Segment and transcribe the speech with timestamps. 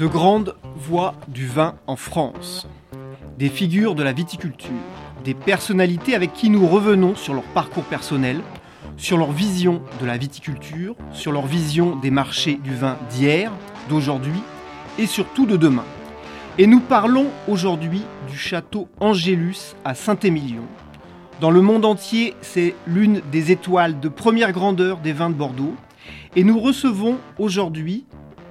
[0.00, 2.66] De grandes voix du vin en France,
[3.38, 4.70] des figures de la viticulture,
[5.24, 8.40] des personnalités avec qui nous revenons sur leur parcours personnel,
[8.96, 13.52] sur leur vision de la viticulture, sur leur vision des marchés du vin d'hier,
[13.90, 14.40] d'aujourd'hui
[14.98, 15.84] et surtout de demain.
[16.56, 20.64] Et nous parlons aujourd'hui du château Angélus à Saint-Émilion.
[21.42, 25.74] Dans le monde entier, c'est l'une des étoiles de première grandeur des vins de Bordeaux.
[26.36, 28.06] Et nous recevons aujourd'hui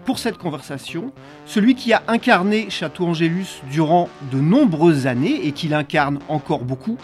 [0.09, 1.13] pour cette conversation,
[1.45, 6.97] celui qui a incarné Château Angélus durant de nombreuses années et qui l'incarne encore beaucoup,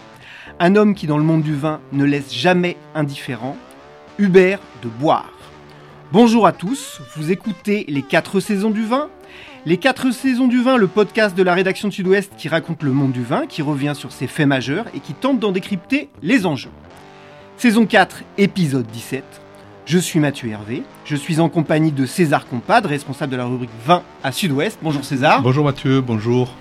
[0.58, 3.56] un homme qui dans le monde du vin ne laisse jamais indifférent,
[4.18, 5.30] Hubert de Boire.
[6.10, 9.08] Bonjour à tous, vous écoutez Les 4 saisons du vin.
[9.66, 13.12] Les 4 saisons du vin, le podcast de la rédaction Sud-Ouest qui raconte le monde
[13.12, 16.72] du vin, qui revient sur ses faits majeurs et qui tente d'en décrypter les enjeux.
[17.56, 19.45] Saison 4, épisode 17.
[19.86, 23.70] Je suis Mathieu Hervé, je suis en compagnie de César Compadre, responsable de la rubrique
[23.86, 24.80] 20 à Sud-Ouest.
[24.82, 25.42] Bonjour César.
[25.42, 26.52] Bonjour Mathieu, bonjour.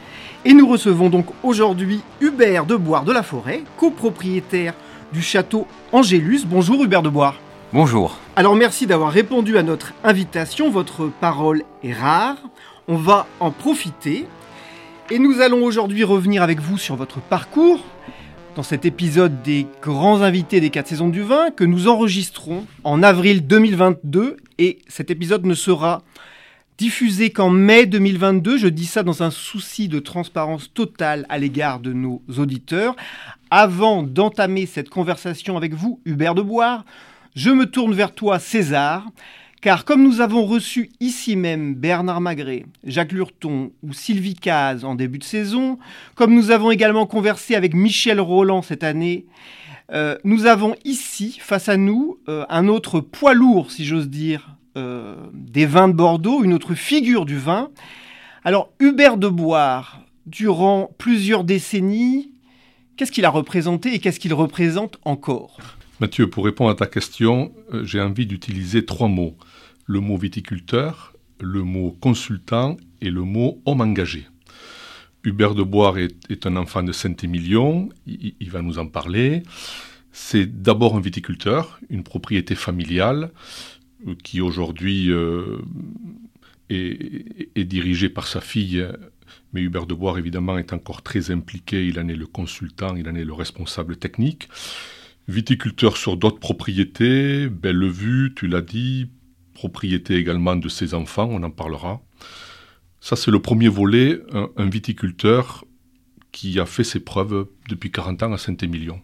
[0.45, 4.76] Et nous recevons donc aujourd'hui Hubert de Boire de la Forêt, copropriétaire
[5.12, 6.46] du château Angélus.
[6.46, 7.40] Bonjour Hubert de Boire.
[7.73, 8.20] Bonjour.
[8.36, 12.38] Alors merci d'avoir répondu à notre invitation, votre parole est rare,
[12.88, 14.28] on va en profiter.
[15.09, 17.80] Et nous allons aujourd'hui revenir avec vous sur votre parcours,
[18.55, 23.03] dans cet épisode des grands invités des 4 saisons du vin que nous enregistrons en
[23.03, 26.03] avril 2022 et cet épisode ne sera
[26.77, 28.57] diffusé qu'en mai 2022.
[28.57, 32.95] Je dis ça dans un souci de transparence totale à l'égard de nos auditeurs.
[33.51, 36.85] Avant d'entamer cette conversation avec vous, Hubert de Boire,
[37.35, 39.05] je me tourne vers toi, César.
[39.66, 44.94] Car comme nous avons reçu ici même Bernard Magret, Jacques Lurton ou Sylvie Caz en
[44.94, 45.80] début de saison,
[46.14, 49.26] comme nous avons également conversé avec Michel Roland cette année,
[49.92, 54.56] euh, nous avons ici, face à nous, euh, un autre poids lourd, si j'ose dire,
[54.78, 57.72] euh, des vins de Bordeaux, une autre figure du vin.
[58.44, 62.30] Alors, Hubert de Boire, durant plusieurs décennies,
[62.97, 65.58] qu'est-ce qu'il a représenté et qu'est-ce qu'il représente encore?
[66.00, 67.52] Mathieu, pour répondre à ta question,
[67.82, 69.34] j'ai envie d'utiliser trois mots
[69.85, 74.28] le mot viticulteur, le mot consultant et le mot homme engagé.
[75.23, 79.44] Hubert de Boire est, un enfant de Saint-Émilion, il, va nous en parler.
[80.12, 83.31] C'est d'abord un viticulteur, une propriété familiale
[84.07, 85.57] euh, qui aujourd'hui euh,
[86.69, 88.85] est, dirigée par sa fille,
[89.52, 93.09] mais Hubert de Boire évidemment est encore très impliqué, il en est le consultant, il
[93.09, 94.47] en est le responsable technique.
[95.28, 99.07] Viticulteur sur d'autres propriétés, belle vue, tu l'as dit,
[99.55, 102.01] propriété également de ses enfants, on en parlera.
[102.99, 105.66] Ça, c'est le premier volet, un, viticulteur
[106.31, 108.99] qui a fait ses preuves depuis 40 ans à Saint-Émilion.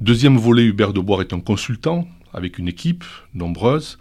[0.00, 3.98] Deuxième volet, Hubert de Boire est un consultant avec une équipe nombreuse.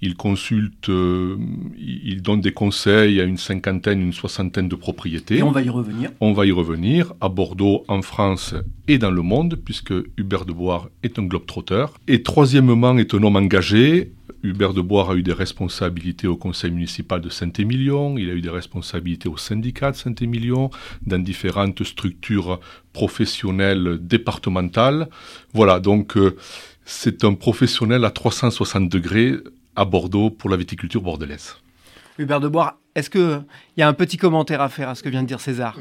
[0.00, 1.36] Il consulte, euh,
[1.76, 5.38] il donne des conseils à une cinquantaine, une soixantaine de propriétés.
[5.38, 6.10] Et on va y revenir.
[6.20, 8.54] On va y revenir à Bordeaux, en France
[8.86, 11.94] et dans le monde, puisque Hubert de Boire est un globe-trotteur.
[12.06, 14.12] Et troisièmement, est un homme engagé,
[14.44, 18.42] Hubert de Boire a eu des responsabilités au conseil municipal de Saint-Émilion, il a eu
[18.42, 20.70] des responsabilités au syndicat de Saint-Émilion,
[21.06, 22.60] dans différentes structures
[22.92, 25.08] professionnelles départementales.
[25.54, 26.36] Voilà, donc euh,
[26.84, 29.34] c'est un professionnel à 360 degrés
[29.76, 31.56] à Bordeaux pour la viticulture bordelaise.
[32.18, 32.48] Hubert de
[32.94, 33.44] est-ce qu'il
[33.76, 35.76] y a un petit commentaire à faire à ce que vient de dire César?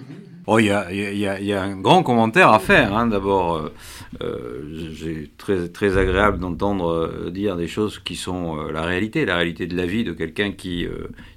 [0.47, 2.95] Oh, il y a, un grand commentaire à faire.
[2.95, 3.07] Hein.
[3.07, 3.73] D'abord, euh,
[4.21, 9.35] euh, j'ai très, très agréable d'entendre euh, dire des choses qui sont la réalité, la
[9.35, 10.87] réalité de la vie de quelqu'un qui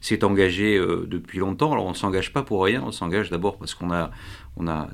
[0.01, 1.73] s'est engagé depuis longtemps.
[1.73, 4.11] Alors, on ne s'engage pas pour rien, on s'engage d'abord parce qu'on a,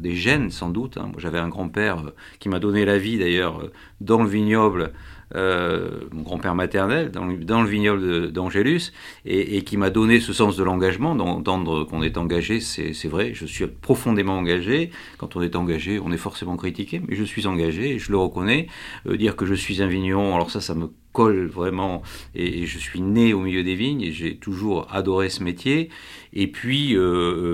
[0.00, 0.96] des gènes sans doute.
[0.96, 1.12] Hein.
[1.19, 2.02] J'avais un grand-père
[2.40, 3.70] qui m'a donné la vie d'ailleurs
[4.00, 4.88] dans le vignoble euh,
[5.34, 8.93] mon grand-père maternel, dans le, vignoble d'Angélus,
[9.25, 13.46] et, qui m'a donné ce sens de l'engagement, d'entendre qu'on est engagé, c'est vrai, je
[13.46, 14.90] suis profondément engagé.
[15.19, 18.67] Quand on est engagé, on est forcément critiqué, mais je suis engagé, je le reconnais.
[19.06, 22.02] Euh, dire que je suis un vigneron, alors ça, ça me colle vraiment,
[22.34, 25.90] et, je suis né au milieu des vignes, et j'ai toujours adoré ce métier.
[26.34, 27.00] Et puis, euh,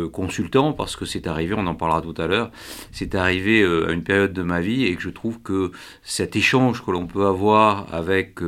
[0.06, 2.50] euh, consultant, parce que c'est arrivé, on en parlera tout à l'heure,
[2.92, 5.72] c'est arrivé euh, à une période de ma vie, et que je trouve que
[6.02, 8.38] cet échange que l'on peut avoir avec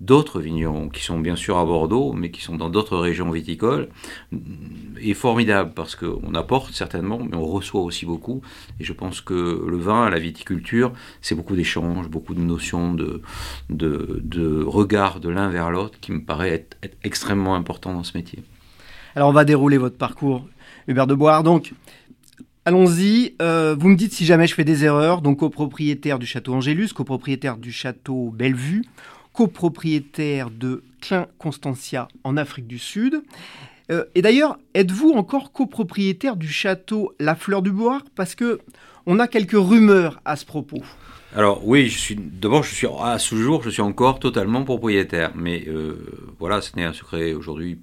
[0.00, 3.88] d'autres vignerons qui sont bien sûr à Bordeaux, mais qui sont dans d'autres régions viticoles,
[5.00, 8.42] est formidable parce qu'on apporte certainement, mais on reçoit aussi beaucoup.
[8.80, 13.22] Et je pense que le vin, la viticulture, c'est beaucoup d'échanges, beaucoup de notions de,
[13.70, 18.16] de, de regard de l'un vers l'autre qui me paraît être, extrêmement important dans ce
[18.16, 18.42] métier.
[19.14, 20.46] Alors on va dérouler votre parcours,
[20.88, 21.42] Hubert de Boire.
[21.42, 21.72] Donc,
[22.64, 23.34] Allons-y.
[23.42, 25.20] Euh, vous me dites si jamais je fais des erreurs.
[25.20, 28.84] Donc, copropriétaire du château Angélus, copropriétaire du château Bellevue,
[29.32, 33.20] copropriétaire de Clin Constantia en Afrique du Sud.
[33.90, 38.60] Euh, et d'ailleurs, êtes-vous encore copropriétaire du château La Fleur du Bois Parce que
[39.06, 40.82] on a quelques rumeurs à ce propos.
[41.34, 45.32] Alors oui, je suis d'abord je suis à ce jour je suis encore totalement propriétaire,
[45.34, 45.96] mais euh,
[46.38, 47.80] voilà, ce n'est un secret aujourd'hui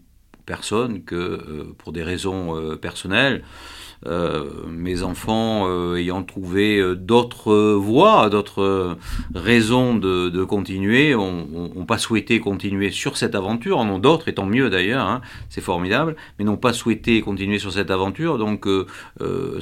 [0.49, 6.95] pour personne que euh, pour des raisons personnelles, euh, mes enfants euh, ayant trouvé euh,
[6.95, 8.97] d'autres voies, d'autres
[9.35, 14.45] raisons de, continuer, ont, pas souhaité continuer sur cette aventure, en ont d'autres, et tant
[14.45, 18.37] mieux d'ailleurs, hein, c'est formidable, mais n'ont pas souhaité continuer sur cette aventure.
[18.37, 18.67] Donc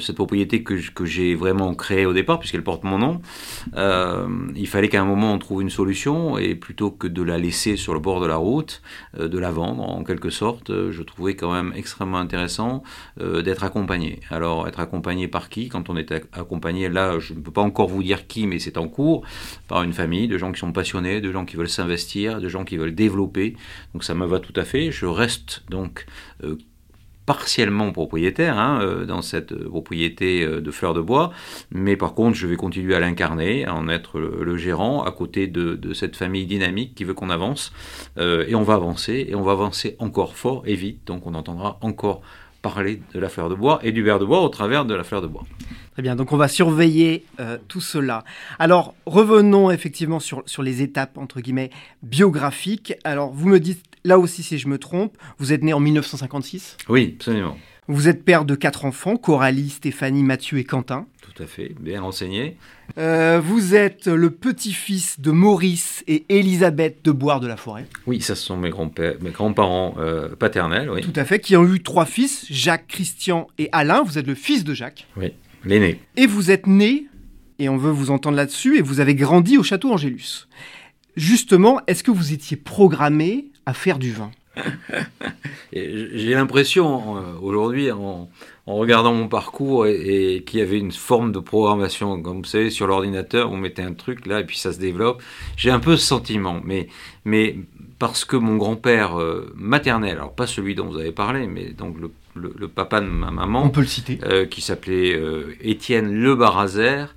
[0.00, 3.20] cette propriété que j'ai vraiment créée au départ, puisqu'elle porte mon nom,
[4.54, 7.76] il fallait qu'à un moment on trouve une solution, et plutôt que de la laisser
[7.76, 8.82] sur le bord de la route,
[9.18, 12.82] de la vendre en quelque sorte, je trouvais quand même extrêmement intéressant
[13.18, 14.20] d'être accompagné.
[14.30, 15.68] Alors, être accompagné par qui?
[15.68, 18.78] Quand on est accompagné, là, je ne peux pas encore vous dire qui, mais c'est
[18.78, 19.24] en cours,
[19.68, 22.64] par une famille, de gens qui sont passionnés, de gens qui veulent s'investir, de gens
[22.64, 23.56] qui veulent développer.
[23.94, 24.90] Donc, ça me va tout à fait.
[24.90, 26.06] Je reste donc
[26.44, 26.56] euh,
[27.26, 31.30] partiellement propriétaire hein, euh, dans cette propriété euh, de fleurs de bois,
[31.70, 35.46] mais par contre je vais continuer à l'incarner, à en être le, gérant à côté
[35.46, 37.72] de, cette famille dynamique qui veut qu'on avance,
[38.18, 41.78] et on va avancer, et on va avancer encore fort et vite, donc on entendra
[41.82, 42.22] encore
[42.68, 45.04] parler de la fleur de bois et du verre de bois au travers de la
[45.04, 45.44] fleur de bois.
[45.92, 48.24] Très bien, donc on va surveiller euh, tout cela.
[48.58, 51.70] Alors revenons effectivement sur, sur les étapes entre guillemets
[52.02, 52.94] biographiques.
[53.04, 56.76] Alors vous me dites là aussi si je me trompe, vous êtes né en 1956
[56.88, 57.56] Oui, absolument.
[57.88, 61.06] Vous êtes père de quatre enfants, Coralie, Stéphanie, Mathieu et Quentin.
[61.38, 62.56] Tout à fait, bien renseigné.
[62.98, 67.86] Euh, vous êtes le petit-fils de Maurice et Elisabeth de Boire de la Forêt.
[68.08, 68.90] Oui, ça ce sont mes, grands
[69.20, 71.00] mes grands-parents euh, paternels, oui.
[71.02, 74.02] Tout à fait, qui ont eu trois fils, Jacques, Christian et Alain.
[74.02, 75.06] Vous êtes le fils de Jacques.
[75.16, 75.32] Oui,
[75.64, 76.00] l'aîné.
[76.16, 77.06] Et vous êtes né,
[77.60, 80.48] et on veut vous entendre là-dessus, et vous avez grandi au château Angélus.
[81.14, 84.32] Justement, est-ce que vous étiez programmé à faire du vin?
[85.72, 88.28] J'ai l'impression euh, aujourd'hui, en,
[88.76, 92.20] regardant mon parcours, et, qu'il y avait une forme de programmation.
[92.22, 95.22] Comme vous savez, sur l'ordinateur, on mettait un truc là, et puis ça se développe.
[95.56, 96.88] J'ai un peu ce sentiment, mais,
[97.24, 97.56] mais
[97.98, 101.96] parce que mon grand-père euh, maternel, alors pas celui dont vous avez parlé, mais donc
[102.34, 105.20] le, papa de ma maman, on peut le citer, euh, qui s'appelait
[105.60, 107.14] Étienne Le Barazer,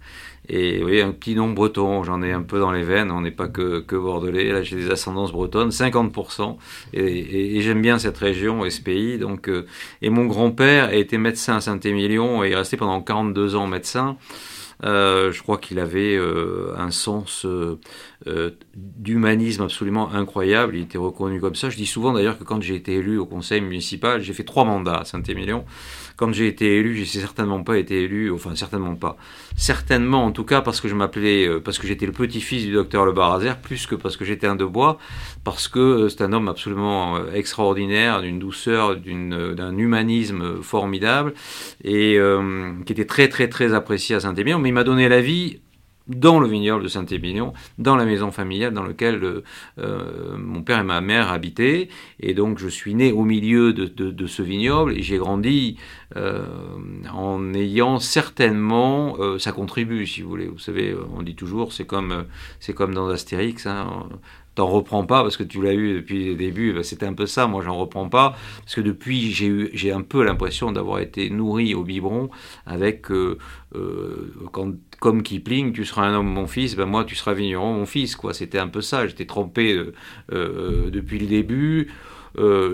[0.49, 3.21] et vous voyez, un petit nom breton, j'en ai un peu dans les veines, on
[3.21, 6.57] n'est pas que, que bordelais, là j'ai des ascendances bretonnes, 50%,
[6.93, 9.17] et, j'aime bien cette région et ce pays.
[9.17, 9.65] Donc, euh,
[10.01, 14.17] et mon grand-père a été médecin à Saint-Émilion et est resté pendant 42 ans médecin.
[14.83, 17.45] Euh, je crois qu'il avait euh, un sens
[18.75, 20.75] d'humanisme absolument incroyable.
[20.75, 21.69] Il était reconnu comme ça.
[21.69, 24.65] Je dis souvent d'ailleurs que quand j'ai été élu au conseil municipal, j'ai fait trois
[24.65, 25.65] mandats à Saint-Émilion
[26.21, 29.17] quand j'ai été élu, j'ai certainement pas été élu, enfin certainement pas.
[29.57, 32.73] Certainement, en tout cas, parce que je m'appelais, euh, parce que j'étais le petit-fils du
[32.73, 34.99] docteur Le Barazer, plus que parce que j'étais un de bois,
[35.43, 41.33] parce que euh, c'est un homme absolument euh, extraordinaire, d'une douceur, d'un humanisme formidable,
[41.83, 42.19] et
[42.85, 45.59] qui était très très très apprécié à Saint-Émilion, m'a donné la vie
[46.07, 49.43] dans le vignoble de Saint-Émilion, dans la maison familiale dans laquelle euh,
[49.79, 51.89] euh, mon père et ma mère habitaient.
[52.19, 55.77] Et donc je suis né au milieu de, ce vignoble et j'ai grandi
[56.15, 56.43] euh,
[57.13, 60.47] en ayant certainement, ça contribue si vous voulez.
[60.47, 62.25] Vous savez, on dit toujours, c'est comme,
[62.75, 64.09] comme dans Astérix, hein,
[64.55, 66.73] t'en reprends pas parce que tu l'as eu depuis le début.
[66.73, 67.47] Ben, c'était un peu ça.
[67.47, 71.29] Moi, j'en reprends pas parce que depuis, j'ai eu, j'ai un peu l'impression d'avoir été
[71.29, 72.29] nourri au biberon
[72.65, 73.37] avec, euh,
[73.75, 76.75] euh, quand, comme Kipling, tu seras un homme, mon fils.
[76.75, 78.15] Ben moi, tu seras vigneron, mon fils.
[78.15, 78.33] Quoi.
[78.33, 79.07] C'était un peu ça.
[79.07, 79.81] J'étais trempé
[80.31, 81.89] euh, depuis le début.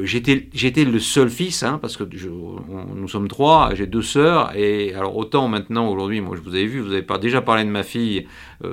[0.03, 4.93] j'étais j'étais le seul fils, hein, parce que nous sommes trois, j'ai deux sœurs, et
[4.93, 7.81] alors autant maintenant aujourd'hui, moi je vous avais vu, vous avez déjà parlé de ma
[7.81, 8.27] fille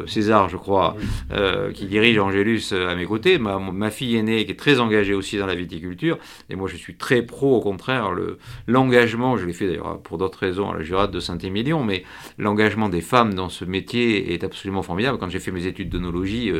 [0.06, 0.96] César, je crois,
[1.32, 5.14] euh, qui dirige Angélus à mes côtés, ma, ma, fille aînée qui est très engagée
[5.14, 9.46] aussi dans la viticulture, et moi je suis très pro au contraire, le l'engagement, je
[9.46, 12.04] l'ai fait d'ailleurs pour d'autres raisons à la Jurade de Saint-Émilion, mais
[12.38, 15.18] l'engagement des femmes dans ce métier est absolument formidable.
[15.18, 16.50] Quand j'ai fait mes études d'onologie,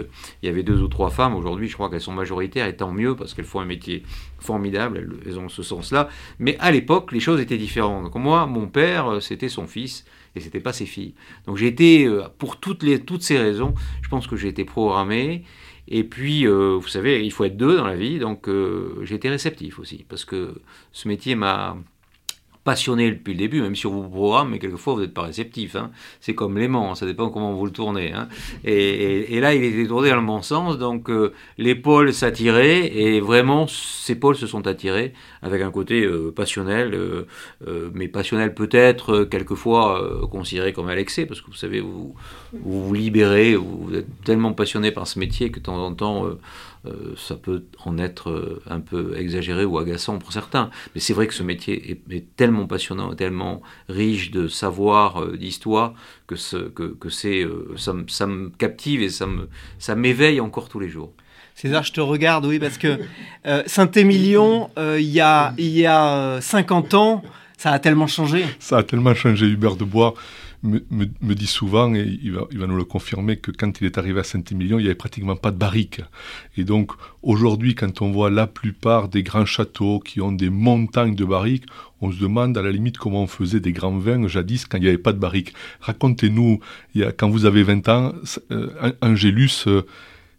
[0.42, 1.34] il y avait deux ou trois femmes.
[1.34, 4.02] Aujourd'hui, je crois qu'elles sont majoritaires, et tant mieux parce qu'elles font un métier
[4.44, 6.08] formidable, elles, ont ce sens-là.
[6.38, 8.04] Mais à l'époque, les choses étaient différentes.
[8.04, 10.04] Donc moi, mon père, euh, c'était son fils
[10.36, 11.14] et c'était pas ses filles.
[11.46, 14.64] Donc j'ai été, euh, pour toutes, les, toutes ces raisons, je pense que j'ai été
[14.64, 15.44] programmé.
[15.86, 18.48] Et puis, euh, vous savez, il faut être deux dans la vie, donc
[19.02, 20.54] j'ai été réceptif aussi, parce que
[20.92, 21.76] ce métier m'a
[22.64, 25.76] passionné depuis le début, même si on vous programme, mais quelquefois vous n'êtes pas réceptif.
[25.76, 25.90] Hein.
[26.21, 28.12] C'est comme l'aimant, ça dépend comment vous le tournez.
[28.12, 28.28] Hein.
[28.64, 33.66] Et, là, il était tourné dans le bon sens, donc euh, l'épaule s'attirait, et vraiment,
[33.66, 40.26] ses épaules se sont attirées avec un côté euh, passionnel, euh, mais passionnel peut-être quelquefois
[40.30, 42.14] considéré comme à l'excès, parce que vous savez, vous
[42.52, 46.26] vous, vous libérez, vous êtes tellement passionné par ce métier que de temps en temps
[46.86, 50.70] euh, ça peut en être euh, un peu exagéré ou agaçant pour certains.
[50.94, 55.94] Mais c'est vrai que ce métier est, tellement passionnant, tellement riche de savoir, euh, d'histoire,
[56.26, 56.34] que,
[56.68, 59.48] que, que c'est, ça, ça, me captive et ça, me,
[59.78, 61.12] ça m'éveille encore tous les jours.
[61.54, 62.98] César, je te regarde, oui, parce que
[63.66, 67.22] Saint-Émilion, il y a, il y a 50 ans,
[67.56, 68.44] ça a tellement changé.
[68.58, 70.14] Ça a tellement changé, Hubert de Bois
[70.64, 73.99] me, dit souvent, et il va, il va, nous le confirmer, que quand il est
[73.99, 76.00] arrivé à Saint-Émilion, il n'y avait pratiquement pas de barriques.
[76.56, 76.92] Et donc,
[77.23, 81.66] aujourd'hui, quand on voit la plupart des grands châteaux qui ont des montagnes de barriques,
[82.00, 84.83] on se demande à la limite comment on faisait des grands vins jadis quand il
[84.83, 85.54] n'y avait pas de barriques.
[85.80, 86.61] Racontez-nous,
[87.16, 88.12] quand vous avez 20 ans,
[88.50, 89.83] euh, Angélus, euh,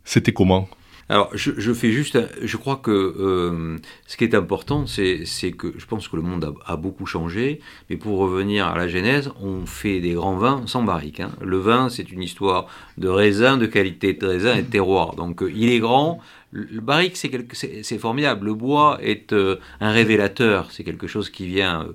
[0.03, 0.69] c'était comment?
[1.07, 5.85] Alors, je, fais juste, je crois que euh, ce qui est important, c'est que je
[5.85, 7.59] pense que le monde a, beaucoup changé,
[7.89, 11.19] mais pour revenir à la genèse, on fait des grands vins sans barrique.
[11.19, 11.29] Hein.
[11.41, 12.65] Le vin, c'est une histoire
[12.97, 15.15] de raisin, de qualité de raisin et de terroir.
[15.15, 18.47] Donc, euh, il est grand, le barrique, c'est formidable.
[18.47, 20.71] Le bois est euh, un révélateur.
[20.71, 21.85] C'est quelque chose qui vient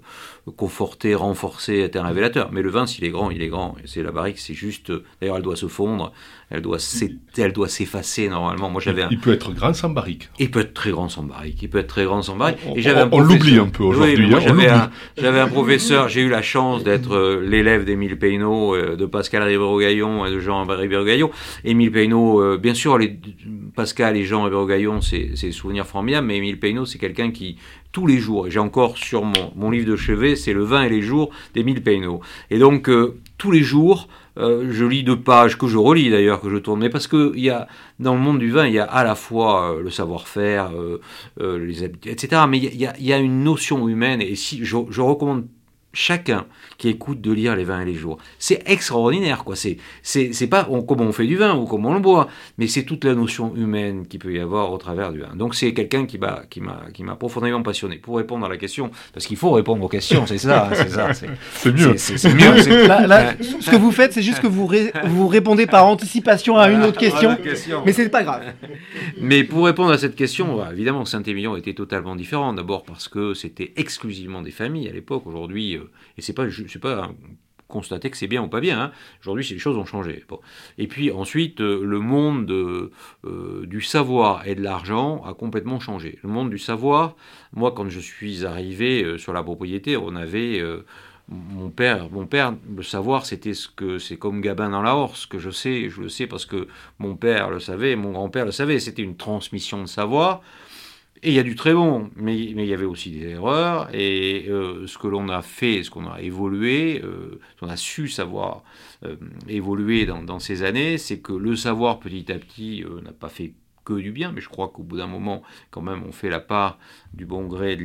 [0.56, 2.50] conforter, renforcer, être un révélateur.
[2.52, 3.76] Mais le vin, s'il est grand, il est grand.
[3.84, 4.92] C'est la barrique, c'est juste.
[5.20, 6.12] D'ailleurs, elle doit se fondre,
[6.50, 6.78] elle doit
[7.68, 8.70] s'effacer normalement.
[8.70, 9.04] Moi, j'avais.
[9.10, 10.30] Il peut être grand sans barrique.
[10.38, 11.62] Il peut être très grand sans barrique.
[11.62, 12.58] Il peut être très grand sans barrique.
[12.66, 12.74] On,
[13.12, 14.34] on, l'oublie un peu aujourd'hui.
[14.34, 16.08] Hein, j'avais un, professeur.
[16.08, 20.40] J'ai eu la chance d'être euh, l'élève d'Émile Peynaud, euh, de Pascal Ribero-Gaillon et de
[20.40, 21.30] Jean Ribero-Gaillon.
[21.64, 23.18] Émile Peynaud, euh, bien sûr, les,
[23.74, 27.56] Pascal et Jean Ribero-Gaillon, c'est des souvenirs formidables, mais Émile Peynaud, c'est quelqu'un qui
[27.92, 30.82] tous les jours, et j'ai encore sur mon, mon, livre de chevet, c'est Le vin
[30.82, 32.20] et les jours d'Émile Peynaud.
[32.50, 36.40] Et donc, euh, tous les jours, euh, je lis deux pages, que je relis d'ailleurs,
[36.40, 37.66] que je tourne, mais parce que y a,
[37.98, 40.70] dans le monde du vin, il y a à la fois euh, le savoir-faire,
[41.38, 45.00] les habitudes, etc., mais il y, y, a, une notion humaine, et si je, je
[45.00, 45.46] recommande
[45.92, 46.46] chacun
[46.78, 48.18] qui écoute de lire les vins et les jours.
[48.38, 49.56] C'est extraordinaire, quoi.
[49.56, 52.28] C'est, c'est, pas comment on fait du vin ou comment on le boit,
[52.58, 55.34] mais c'est toute la notion humaine qui peut y avoir au travers du vin.
[55.34, 57.96] Donc c'est quelqu'un qui m'a, qui m'a, qui m'a profondément passionné.
[57.96, 61.12] Pour répondre à la question, parce qu'il faut répondre aux questions, c'est ça, c'est ça.
[61.12, 61.26] C'est,
[61.72, 61.96] mieux.
[61.96, 62.56] C'est, mieux.
[62.58, 64.70] ce que vous faites, c'est juste que vous,
[65.04, 67.36] vous répondez par anticipation à une autre question,
[67.84, 68.42] mais c'est pas grave.
[69.20, 72.52] Mais pour répondre à cette question, évidemment, Saint-Émilion était totalement différent.
[72.52, 75.26] D'abord parce que c'était exclusivement des familles à l'époque.
[75.26, 75.79] Aujourd'hui,
[76.16, 77.10] et c'est pas sais pas
[77.70, 78.78] constater que c'est bien ou pas bien.
[78.78, 78.92] Hein.
[79.22, 80.24] Aujourd'hui, les choses ont changé.
[80.76, 86.18] Et puis ensuite, euh, le monde euh, du savoir et de l'argent a complètement changé.
[86.22, 87.16] Le monde du savoir,
[87.54, 90.60] moi, quand je suis arrivé euh, sur la propriété, on avait
[91.28, 95.26] mon père, mon père, le savoir, c'était ce que c'est comme Gabin dans la Horse,
[95.26, 96.66] que je sais, je le sais parce que
[96.98, 98.80] mon père le savait, mon grand-père le savait.
[98.80, 100.42] C'était une transmission de savoir.
[101.22, 103.94] Et il y a du très bon, mais, il y avait aussi des erreurs.
[103.94, 107.76] Et euh, ce que l'on a fait, ce qu'on a évolué, euh, ce qu'on a
[107.76, 108.62] su savoir
[109.04, 113.28] euh, évoluer dans, dans, ces années, c'est que le savoir petit à petit n'a pas
[113.28, 113.52] fait
[113.84, 116.40] que du bien, mais je crois qu'au bout d'un moment, quand même, on fait la
[116.40, 116.78] part
[117.12, 117.78] du bon gré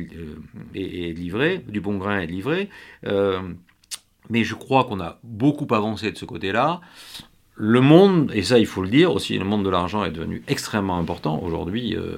[0.74, 2.70] et, et livré, du bon grain et livré.
[4.30, 6.80] mais je crois qu'on a beaucoup avancé de ce côté-là
[7.58, 10.42] le monde, et ça il faut le dire aussi, le monde de l'argent est devenu
[10.46, 11.42] extrêmement important.
[11.42, 12.16] Aujourd'hui, euh,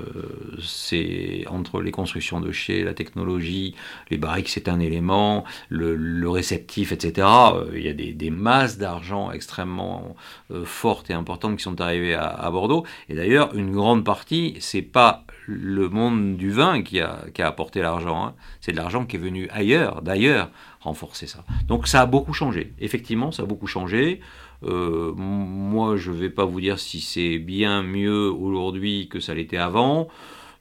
[0.61, 3.77] c'est entre les constructions de chez, la technologie,
[4.11, 7.27] les barriques c'est un élément, le, réceptif, etc.
[7.55, 10.17] Euh, il y a des, masses d'argent extrêmement
[10.51, 12.85] euh, fortes et importantes qui sont arrivées à, Bordeaux.
[13.09, 18.27] Et d'ailleurs, une grande partie, c'est pas le monde du vin qui a, apporté l'argent,
[18.27, 18.35] hein.
[18.61, 21.45] c'est de l'argent qui est venu ailleurs, d'ailleurs, renforcer ça.
[21.67, 22.73] Donc ça a beaucoup changé.
[22.81, 24.21] Effectivement, ça a beaucoup changé.
[24.65, 29.35] Euh, moi, je ne vais pas vous dire si c'est bien mieux aujourd'hui que ça
[29.35, 30.09] l'était avant.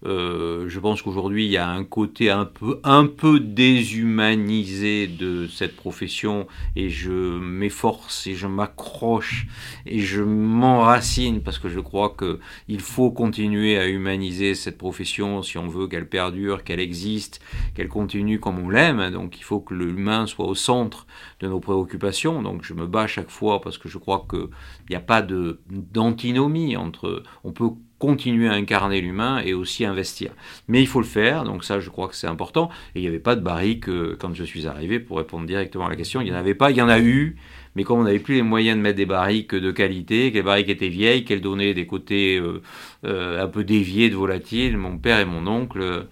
[0.06, 5.48] Euh, je pense qu'aujourd'hui, il y a un côté un peu, un peu déshumanisé de
[5.48, 9.48] cette profession et je m'efforce et je m'accroche
[9.88, 15.58] et je m'enracine parce que je crois qu'il faut continuer à humaniser cette profession si
[15.58, 17.42] on veut qu'elle perdure, qu'elle existe,
[17.74, 19.10] qu'elle continue comme on l'aime.
[19.10, 21.08] Donc il faut que l'humain soit au centre
[21.40, 22.44] de nos préoccupations.
[22.44, 24.50] Donc je me bats chaque fois parce que je crois qu'il
[24.92, 27.24] n'y a pas d'antinomie entre...
[27.44, 30.32] On peut continuer à incarner l'humain et aussi investir.
[30.68, 32.70] Mais il faut le faire, donc ça je crois que c'est important.
[32.96, 35.88] Et il n'y avait pas de barrique euh, quand je suis arrivé, pour répondre directement
[35.88, 37.38] à la question, il n'y en avait pas, il y en a eu,
[37.76, 40.44] mais comme on n'avait plus les moyens de mettre des barriques de qualité, que les
[40.44, 42.62] barriques étaient vieilles, qu'elles donnaient des côtés euh,
[43.06, 46.08] euh, un peu déviés de volatiles, mon père et mon oncle,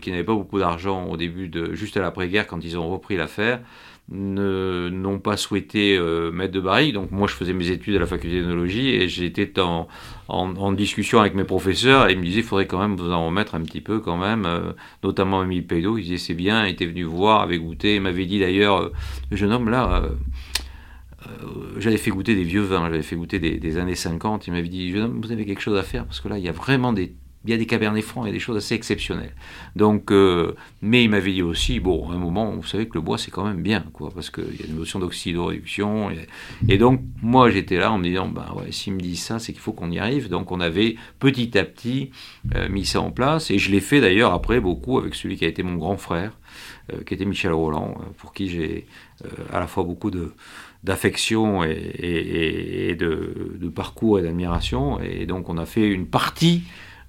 [0.00, 3.16] qui n'avaient pas beaucoup d'argent au début de, juste à l'après-guerre quand ils ont repris
[3.16, 3.60] l'affaire,
[4.10, 6.92] n'ont pas souhaité euh, mettre de barrique.
[6.92, 9.88] Donc moi, je faisais mes études à la faculté d'ethnologie et j'étais en,
[10.28, 13.26] en, discussion avec mes professeurs et ils me disaient, il faudrait quand même vous en
[13.26, 16.72] remettre un petit peu quand même, euh, notamment Emile Paydo, il disait, c'est bien, il
[16.72, 18.92] était venu voir, avait goûté, il m'avait dit d'ailleurs, euh,
[19.30, 20.02] le jeune homme là...
[21.78, 24.46] j'avais fait goûter des vieux vins, j'avais fait goûter des, des années 50.
[24.46, 26.44] Il m'avait dit, jeune homme, vous avez quelque chose à faire parce que là, il
[26.44, 28.56] y a vraiment des il y a des cabernets francs, il y a des choses
[28.56, 29.34] assez exceptionnelles.
[29.76, 33.00] Donc, euh, mais il m'avait dit aussi, bon, à un moment, vous savez que le
[33.00, 36.10] bois c'est quand même bien, quoi, parce qu'il y a une notion d'oxydoréduction.
[36.68, 39.52] Et, donc, moi j'étais là en me disant, ben ouais, s'il me dit ça, c'est
[39.52, 40.28] qu'il faut qu'on y arrive.
[40.28, 42.10] Donc, on avait petit à petit
[42.54, 45.44] euh, mis ça en place, et je l'ai fait d'ailleurs après beaucoup avec celui qui
[45.44, 46.32] a été mon grand frère,
[46.92, 48.86] euh, qui était Michel Roland, pour qui j'ai
[49.52, 50.32] à la fois beaucoup de
[50.84, 55.00] d'affection et, de, parcours et d'admiration.
[55.00, 56.62] Et donc on a fait une partie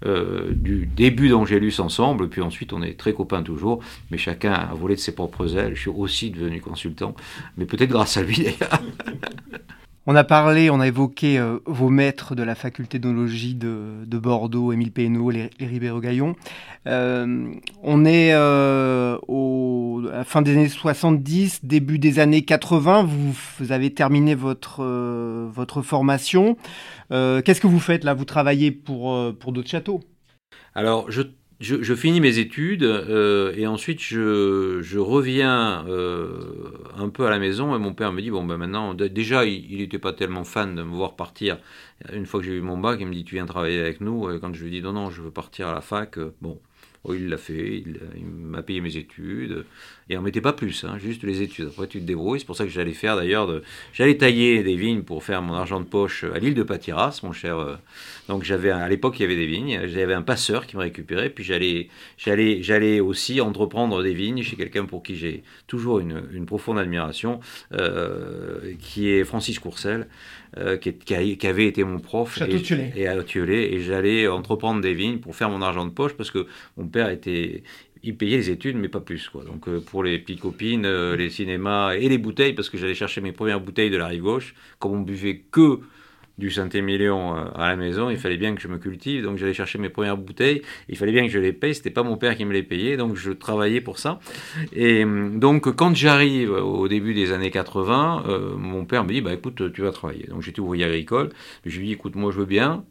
[0.06, 3.80] euh, du début d'Angélus ensemble, puis ensuite on est très copains toujours,
[4.12, 5.76] mais chacun a volé de ses propres ailes.
[5.76, 7.16] Je suis aussi devenu consultant,
[7.58, 8.82] mais peut-être grâce à lui d'ailleurs.
[10.08, 14.18] On a parlé, on a évoqué euh, vos maîtres de la faculté d'onologie de, de,
[14.20, 16.36] Bordeaux, Émile Pénaud, les, les Ribéro-Gaillon.
[16.86, 23.08] Euh, on est euh, au, à la fin des années 70, début des années 80.
[23.60, 26.56] Vous, avez terminé votre, votre formation.
[27.10, 28.14] Qu'est-ce que vous faites là?
[28.14, 30.02] Vous travaillez pour, pour d'autres châteaux?
[30.76, 31.24] Alors, je
[31.60, 37.40] je, finis mes études euh, et ensuite je, je reviens euh, un peu à la
[37.40, 40.76] maison et mon père me dit bon ben maintenant déjà il n'était pas tellement fan
[40.76, 41.58] de me voir partir
[42.12, 44.30] une fois que j'ai eu mon bac il me dit tu viens travailler avec nous
[44.32, 46.60] et quand je lui dis non non je veux partir à la fac euh, bon
[47.08, 49.66] Oh, il l'a fait, il, m'a payé mes études,
[50.10, 51.68] et on mettait pas plus, hein, juste les études.
[51.68, 53.62] Après, tu te débrouilles, c'est pour ça que j'allais faire d'ailleurs,
[53.94, 57.32] j'allais tailler des vignes pour faire mon argent de poche à l'île de Patiras, mon
[57.32, 57.60] cher.
[57.60, 57.76] Euh,
[58.28, 61.30] donc j'avais, à l'époque, il y avait des vignes, j'avais un passeur qui me récupérait,
[61.30, 66.46] puis j'allais, j'allais, j'allais aussi entreprendre des vignes chez quelqu'un pour qui j'ai toujours une,
[66.48, 67.40] profonde admiration,
[67.74, 70.08] euh, qui est Francis Courcel,
[70.58, 74.94] euh, qui, qui, avait été mon prof et, et, à Thiollet, et j'allais entreprendre des
[74.94, 77.64] vignes pour faire mon argent de poche parce que mon père était
[78.06, 79.28] il payait les études, mais pas plus.
[79.30, 79.44] Quoi.
[79.44, 82.94] Donc euh, pour les petites copines, euh, les cinémas et les bouteilles, parce que j'allais
[82.94, 85.80] chercher mes premières bouteilles de la rive gauche, comme on buvait que
[86.38, 89.54] du Saint-Émilion euh, à la maison, il fallait bien que je me cultive, donc j'allais
[89.54, 92.36] chercher mes premières bouteilles, il fallait bien que je les paye, c'était pas mon père
[92.36, 94.20] qui me les payait, donc je travaillais pour ça.
[94.74, 99.22] Et hum, donc quand j'arrive au début des années 80, euh, mon père me dit,
[99.22, 100.28] bah écoute, tu vas travailler.
[100.28, 101.30] Donc j'étais ouvrier agricole,
[101.66, 102.84] je lui dis, écoute, moi je veux bien,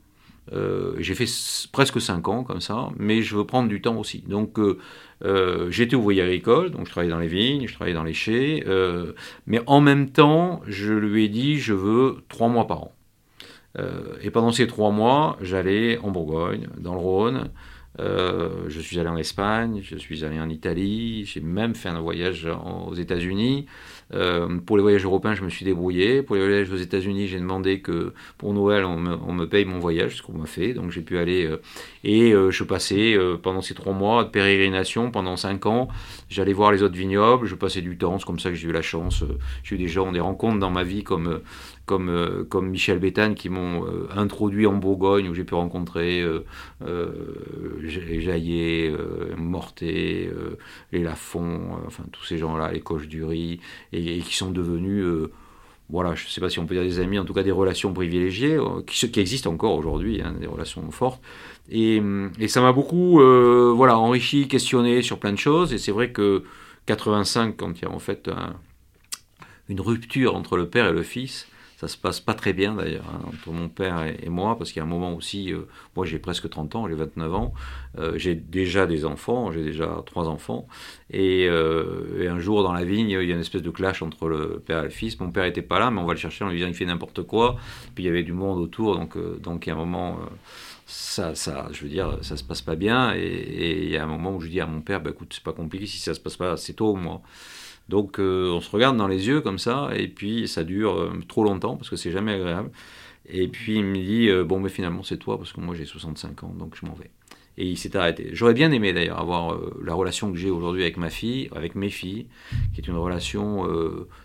[0.52, 1.26] euh, j'ai fait
[1.72, 4.18] presque 5 ans comme ça, mais je veux prendre du temps aussi.
[4.28, 8.14] Donc euh, j'étais ouvrier agricole, donc je travaillais dans les vignes, je travaillais dans les
[8.14, 9.12] chais, euh,
[9.46, 12.92] mais en même temps, je lui ai dit, je veux 3 mois par an.
[13.78, 17.50] Euh, et pendant ces trois mois, j'allais en Bourgogne, dans le Rhône.
[18.00, 22.00] Euh, je suis allé en Espagne, je suis allé en Italie, j'ai même fait un
[22.00, 22.48] voyage
[22.88, 23.66] aux États-Unis.
[24.12, 26.22] Euh, pour les voyages européens, je me suis débrouillé.
[26.22, 30.16] Pour les voyages aux États-Unis, j'ai demandé que pour Noël, on me, paye mon voyage,
[30.16, 30.74] ce qu'on m'a fait.
[30.74, 31.48] Donc j'ai pu aller.
[32.02, 35.87] Et je passais pendant ces trois mois de pérégrination, pendant cinq ans,
[36.28, 38.18] j'allais voir les autres vignobles, je passais du temps.
[38.18, 39.22] C'est comme ça que j'ai eu la chance.
[39.62, 41.40] j'ai eu des gens, des rencontres dans ma vie comme
[41.87, 47.11] comme, comme Michel Béthane qui m'ont introduit en Bourgogne où j'ai pu rencontrer euh,
[47.83, 48.92] Jaillet,
[49.37, 50.31] Mortet,
[50.92, 53.61] les Lafont, enfin tous ces gens-là, les Coches du Riz,
[53.92, 55.31] et, qui sont devenus, euh,
[55.90, 57.51] voilà, je ne sais pas si on peut dire des amis, en tout cas des
[57.51, 61.23] relations privilégiées, euh, qui, existent encore aujourd'hui, hein, des relations fortes.
[61.70, 62.01] Et,
[62.38, 65.73] et ça m'a beaucoup euh, voilà, enrichi, questionné sur plein de choses.
[65.73, 66.44] Et c'est vrai que
[66.87, 68.31] 85, quand il y a en fait
[69.68, 73.04] une rupture entre le père et le fils, Ça se passe pas très bien d'ailleurs
[73.12, 76.06] hein, entre mon père et, moi, parce qu'il y a un moment aussi, euh, moi
[76.06, 77.52] j'ai presque 30 ans, j'ai 29 ans,
[77.98, 80.66] euh, j'ai déjà des enfants, j'ai déjà trois enfants,
[81.10, 84.28] et, et, un jour dans la vigne, il y a une espèce de clash entre
[84.28, 85.18] le père et le fils.
[85.20, 86.84] Mon père était pas là, mais on va le chercher, on lui dit il fait
[86.84, 87.56] n'importe quoi,
[87.94, 90.18] puis il y avait du monde autour, donc, donc il y a un moment
[90.87, 93.14] ça, ça, je veux dire, ça se passe pas bien.
[93.14, 95.42] Et il y a un moment où je dis à mon père, bah, écoute, c'est
[95.42, 97.22] pas compliqué si ça se passe pas c'est tôt ou moi.
[97.88, 101.12] Donc euh, on se regarde dans les yeux comme ça, et puis ça dure euh,
[101.29, 102.70] trop longtemps parce que c'est jamais agréable.
[103.27, 105.85] Et puis il me dit, euh, bon, mais finalement c'est toi parce que moi j'ai
[105.85, 107.11] 65 ans, donc je m'en vais.
[107.57, 108.31] Et il s'est arrêté.
[108.33, 111.88] J'aurais bien aimé d'ailleurs avoir la relation que j'ai aujourd'hui avec ma fille, avec mes
[111.88, 112.27] filles,
[112.75, 113.64] qui est une relation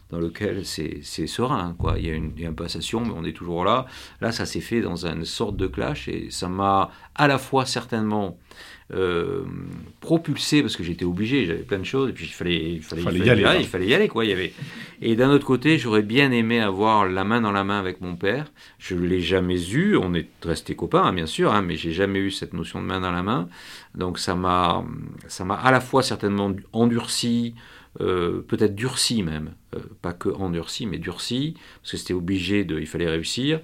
[0.09, 1.75] dans laquelle c'est serein.
[1.77, 1.99] Quoi.
[1.99, 3.85] Il, y a une, il y a une passation, mais on est toujours là.
[4.19, 7.67] Là, ça s'est fait dans une sorte de clash, et ça m'a à la fois
[7.67, 8.39] certainement
[8.91, 9.43] euh,
[10.01, 13.19] propulsé parce que j'étais obligé, j'avais plein de choses et puis il fallait, il fallait,
[13.19, 14.25] y aller, il fallait y aller quoi.
[14.25, 14.51] Il y avait
[15.01, 18.15] et d'un autre côté, j'aurais bien aimé avoir la main dans la main avec mon
[18.15, 18.51] père.
[18.79, 19.95] Je l'ai jamais eu.
[19.95, 22.87] On est restés copains hein, bien sûr, hein, mais j'ai jamais eu cette notion de
[22.87, 23.47] main dans la main.
[23.95, 24.83] Donc ça m'a,
[25.27, 27.53] ça m'a à la fois certainement endurci.
[28.01, 32.79] Euh, peut-être durci même, euh, pas que endurci, mais durci, parce que c'était obligé de,
[32.79, 33.61] il fallait réussir.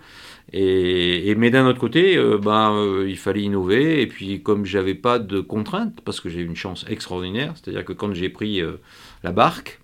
[0.57, 4.01] Et, mais d'un autre côté, euh, ben, euh, il fallait innover.
[4.01, 7.83] Et puis, comme j'avais pas de contraintes, parce que j'ai eu une chance extraordinaire, c'est-à-dire
[7.83, 8.77] que quand j'ai pris euh,
[9.21, 9.81] la barque,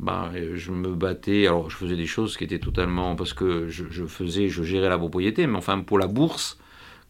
[0.00, 1.46] ben, je me battais.
[1.46, 4.88] Alors, je faisais des choses qui étaient totalement parce que je, je faisais, je gérais
[4.88, 6.58] la propriété, mais enfin pour la bourse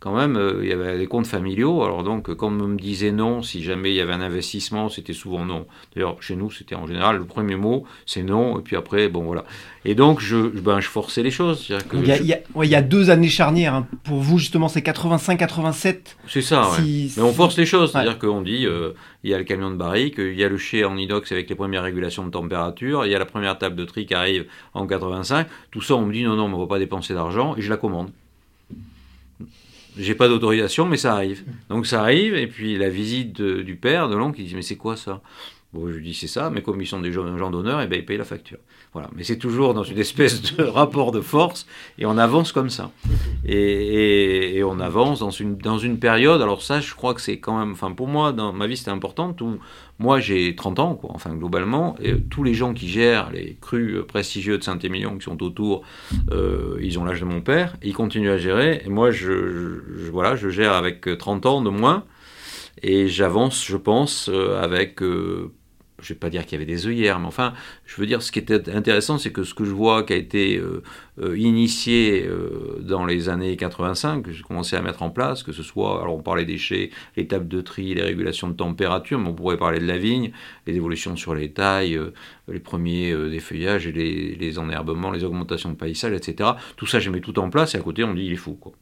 [0.05, 1.83] quand même, euh, il y avait des comptes familiaux.
[1.83, 5.15] Alors donc, comme on me disait non, si jamais il y avait un investissement, c'était
[5.15, 5.67] souvent non.
[5.95, 9.23] D'ailleurs, chez nous, c'était en général le premier mot, c'est non, et puis après, bon
[9.23, 9.47] voilà.
[9.87, 11.73] Et donc, je, ben, je forçais les choses.
[11.89, 13.73] Que il, y a, il, y a, deux années charnières.
[13.73, 13.87] Hein.
[14.05, 16.17] Pour vous, justement, c'est 85-87.
[16.29, 17.93] C'est ça, Mais on force les choses.
[17.93, 18.91] C'est-à-dire qu'on dit, euh,
[19.23, 21.49] il y a le camion de barrique, il y a le chai en inox avec
[21.49, 24.45] les premières régulations de température, il y a la première table de tri qui arrive
[24.75, 25.47] en 85.
[25.71, 27.71] Tout ça, on me dit non, non, on ne va pas dépenser d'argent, et je
[27.71, 28.11] la commande.
[29.97, 31.45] J'ai pas d'autorisation, mais ça arrive.
[31.69, 34.77] Donc ça arrive, et puis la visite du père, de l'oncle, il dit Mais c'est
[34.77, 35.23] quoi ça?
[35.73, 37.87] Bon, je lui dis C'est ça, mais comme ils sont des gens, d'honneur, et eh
[37.87, 38.59] ben, ils payent la facture.
[38.95, 39.11] Voilà.
[39.17, 41.67] Mais c'est toujours dans une espèce de rapport de force,
[41.99, 42.93] et on avance comme ça.
[43.45, 47.59] Et, on avance dans une, dans une période, alors ça, je crois que c'est quand
[47.59, 49.59] même, enfin pour moi, dans ma vie, c'était important, tout,
[49.99, 53.99] moi, j'ai 30 ans, quoi, enfin, globalement, et tous les gens qui gèrent les crus
[54.07, 55.83] prestigieux de Saint-Émilion qui sont autour,
[56.31, 59.81] euh, ils ont l'âge de mon père, ils continuent à gérer, et moi, je,
[60.11, 62.05] voilà, je gère avec 30 ans de moins,
[62.83, 65.53] et j'avance, je pense, euh, avec euh,
[66.05, 67.55] je ne vais pas dire qu'il y avait des œillères, mais enfin,
[67.87, 70.17] je veux dire, ce qui était intéressant, c'est que ce que je vois qui a
[70.17, 70.83] été euh,
[71.19, 75.53] euh, initié euh, dans les années 85, que j'ai commencé à mettre en place, que
[75.53, 79.19] ce soit, alors on parlait des déchets, les tables de tri, les régulations de température,
[79.19, 80.33] mais on pourrait parler de la vigne,
[80.67, 81.99] les évolutions sur les tailles,
[82.49, 86.51] les premiers défeuillages et les, les, enherbements, les augmentations de paillissage, etc.
[86.77, 88.55] Tout ça, j'ai mis tout en place, et à côté, on dit, il est fou,
[88.55, 88.73] quoi.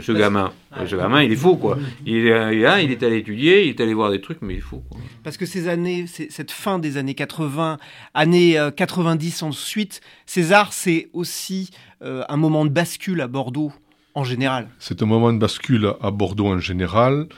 [0.00, 0.52] Ce gamin,
[0.86, 1.78] ce gamin, il est fou, quoi.
[2.06, 4.60] Il est, il est allé étudier, il est allé voir des trucs, mais il est
[4.60, 4.98] fou, quoi.
[5.22, 7.78] Parce que ces années, cette fin des années 80,
[8.14, 11.70] années 90 euh, ensuite, César, c'est aussi
[12.02, 13.72] euh, un moment de bascule à Bordeaux
[14.14, 14.68] en général.
[14.78, 17.28] C'est un moment de bascule à Bordeaux en général.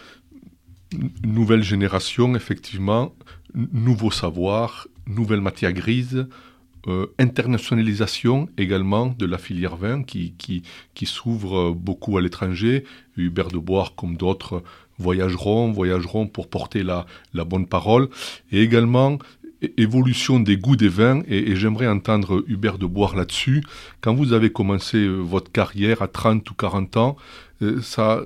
[1.25, 3.14] Nouvelle génération, effectivement,
[3.55, 6.27] nouveau savoir, nouvelle matière grise,
[6.87, 10.62] euh, internationalisation également de la filière vin qui,
[11.05, 12.85] s'ouvre beaucoup à l'étranger.
[13.16, 14.62] Hubert de Bois, comme d'autres,
[14.98, 17.07] voyageront, voyageront pour porter la,
[17.44, 18.09] bonne parole.
[18.52, 19.18] Et également
[19.76, 23.64] évolution des goûts des vins, et, j'aimerais entendre Hubert de Bois là-dessus.
[24.00, 27.16] Quand vous avez commencé euh, votre carrière à 30 ou 40 ans,
[27.82, 28.22] ça,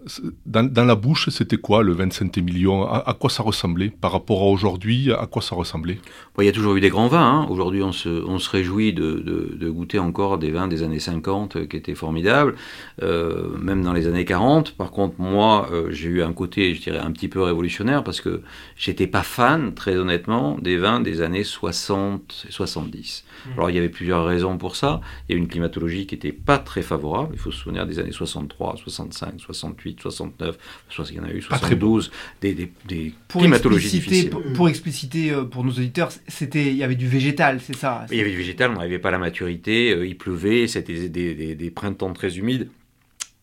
[0.47, 2.85] dans, la bouche, c'était quoi le 25 millions?
[2.87, 5.13] À, à, quoi ça ressemblait par rapport à aujourd'hui?
[5.13, 5.99] À quoi ça ressemblait?
[6.39, 7.43] Il y a toujours eu des grands vins.
[7.43, 7.47] Hein.
[7.51, 9.23] Aujourd'hui, on se, on se réjouit de,
[9.59, 12.55] de, goûter encore des vins des années 50 euh, qui étaient formidables,
[13.03, 14.73] euh, même dans les années 40.
[14.73, 18.43] Par contre, moi, j'ai eu un côté, je dirais, un petit peu révolutionnaire parce que
[18.77, 23.25] j'étais pas fan, très honnêtement, des vins des années 60 et 70.
[23.25, 23.53] Mmh.
[23.53, 25.01] Alors, il y avait plusieurs raisons pour ça.
[25.29, 27.31] Il y a une climatologie qui n'était pas très favorable.
[27.35, 29.18] Il faut se souvenir des années 63, 65.
[29.39, 30.59] 68, 69,
[31.11, 34.31] il y en a eu 72, des, des, des pour climatologies difficiles.
[34.31, 38.07] Pour, expliciter euh, pour nos auditeurs, c'était, il y avait du végétal, c'est ça?
[38.11, 41.09] Il y avait du végétal, on n'arrivait pas à la maturité, euh, il pleuvait, c'était
[41.09, 42.69] des, des, printemps très humides.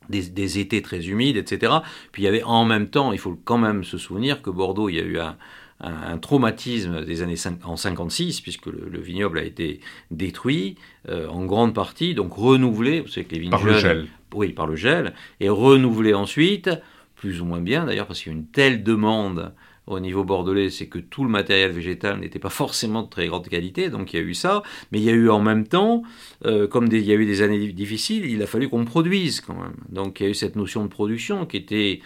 [0.10, 1.74] Des, étés très humides, etc.
[2.12, 4.88] Puis il y avait en même temps, il faut quand même se souvenir que Bordeaux,
[4.88, 5.36] il y a eu un,
[5.80, 10.76] un, traumatisme des années en 56, puisque le, vignoble a été détruit
[11.10, 13.02] euh, en grande partie, donc renouvelé.
[13.02, 14.08] Vous savez que les vignes par le gel.
[14.34, 16.70] Oui, par le gel, et renouvelé ensuite,
[17.16, 19.54] plus ou moins bien d'ailleurs, parce qu'il y a une telle demande
[19.88, 23.48] au niveau bordelais, c'est que tout le matériel végétal n'était pas forcément de très grande
[23.48, 24.64] qualité, donc il y a eu ça.
[24.92, 26.04] Mais il y a eu en même temps,
[26.46, 29.56] euh, comme il y a eu des années difficiles, il a fallu qu'on produise quand
[29.56, 29.76] même.
[29.90, 32.02] Donc il y a eu cette notion de production qui était,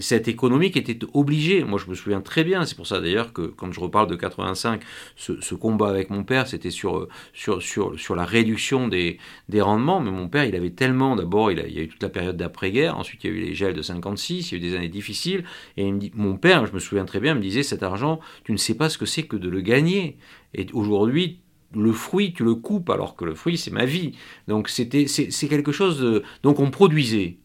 [0.00, 1.64] cette économie qui était obligée.
[1.64, 4.16] Moi, je me souviens très bien, c'est pour ça d'ailleurs que quand je reparle de
[4.16, 4.82] 85,
[5.16, 9.18] ce, combat avec mon père, c'était sur, sur, sur, sur la réduction des,
[9.48, 10.00] des rendements.
[10.00, 12.36] Mais mon père, il avait tellement, d'abord, il, il, y a eu toute la période
[12.36, 14.76] d'après-guerre, ensuite il y a eu les gels de 56, il y a eu des
[14.76, 15.44] années difficiles.
[15.76, 18.74] Et mon père, je me souviens très bien, me disait, cet argent, tu ne sais
[18.74, 20.16] pas ce que c'est que de le gagner.
[20.54, 21.40] Et aujourd'hui,
[21.74, 24.12] le fruit, tu le coupes, alors que le fruit, c'est ma vie.
[24.48, 26.22] Donc c'était, c'est quelque chose de...
[26.42, 27.38] Donc on produisait.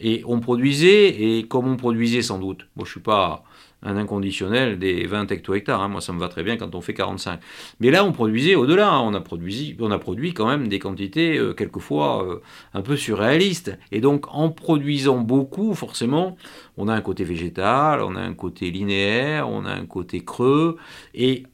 [0.00, 3.44] Et on produisait, et comme on produisait sans doute, moi je suis pas
[3.82, 6.94] un inconditionnel des 20 hecto-hectares, hein, moi ça me va très bien quand on fait
[6.94, 7.40] 45.
[7.80, 9.00] Mais là on produisait au-delà, hein.
[9.00, 12.40] on, a produit, on a produit quand même des quantités euh, quelquefois euh,
[12.74, 13.78] un peu surréalistes.
[13.92, 16.36] Et donc en produisant beaucoup, forcément,
[16.76, 20.76] on a un côté végétal, on a un côté linéaire, on a un côté creux,
[21.14, 21.44] et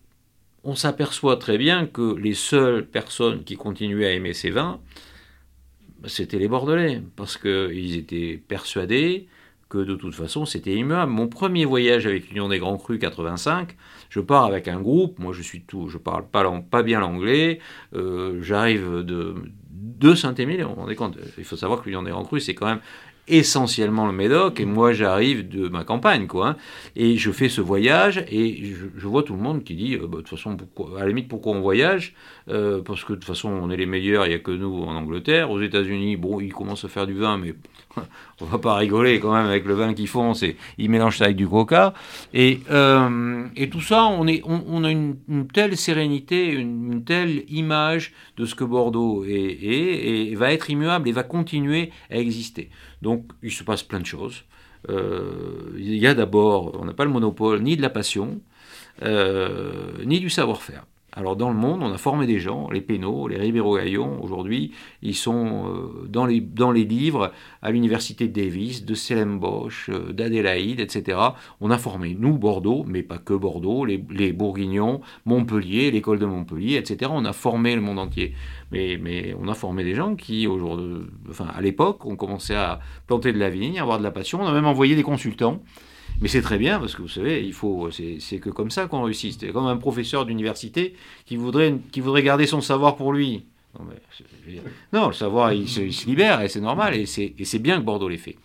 [0.64, 4.80] on s'aperçoit très bien que les seules personnes qui continuaient à aimer ces vins,
[6.06, 9.28] c'était les Bordelais, parce qu'ils étaient persuadés
[9.68, 11.10] que de toute façon c'était immuable.
[11.10, 13.76] Mon premier voyage avec l'Union des Grands Crus 85,
[14.08, 17.60] je pars avec un groupe, moi je suis tout, je parle pas, bien l'anglais,
[17.94, 19.34] euh, j'arrive de,
[19.70, 22.66] de Saint-Émile, on est compte, il faut savoir que l'Union des Grands Crus c'est quand
[22.66, 22.80] même
[23.28, 26.56] essentiellement le Médoc et moi j'arrive de ma campagne quoi hein.
[26.94, 30.18] et je fais ce voyage et je, vois tout le monde qui dit euh, bah,
[30.18, 30.56] de toute façon
[30.96, 32.14] à la limite pourquoi on voyage
[32.48, 34.82] euh, parce que de toute façon on est les meilleurs il n'y a que nous
[34.82, 37.54] en Angleterre aux États-Unis bon ils commencent à faire du vin mais
[38.40, 41.24] on va pas rigoler quand même avec le vin qu'ils font, c'est ils mélangent ça
[41.24, 41.94] avec du coca
[42.32, 45.16] et, euh, et tout ça on, est, on, a une,
[45.52, 51.12] telle sérénité, une, telle image de ce que Bordeaux est, et va être immuable et
[51.12, 52.70] va continuer à exister.
[53.04, 54.44] Donc il se passe plein de choses.
[54.88, 58.40] Euh, il y a d'abord, on n'a pas le monopole ni de la passion,
[59.02, 60.84] euh, ni du savoir-faire.
[61.16, 65.14] Alors dans le monde, on a formé des gens, les Pénaud, les Ribéro-Gaillon, aujourd'hui, ils
[65.14, 70.80] sont euh, dans, les, dans les livres à l'université de Davis, de Stellenbosch, euh, d'Adélaïde,
[70.80, 71.18] etc.
[71.60, 76.26] On a formé, nous, Bordeaux, mais pas que Bordeaux, les, les Bourguignons, Montpellier, l'école de
[76.26, 77.12] Montpellier, etc.
[77.14, 78.34] On a formé le monde entier.
[78.72, 82.80] Mais, mais on a formé des gens qui, aujourd'hui, enfin, à l'époque, ont commencé à
[83.06, 84.40] planter de la vigne, à avoir de la passion.
[84.42, 85.60] On a même envoyé des consultants
[86.24, 89.02] mais c'est très bien parce que vous savez, il faut, c'est que comme ça qu'on
[89.02, 89.38] réussit.
[89.38, 90.94] C'est comme un professeur d'université
[91.26, 93.44] qui voudrait, qui voudrait garder son savoir pour lui.
[94.94, 98.16] Non, le savoir, il se, libère et c'est normal et c'est bien que Bordeaux l'ait
[98.16, 98.38] fait.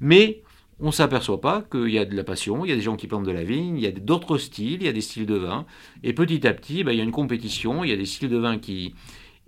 [0.00, 0.40] Mais
[0.80, 2.96] on ne s'aperçoit pas qu'il y a de la passion, il y a des gens
[2.96, 5.26] qui plantent de la vigne, il y a d'autres styles, il y a des styles
[5.26, 5.66] de vin.
[6.02, 8.30] Et petit à petit, ben, il y a une compétition, il y a des styles
[8.30, 8.94] de vin qui...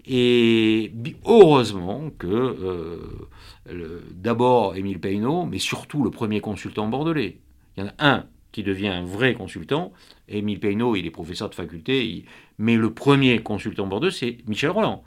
[0.07, 0.93] Et
[1.25, 7.39] heureusement que euh, d'abord Émile Peynaud, mais surtout le premier consultant bordelais,
[7.79, 9.93] il y en a un qui devient un vrai consultant.
[10.29, 12.25] Émile Peynaud, il est professeur de faculté,
[12.59, 15.05] mais le premier consultant Bordeaux, c'est Michel Roland.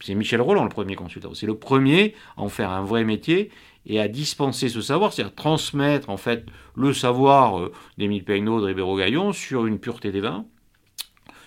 [0.00, 1.34] C'est Michel Roland le premier consultant.
[1.34, 3.50] C'est le premier à en faire un vrai métier
[3.84, 8.66] et à dispenser ce savoir, c'est-à-dire transmettre en fait le savoir euh, d'Émile Peynaud, de
[8.66, 10.46] Ribéro Gaillon sur une pureté des vins,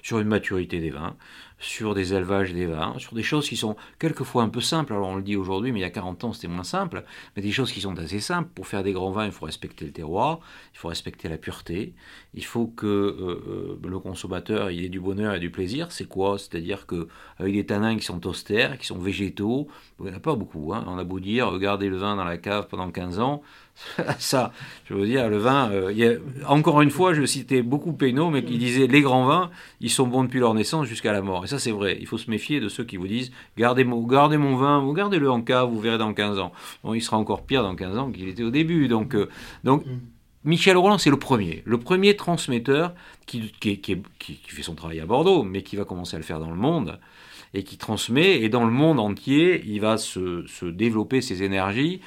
[0.04, 1.16] sur une maturité des vins,
[1.62, 4.94] sur des élevages des vins, sur des choses qui sont quelquefois un peu simples.
[4.94, 7.42] Alors on le dit aujourd'hui, mais il y a 40 ans c'était moins simple, mais
[7.42, 8.50] des choses qui sont assez simples.
[8.54, 10.40] Pour faire des grands vins, il faut respecter le terroir,
[10.74, 11.94] il faut respecter la pureté,
[12.34, 15.92] il faut que euh, euh, le consommateur il ait du bonheur et du plaisir.
[15.92, 16.38] C'est quoi?
[16.38, 19.68] C'est-à-dire que avec des tanins qui sont austères, qui sont végétaux,
[20.00, 20.74] il n'y en a pas beaucoup.
[20.74, 20.86] Hein.
[20.88, 23.42] On a beau dire, regardez le vin dans la cave pendant 15 ans,
[24.20, 24.54] ça,
[24.86, 25.72] je veux dire, le vin.
[25.72, 29.50] Euh, encore une fois, je citais beaucoup Pénaud, mais qui disait les grands vins,
[29.82, 31.44] ils sont bons depuis leur naissance jusqu'à la mort.
[31.44, 31.98] Et ça, c'est vrai.
[32.00, 34.94] Il faut se méfier de ceux qui vous disent gardez mon, gardez mon vin, vous
[34.94, 36.54] gardez-le en cave, vous verrez dans 15 ans.
[36.84, 38.88] Bon, il sera encore pire dans 15 ans qu'il était au début.
[38.88, 39.28] Donc, euh,
[39.66, 39.84] donc
[40.44, 42.94] Michel Roland, c'est le premier, le premier transmetteur
[43.28, 46.26] qui, qui, qui, qui, fait son travail à Bordeaux, mais qui va commencer à le
[46.26, 47.00] faire dans le monde
[47.54, 48.42] et qui transmet.
[48.42, 52.02] Et dans le monde entier, il va se, se développer ses énergies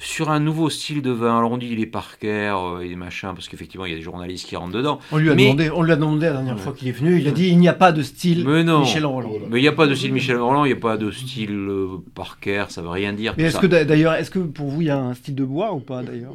[0.00, 1.38] sur un nouveau style de vin.
[1.38, 3.98] Alors on dit il est Parker euh, et des machins, parce qu'effectivement il y a
[3.98, 4.98] des journalistes qui rentrent dedans.
[5.12, 7.28] On lui a, demandé, on lui a demandé la dernière fois qu'il est venu, il
[7.28, 9.32] a dit il n'y a pas de style Michel Roland.
[9.50, 11.50] Mais il n'y a pas de style Michel Roland, il n'y a pas de style
[11.50, 13.34] euh, Parker, ça veut rien dire.
[13.36, 15.72] Mais est-ce que d'ailleurs, est-ce que pour vous il y a un style de bois
[15.72, 16.34] ou pas d'ailleurs?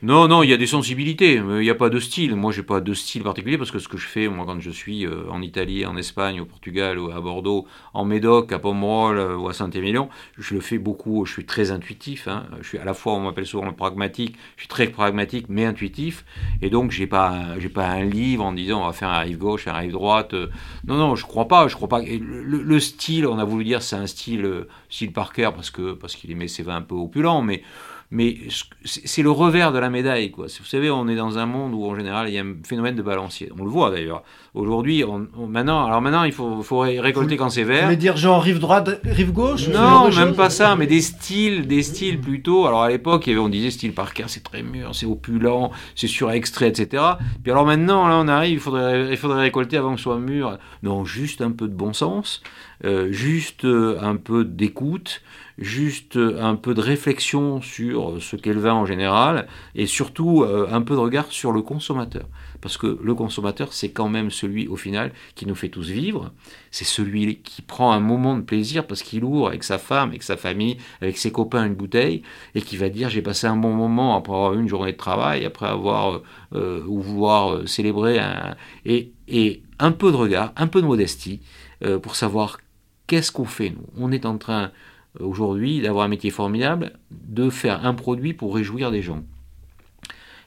[0.00, 2.36] Non, non, il y a des sensibilités, il n'y a pas de style.
[2.36, 4.70] Moi, j'ai pas de style particulier parce que ce que je fais, moi, quand je
[4.70, 9.36] suis euh, en Italie, en Espagne, au Portugal, à Bordeaux, en Médoc, à Pomerol euh,
[9.36, 10.08] ou à Saint-Émilion,
[10.38, 11.24] je le fais beaucoup.
[11.26, 12.28] Je suis très intuitif.
[12.28, 12.46] Hein.
[12.60, 14.36] Je suis à la fois, on m'appelle souvent le pragmatique.
[14.54, 16.24] Je suis très pragmatique, mais intuitif.
[16.62, 19.66] Et donc, j'ai pas, pas un livre en disant on va faire un rive gauche,
[19.66, 20.32] un rive droite.
[20.86, 21.66] Non, non, je crois pas.
[21.66, 22.02] Je crois pas.
[22.02, 26.30] le, style, on a voulu dire c'est un style, style Parker parce que parce qu'il
[26.30, 27.64] aimait ses vins un peu opulents, mais
[28.10, 28.38] Mais
[28.84, 30.30] c'est le revers de la médaille.
[30.30, 30.46] Quoi.
[30.46, 32.94] Vous savez, on est dans un monde où en général il y a un phénomène
[32.94, 33.52] de balancier.
[33.58, 34.22] On le voit d'ailleurs.
[34.54, 35.04] Aujourd'hui,
[35.36, 37.80] maintenant, alors maintenant il faut, faut récolter quand c'est vert.
[37.80, 41.66] Vous voulez dire genre rive droite, rive gauche Non, même pas ça, mais des styles,
[41.66, 42.66] des styles plutôt.
[42.66, 46.68] Alors à l'époque, on disait style Parker, c'est très mûr, c'est opulent, c'est sur extrait,
[46.68, 47.02] etc.
[47.42, 50.18] Puis alors maintenant, là on arrive, il faudrait, il faudrait récolter avant que ce soit
[50.18, 50.58] mûr.
[50.82, 52.42] Non, juste un peu de bon sens,
[52.84, 55.20] euh, juste euh, un peu d'écoute
[55.58, 60.68] juste un peu de réflexion sur ce qu'est le vin en général, et surtout euh,
[60.70, 62.26] un peu de regard sur le consommateur.
[62.60, 66.32] Parce que le consommateur, c'est quand même celui, au final, qui nous fait tous vivre.
[66.70, 70.22] C'est celui qui prend un moment de plaisir parce qu'il ouvre avec sa femme, avec
[70.22, 72.22] sa famille, avec ses copains une bouteille,
[72.54, 75.44] et qui va dire j'ai passé un bon moment après avoir une journée de travail,
[75.44, 76.22] après avoir euh,
[76.54, 81.40] euh, ou vouloir célébrer un, et, et, un peu de regard, un peu de modestie,
[82.02, 82.58] pour savoir
[83.06, 83.86] qu'est-ce qu'on fait nous.
[83.96, 84.72] On est en train
[85.18, 89.22] aujourd'hui d'avoir un métier formidable, de faire un produit pour réjouir des gens.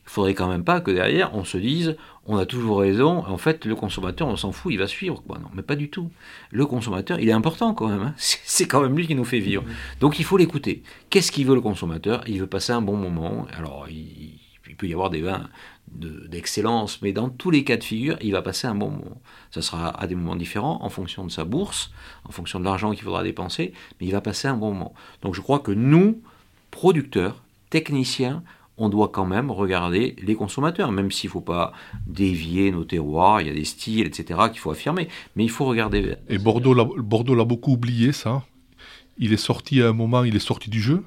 [0.06, 1.96] Il faudrait quand même pas que derrière on se dise
[2.26, 5.24] on a toujours raison, en fait le consommateur on s'en fout, il va suivre.
[5.30, 6.12] Non, mais pas du tout.
[6.52, 8.14] Le consommateur, il est important quand même, hein.
[8.18, 9.64] c'est quand même lui qui nous fait vivre.
[10.00, 10.84] Donc il faut l'écouter.
[11.10, 12.24] Qu'est-ce qu'il veut le consommateur?
[12.28, 13.48] Il veut passer un bon moment.
[13.58, 14.40] Alors il,
[14.78, 15.48] peut y avoir des vins
[15.92, 19.22] d'excellence, mais dans tous les cas de figure, il va passer un bon moment.
[19.52, 21.92] Ça sera à des moments différents en fonction de sa bourse,
[22.26, 24.94] en fonction de l'argent qu'il faudra dépenser, mais il va passer un bon moment.
[25.22, 26.22] Donc je crois que nous,
[26.72, 28.44] producteurs, techniciens,
[28.78, 31.74] on doit quand même regarder les consommateurs, même s'il ne faut pas
[32.08, 35.66] dévier nos terroirs, il y a des styles, etc., qu'il faut affirmer, mais il faut
[35.66, 36.16] regarder.
[36.30, 38.44] Et Bordeaux l'a beaucoup oublié, ça
[39.18, 41.04] Il est sorti à un moment, il est sorti du jeu?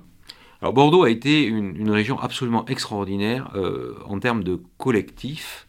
[0.64, 5.68] Alors Bordeaux a été une, région absolument extraordinaire euh, en termes de collectif.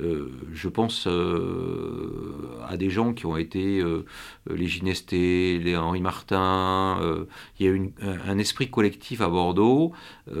[0.00, 3.84] Euh, je pense euh, à des gens qui ont été
[4.48, 7.26] les Ginesté, les Henri Martin.
[7.58, 9.92] il y a eu un esprit collectif à Bordeaux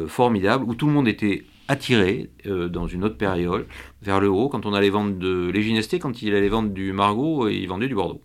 [0.06, 3.66] formidable où tout le monde était attiré dans une autre période
[4.00, 4.48] vers le haut.
[4.48, 7.88] Quand on allait vendre de les Ginesté, quand il allait vendre du Margot, il vendait
[7.88, 8.22] du Bordeaux.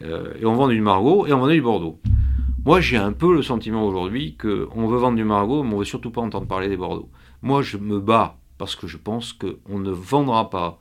[0.00, 2.00] et on vendait du Margot et on vendait du Bordeaux.
[2.68, 5.86] Moi, j'ai un peu le sentiment aujourd'hui qu'on veut vendre du Margot, mais on veut
[5.86, 7.08] surtout pas entendre parler des Bordeaux.
[7.40, 10.78] Moi, je me bats parce que je pense qu'on ne vendra pas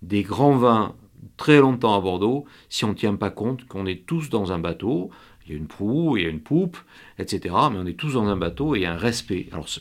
[0.00, 0.94] des grands vins
[1.36, 4.58] très longtemps à Bordeaux si on ne tient pas compte qu'on est tous dans un
[4.58, 5.10] bateau
[5.46, 6.76] il y a une proue, il y a une poupe,
[7.18, 7.54] etc.
[7.70, 9.46] Mais on est tous dans un bateau et il y a un respect.
[9.52, 9.80] Alors ça,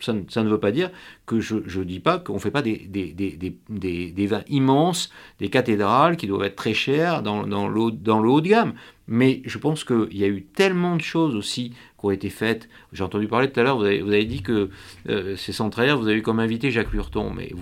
[0.00, 0.90] ça, ne veut pas dire
[1.26, 5.10] que je ne dis pas qu'on ne fait pas des, des, des, des, vins immenses,
[5.38, 8.72] des cathédrales qui doivent être très chères dans, dans, le, dans le haut de gamme.
[9.06, 12.68] Mais je pense qu'il y a eu tellement de choses aussi qui ont été faites.
[12.92, 14.70] J'ai entendu parler tout à l'heure, vous vous avez dit que
[15.08, 17.32] euh, c'est centraire, vous avez comme invité Jacques Lurton.
[17.34, 17.52] Mais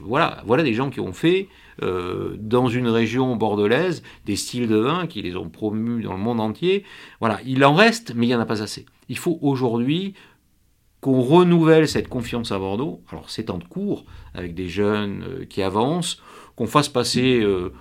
[0.00, 1.48] voilà, voilà des gens qui ont fait
[1.82, 6.18] euh, dans une région bordelaise des styles de vin qui les ont promus dans le
[6.18, 6.84] monde entier.
[7.20, 8.86] Voilà, il en reste, mais il n'y en a pas assez.
[9.08, 10.14] Il faut aujourd'hui
[11.00, 13.02] qu'on renouvelle cette confiance à Bordeaux.
[13.10, 16.22] Alors c'est en cours, avec des jeunes euh, qui avancent,
[16.56, 17.72] qu'on fasse passer euh,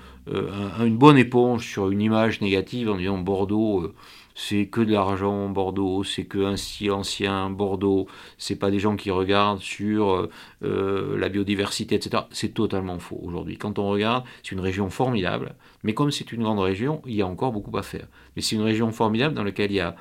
[0.80, 3.94] une bonne éponge sur une image négative en disant Bordeaux
[4.36, 8.96] c'est que de l'argent Bordeaux, c'est que un style ancien Bordeaux, c'est pas des gens
[8.96, 10.30] qui regardent sur euh,
[10.64, 12.24] euh, la biodiversité, etc.
[12.32, 13.58] C'est totalement faux aujourd'hui.
[13.58, 17.22] Quand on regarde, c'est une région formidable, mais comme c'est une grande région, il y
[17.22, 18.08] a encore beaucoup à faire.
[18.36, 19.96] Mais c'est une région formidable dans laquelle il y a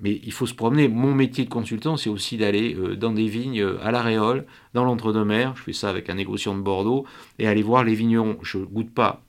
[0.00, 0.88] mais il faut se promener.
[0.88, 4.84] Mon métier de consultant, c'est aussi d'aller euh, dans des vignes à la Réole, dans
[4.84, 5.54] l'entre-deux-mer.
[5.56, 7.06] Je fais ça avec un négociant de Bordeaux
[7.38, 8.36] et aller voir les vignerons.
[8.42, 9.22] Je goûte pas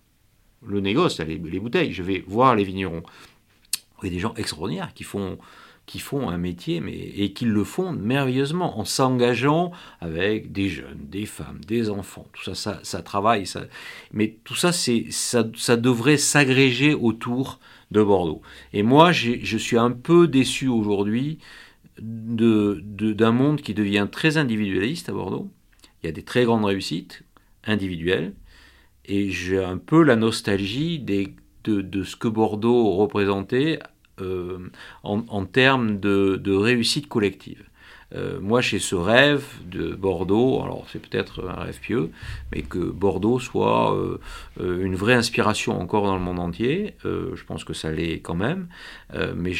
[0.66, 1.94] le négoce, les bouteilles.
[1.94, 3.04] Je vais voir les vignerons.
[4.10, 5.38] Des gens extraordinaires qui font,
[5.86, 11.00] qui font un métier mais, et qui le font merveilleusement en s'engageant avec des jeunes,
[11.10, 12.28] des femmes, des enfants.
[12.34, 13.46] Tout ça, ça, travaille.
[13.46, 13.66] Ça,
[14.12, 17.60] mais tout ça, c'est, ça, ça devrait s'agréger autour
[17.92, 18.42] de Bordeaux.
[18.74, 21.40] Et moi, je suis un peu déçu aujourd'hui
[22.00, 22.82] de,
[23.14, 25.50] d'un monde qui devient très individualiste à Bordeaux.
[26.04, 27.24] Il y a des très grandes réussites
[27.64, 28.34] individuelles.
[29.06, 33.80] Et j'ai un peu la nostalgie des, de, ce que Bordeaux représentait
[34.22, 34.70] euh,
[35.04, 37.64] en, termes de, réussite collective.
[38.14, 42.12] Euh, moi, j'ai ce rêve de Bordeaux, alors c'est peut-être un rêve pieux,
[42.52, 44.20] mais que Bordeaux soit euh,
[44.60, 46.96] une vraie inspiration encore dans le monde entier.
[47.04, 48.68] je pense que ça l'est quand même,
[49.36, 49.52] mais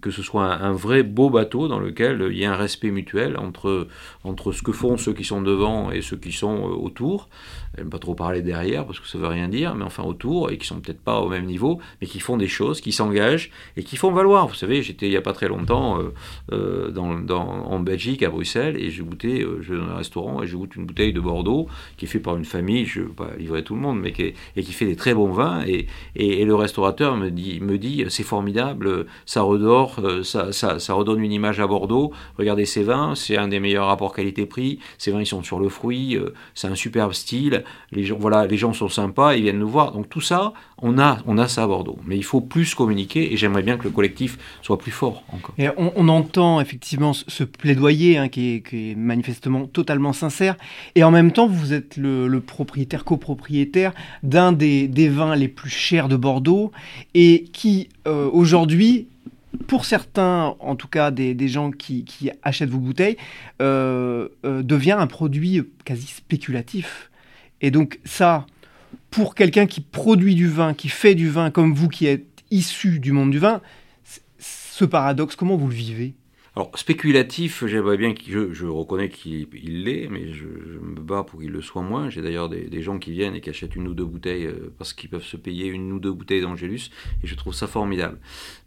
[0.00, 3.36] que ce soit un, vrai beau bateau dans lequel il y a un respect mutuel
[3.36, 3.88] entre,
[4.24, 7.28] entre ce que font ceux qui sont devant et ceux qui sont autour
[7.78, 10.58] n'aime pas trop parler derrière parce que ça veut rien dire, mais enfin autour, et
[10.58, 13.82] qui sont peut-être pas au même niveau, mais qui font des choses, qui s'engagent et
[13.82, 14.46] qui font valoir.
[14.46, 16.12] Vous savez, j'étais il n'y a pas très longtemps euh,
[16.52, 20.46] euh, dans, en Belgique, à Bruxelles, et j'ai goûté, je vais dans un restaurant et
[20.46, 23.12] je goûte une bouteille de Bordeaux qui est faite par une famille, je ne veux
[23.12, 25.64] pas livrer tout le monde, mais qui et qui fait des très bons vins.
[25.66, 25.86] Et,
[26.16, 31.32] et, le restaurateur me dit, me dit c'est formidable, ça redore, ça, ça, redonne une
[31.32, 32.12] image à Bordeaux.
[32.38, 34.78] Regardez ces vins, c'est un des meilleurs rapports qualité-prix.
[34.98, 36.18] Ces vins, ils sont sur le fruit,
[36.54, 37.64] c'est un superbe style.
[37.92, 39.92] Les gens, voilà, les gens sont sympas, ils viennent nous voir.
[39.92, 41.98] Donc tout ça, on a, on a ça à Bordeaux.
[42.06, 45.54] Mais il faut plus communiquer et j'aimerais bien que le collectif soit plus fort encore.
[45.58, 50.56] Et on, entend effectivement ce hein, qui, est, manifestement totalement sincère.
[50.94, 53.92] Et en même temps, vous êtes le, propriétaire, copropriétaire
[54.22, 56.72] d'un des, vins les plus chers de Bordeaux
[57.14, 59.08] et qui euh, aujourd'hui
[59.66, 63.16] pour certains, en tout cas des, gens qui, achètent vos bouteilles,
[63.60, 67.10] euh, euh, devient un produit quasi spéculatif.
[67.60, 68.46] Et donc ça,
[69.10, 73.00] pour quelqu'un qui produit du vin, qui fait du vin comme vous qui êtes issu
[73.00, 73.60] du monde du vin,
[74.38, 76.14] ce paradoxe, comment vous le vivez?
[76.58, 81.52] Alors, spéculatif, j'aimerais bien qu'il, je, reconnais qu'il l'est, mais je, me bats pour qu'il
[81.52, 82.10] le soit moins.
[82.10, 84.92] J'ai d'ailleurs des, gens qui viennent et qui achètent une ou deux bouteilles euh, parce
[84.92, 86.90] qu'ils peuvent se payer une ou deux bouteilles d'Angélus,
[87.22, 88.18] et je trouve ça formidable.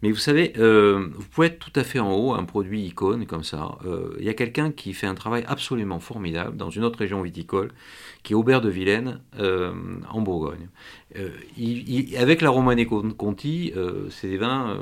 [0.03, 3.25] Mais vous savez, euh, vous pouvez être tout à fait en haut, un produit icône
[3.25, 3.77] comme ça.
[3.85, 7.21] Euh, il y a quelqu'un qui fait un travail absolument formidable dans une autre région
[7.21, 7.73] viticole,
[8.23, 10.69] qui est Aubert de Vilaine, en Bourgogne.
[12.17, 13.73] avec la Romanée Conti,
[14.09, 14.77] c'est des vins,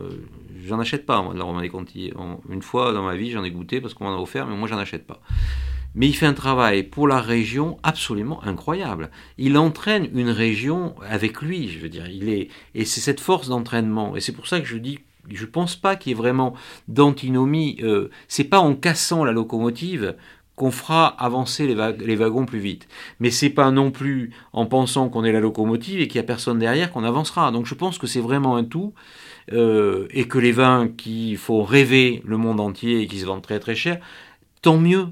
[0.66, 2.12] j'en achète pas, moi, de la Romanée Conti.
[2.50, 4.68] une fois dans ma vie, j'en ai goûté parce qu'on m'en a offert, mais moi,
[4.68, 5.22] j'en achète pas.
[5.96, 9.10] Mais il fait un travail pour la région absolument incroyable.
[9.38, 12.08] Il entraîne une région avec lui, je veux dire.
[12.08, 14.16] Il est, et c'est cette force d'entraînement.
[14.16, 15.00] Et c'est pour ça que je dis
[15.32, 16.56] je pense pas qu'il y ait vraiment
[16.88, 17.78] d'antinomie.
[17.84, 20.16] Euh, c'est pas en cassant la locomotive
[20.60, 22.90] qu'on fera avancer les, wagons plus vite.
[23.22, 26.24] Mais c'est pas non plus en pensant qu'on est la locomotive et qu'il y a
[26.24, 27.50] personne derrière qu'on avancera.
[27.52, 28.94] Donc je pense que c'est vraiment un tout.
[29.54, 33.42] Euh, et que les vins qui font rêver le monde entier et qui se vendent
[33.42, 34.00] très très cher,
[34.62, 35.08] tant mieux.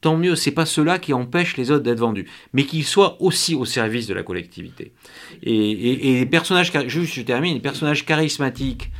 [0.00, 3.54] Tant mieux, c'est pas cela qui empêche les autres d'être vendus, mais qu'ils soient aussi
[3.54, 4.92] au service de la collectivité.
[5.42, 8.90] Et, les personnages, juste je termine, personnages charismatiques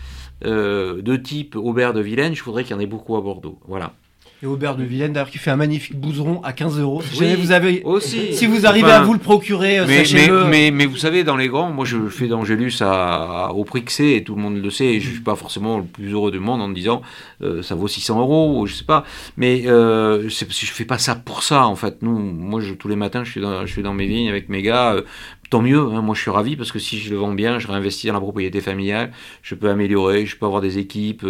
[0.45, 3.59] euh, de type Aubert de Vilaine, je voudrais qu'il y en ait beaucoup à Bordeaux.
[3.67, 3.95] Voilà
[4.43, 7.03] et Aubert de Vilaine d'ailleurs qui fait un magnifique bouseron à 15 euros.
[7.03, 8.35] Si vous avez aussi.
[8.35, 10.05] Si vous arrivez à vous le procurer, euh, mais,
[10.49, 13.93] mais, mais, vous savez, dans les grands, moi je fais d'Angélus à, au prix que
[13.93, 14.87] c'est et tout le monde le sait.
[14.87, 17.03] Et je suis pas forcément le plus heureux du monde en me disant
[17.43, 19.05] euh, ça vaut 600 euros ou je sais pas.
[19.37, 22.01] Mais euh, je fais pas ça pour ça en fait.
[22.01, 24.49] Nous, moi je, tous les matins je suis dans, je suis dans mes vignes avec
[24.49, 24.95] mes gars.
[24.95, 25.03] Euh,
[25.51, 26.01] tant mieux, hein.
[26.01, 28.21] moi je suis ravi parce que si je le vends bien, je réinvestis dans la
[28.21, 29.11] propriété familiale,
[29.43, 31.27] je peux améliorer, je peux avoir des équipes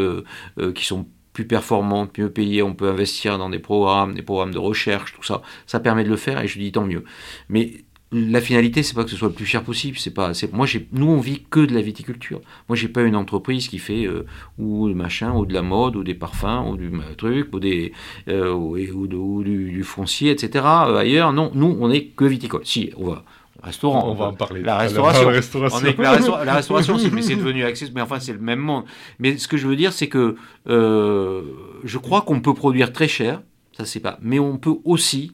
[0.74, 1.06] qui sont
[1.41, 5.22] plus performante, mieux payée, on peut investir dans des programmes, des programmes de recherche, tout
[5.22, 5.41] ça.
[5.66, 7.03] Ça permet de le faire et je dis tant mieux.
[7.49, 9.97] Mais la finalité, c'est pas que ce soit le plus cher possible.
[9.97, 12.43] C'est pas, moi, nous, on vit que de la viticulture.
[12.68, 14.26] Moi, j'ai pas une entreprise qui fait euh,
[14.59, 17.93] ou le machin, ou de la mode, ou des parfums, ou du truc, ou des,
[18.28, 19.07] euh, ou,
[19.43, 20.64] du, foncier, etc.
[20.88, 22.66] Euh, ailleurs, non, nous, on est que viticole.
[22.66, 23.24] Si, on va
[23.62, 24.08] Restaurant.
[24.08, 24.62] On va en parler.
[24.62, 25.28] La restauration.
[25.30, 28.84] La restauration, la, restauration c'est devenu accessible, mais enfin, c'est le même monde.
[29.18, 30.36] Mais ce que je veux dire, c'est que
[30.68, 31.42] euh,
[31.84, 33.42] je crois qu'on peut produire très cher,
[33.76, 35.32] ça c'est pas, mais on peut aussi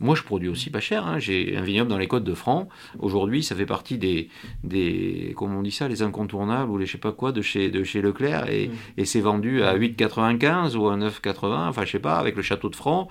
[0.00, 1.06] moi, je produis aussi pas cher.
[1.06, 1.18] Hein.
[1.18, 2.68] J'ai un vignoble dans les Côtes de France.
[3.00, 4.28] Aujourd'hui, ça fait partie des,
[4.62, 7.70] des, comment on dit ça, les incontournables ou les je sais pas quoi de chez,
[7.70, 8.48] de chez Leclerc.
[8.48, 8.72] Et, mm.
[8.98, 11.68] et c'est vendu à 8,95 ou à 9,80.
[11.68, 13.08] Enfin, je sais pas, avec le château de francs,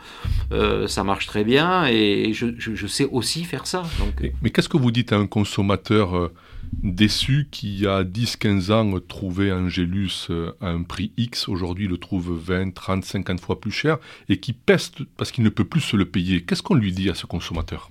[0.52, 1.86] euh, ça marche très bien.
[1.88, 3.84] Et je, je, sais aussi faire ça.
[4.00, 4.32] Donc...
[4.42, 6.34] Mais, qu'est-ce que vous dites à un consommateur euh,
[6.84, 11.88] déçu qui, il y a 10-15 ans, trouvait Angélus euh, à un prix X, aujourd'hui
[11.88, 13.98] le trouve 20, 30, 50 fois plus cher,
[14.30, 16.42] et qui peste parce qu'il ne peut plus se le payer.
[16.42, 17.90] Qu'est-ce qu'on lui dit à ce consommateur?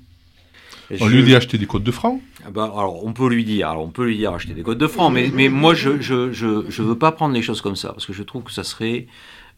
[1.01, 2.21] On lui dit acheter des codes de francs?
[2.45, 4.79] Ah bah, alors on peut lui dire, alors on peut lui dire acheter des codes
[4.79, 7.75] de francs, mais, mais moi je je, je je veux pas prendre les choses comme
[7.75, 9.11] ça parce que je trouve que ça serait euh,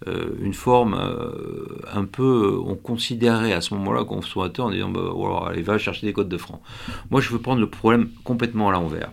[0.07, 5.49] une forme euh, un peu, on considérait à ce moment-là consommateur en disant bah, voilà,
[5.49, 6.61] allez va chercher des codes de francs.
[7.11, 9.11] Moi je veux prendre le problème complètement à l'envers.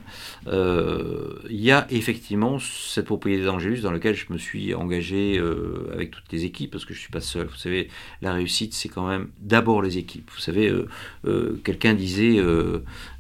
[0.48, 5.42] Euh, il y a effectivement cette propriété d'Angélus dans laquelle je me suis engagé
[5.92, 7.48] avec toutes les équipes parce que je suis pas seul.
[7.48, 7.90] Vous savez,
[8.22, 10.30] la réussite c'est quand même d'abord les équipes.
[10.34, 10.72] Vous savez,
[11.64, 12.40] quelqu'un disait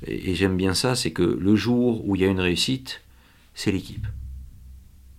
[0.05, 3.01] et j'aime bien ça, c'est que le jour où il y a une réussite,
[3.55, 4.05] c'est l'équipe.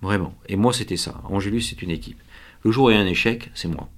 [0.03, 0.35] Vraiment.
[0.49, 1.21] Et moi, c'était ça.
[1.25, 2.21] Angélus, c'est une équipe.
[2.67, 3.89] Le jour où il y a un échec, c'est moi.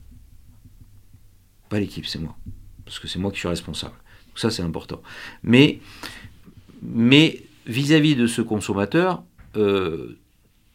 [1.70, 2.36] Pas l'équipe, c'est moi.
[2.84, 3.94] Parce que c'est moi qui suis responsable.
[4.26, 5.00] Donc ça, c'est important.
[5.42, 5.80] Mais,
[7.64, 9.22] vis-à-vis de ce consommateur,
[9.56, 10.18] euh,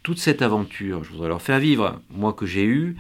[0.02, 2.98] toute cette aventure, je voudrais leur faire vivre, moi que j'ai eu,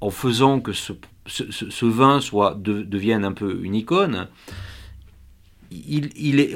[0.00, 2.20] en faisant que ce, vin
[2.56, 4.26] devienne un peu une icône,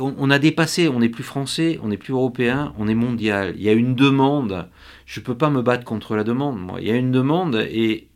[0.00, 3.52] on, a dépassé, on n'est plus français, on n'est plus européen, on est mondial.
[3.58, 4.70] Il y a une demande.
[5.06, 6.58] Je ne peux pas me battre contre la demande.
[6.58, 6.80] Moi.
[6.80, 8.08] Il y a une demande et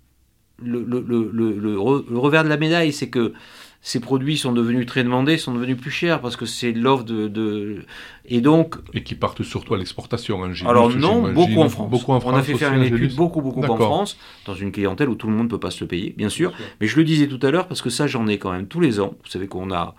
[0.62, 3.32] le, le, le, le, revers de la médaille, c'est que
[3.80, 7.28] ces produits sont devenus très demandés, sont devenus plus chers parce que c'est l'offre de,
[7.28, 7.84] de,
[8.26, 11.90] et donc et qui partent surtout à l'exportation en Alors non, beaucoup en France.
[11.90, 12.34] Beaucoup en France.
[12.34, 15.28] On a fait faire une étude beaucoup beaucoup en France dans une clientèle où tout
[15.28, 16.52] le monde ne peut pas se le payer, bien sûr.
[16.80, 18.80] Mais je le disais tout à l'heure parce que ça j'en ai quand même tous
[18.80, 19.14] les ans.
[19.24, 19.94] Vous savez qu'on a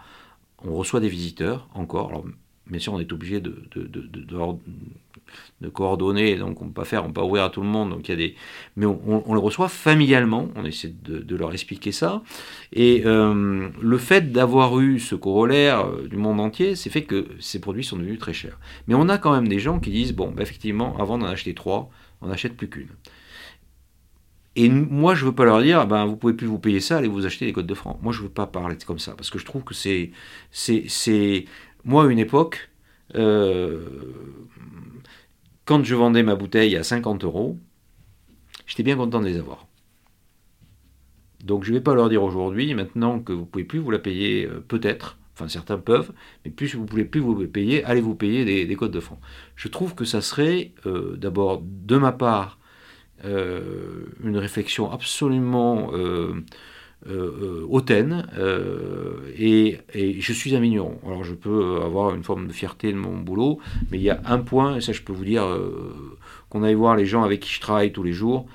[0.64, 2.10] on reçoit des visiteurs encore.
[2.10, 2.26] Alors
[2.68, 3.88] bien sûr on est obligé de, de,
[5.62, 7.92] de, coordonner, donc on peut pas faire, on peut pas ouvrir à tout le monde,
[7.92, 8.36] donc il y a des,
[8.76, 12.22] mais on, on, le reçoit familialement, on essaie de, leur expliquer ça,
[12.74, 17.28] et euh, le fait d'avoir eu ce corollaire euh, du monde entier, c'est fait que
[17.40, 18.60] ces produits sont devenus très chers.
[18.88, 21.54] Mais on a quand même des gens qui disent, bon, bah, effectivement, avant d'en acheter
[21.54, 21.90] trois,
[22.22, 22.90] on n'achète plus qu'une.
[24.58, 27.08] Et moi, je veux pas leur dire, ben, vous pouvez plus vous payer ça, allez
[27.08, 27.98] vous acheter des codes de francs.
[28.02, 30.12] Moi, je veux pas parler comme ça, parce que je trouve que c'est,
[31.84, 32.70] moi, à une époque,
[33.16, 33.80] euh,
[35.66, 37.58] quand je vendais ma bouteille à 50 euros,
[38.66, 39.68] j'étais bien content de les avoir.
[41.44, 43.92] Donc je ne vais pas leur dire aujourd'hui, maintenant que vous ne pouvez plus vous
[43.92, 46.12] la payer, euh, peut-être, enfin certains peuvent,
[46.46, 49.18] mais plus vous ne pouvez plus vous payer, allez vous payer des, codes de fonds.
[49.56, 52.58] Je trouve que ça serait euh, d'abord de ma part
[53.24, 55.92] une réflexion absolument
[57.08, 58.28] hautaine
[59.38, 61.00] et, et, je suis un vigneron.
[61.06, 64.22] Alors je peux avoir une forme de fierté de mon boulot, mais il y a
[64.26, 65.44] un point, et ça je peux vous dire,
[66.50, 68.46] qu'on aille voir les gens avec qui je travaille tous les jours,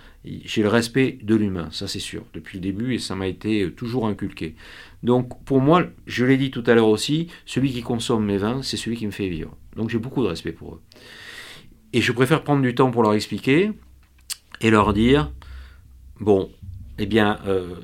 [0.45, 3.63] j'ai le respect de l'humain, ça c'est sûr, depuis le début, et ça m'a été
[3.63, 4.55] euh, toujours inculqué.
[5.03, 8.63] Donc pour moi, je l'ai dit tout à l'heure aussi, celui qui consomme mes vins,
[8.63, 9.57] c'est celui qui me fait vivre.
[9.77, 10.81] Donc j'ai beaucoup de respect pour eux.
[11.93, 13.71] Et je préfère prendre du temps pour leur expliquer
[14.61, 15.33] et leur dire,
[16.21, 16.51] bon,
[16.99, 17.75] eh bien, euh,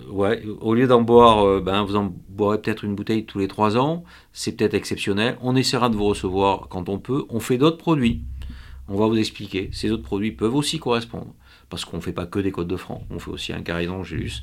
[0.60, 3.76] au lieu d'en boire, euh, ben, vous en boirez peut-être une bouteille tous les trois
[3.76, 5.36] ans, c'est peut-être exceptionnel.
[5.42, 7.26] On essaiera de vous recevoir quand on peut.
[7.28, 8.22] On fait d'autres produits.
[8.88, 9.68] On va vous expliquer.
[9.72, 11.34] Ces autres produits peuvent aussi correspondre
[11.72, 13.86] parce qu'on ne fait pas que des codes de francs, on fait aussi un carré
[13.86, 14.42] d'Angélus,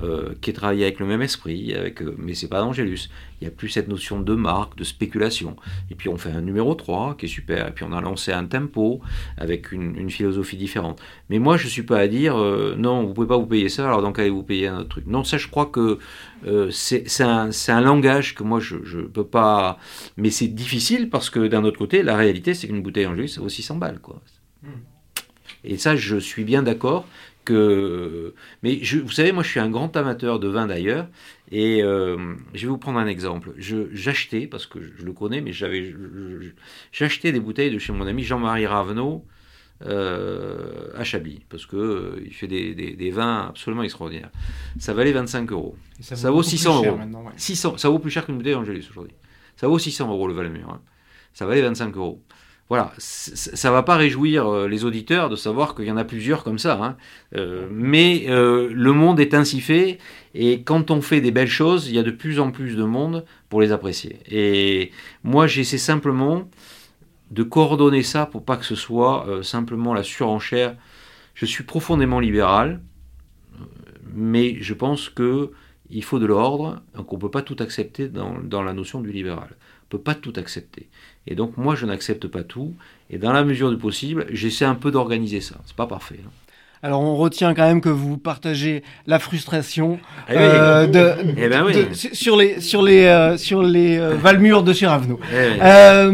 [0.00, 3.10] euh, qui est travaillé avec le même esprit, avec, euh, mais c'est pas d'Angélus.
[3.40, 5.56] Il n'y a plus cette notion de marque, de spéculation.
[5.90, 8.32] Et puis on fait un numéro 3 qui est super, et puis on a lancé
[8.32, 9.00] un tempo
[9.36, 11.02] avec une, philosophie différente.
[11.30, 13.46] Mais moi je ne suis pas à dire euh, non, vous ne pouvez pas vous
[13.46, 15.06] payer ça, alors donc allez vous payer un autre truc?
[15.08, 15.98] Non, ça je crois que
[16.70, 19.78] c'est un, un, langage que moi je ne peux pas.
[20.16, 23.40] Mais c'est difficile parce que d'un autre côté, la réalité c'est qu'une bouteille Angélus ça
[23.40, 23.98] vaut 600 balles.
[24.00, 24.22] Quoi.
[24.62, 24.68] Hmm.
[25.64, 27.06] Et ça, je suis bien d'accord
[27.48, 28.34] que.
[28.62, 31.08] Mais je, vous savez, moi, je suis un grand amateur de vin d'ailleurs.
[31.50, 33.52] Et euh, je vais vous prendre un exemple.
[33.58, 35.94] J'achetais, parce que je le connais, mais j'avais,
[36.92, 39.24] j'achetais des bouteilles de chez mon ami Jean-Marie Ravenot
[39.86, 44.30] euh, à Chablis, parce que euh, il fait des, des, vins absolument extraordinaires.
[44.78, 45.76] Ça valait 25 euros.
[46.00, 46.98] Ça, vaut 600 euros.
[47.36, 49.16] 600, ça vaut plus cher qu'une bouteille Angélus aujourd'hui.
[49.56, 50.68] Ça vaut 600 euros le Valemur.
[50.68, 50.82] Hein.
[51.32, 52.22] Ça valait 25 euros
[52.68, 56.44] voilà, ça va pas réjouir euh, les auditeurs de savoir qu'il y en a plusieurs
[56.44, 56.96] comme ça, hein.
[57.34, 59.98] euh, mais euh, le monde est ainsi fait,
[60.34, 62.84] et quand on fait des belles choses, il y a de plus en plus de
[62.84, 64.18] monde pour les apprécier.
[64.30, 64.92] Et
[65.24, 66.50] moi, j'essaie simplement
[67.30, 70.76] de coordonner ça pour pas que ce soit simplement la surenchère.
[71.34, 72.80] Je suis profondément libéral,
[74.14, 75.52] mais je pense que
[75.90, 79.56] il faut de l'ordre, donc on peut pas tout accepter dans la notion du libéral.
[79.88, 80.88] Peut pas tout accepter.
[81.26, 82.74] Et donc moi, je n'accepte pas tout.
[83.10, 85.56] Et dans la mesure du possible, j'essaie un peu d'organiser ça.
[85.66, 86.20] C'est pas parfait.
[86.24, 86.30] Hein.
[86.82, 91.66] Alors on retient quand même que vous partagez la frustration eh euh, de, eh ben
[91.92, 95.18] sur les sur les euh, sur les euh, Valmures de chez Ravenot.
[95.32, 96.08] Eh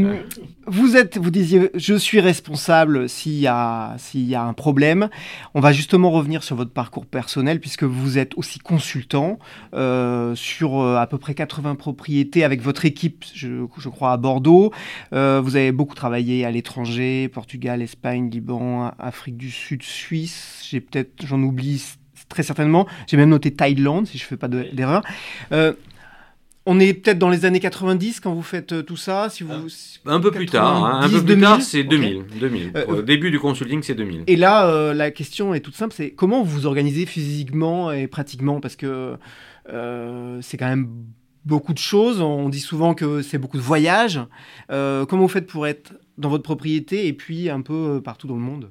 [0.66, 5.08] vous êtes, vous disiez, je suis responsable s'il y a s'il y a un problème.
[5.54, 9.38] On va justement revenir sur votre parcours personnel puisque vous êtes aussi consultant
[9.74, 14.72] euh, sur euh, à peu près 80 propriétés avec votre équipe, je, crois à Bordeaux.
[15.12, 20.66] Euh, vous avez beaucoup travaillé à l'étranger, Portugal, Espagne, Liban, Afrique du Sud, Suisse.
[20.68, 21.82] J'ai peut-être, j'en oublie
[22.28, 22.86] très certainement.
[23.06, 25.02] J'ai même noté Thaïlande si je fais pas d'erreur.
[26.66, 29.52] On est peut-être dans les années 90 quand vous faites euh, tout ça si vous...
[30.06, 31.00] Un peu plus tard, hein.
[31.02, 32.24] un peu plus tard c'est 2000.
[32.40, 32.72] 2000.
[32.76, 34.24] Euh, début du consulting c'est 2000.
[34.26, 38.06] Et là euh, la question est toute simple, c'est comment vous vous organisez physiquement et
[38.06, 38.60] pratiquement?
[38.60, 39.16] Parce que
[39.66, 40.88] c'est quand même
[41.44, 44.20] beaucoup de choses, on dit souvent que c'est beaucoup de voyages.
[44.68, 48.40] comment vous faites pour être dans votre propriété et puis un peu partout dans le
[48.40, 48.70] monde?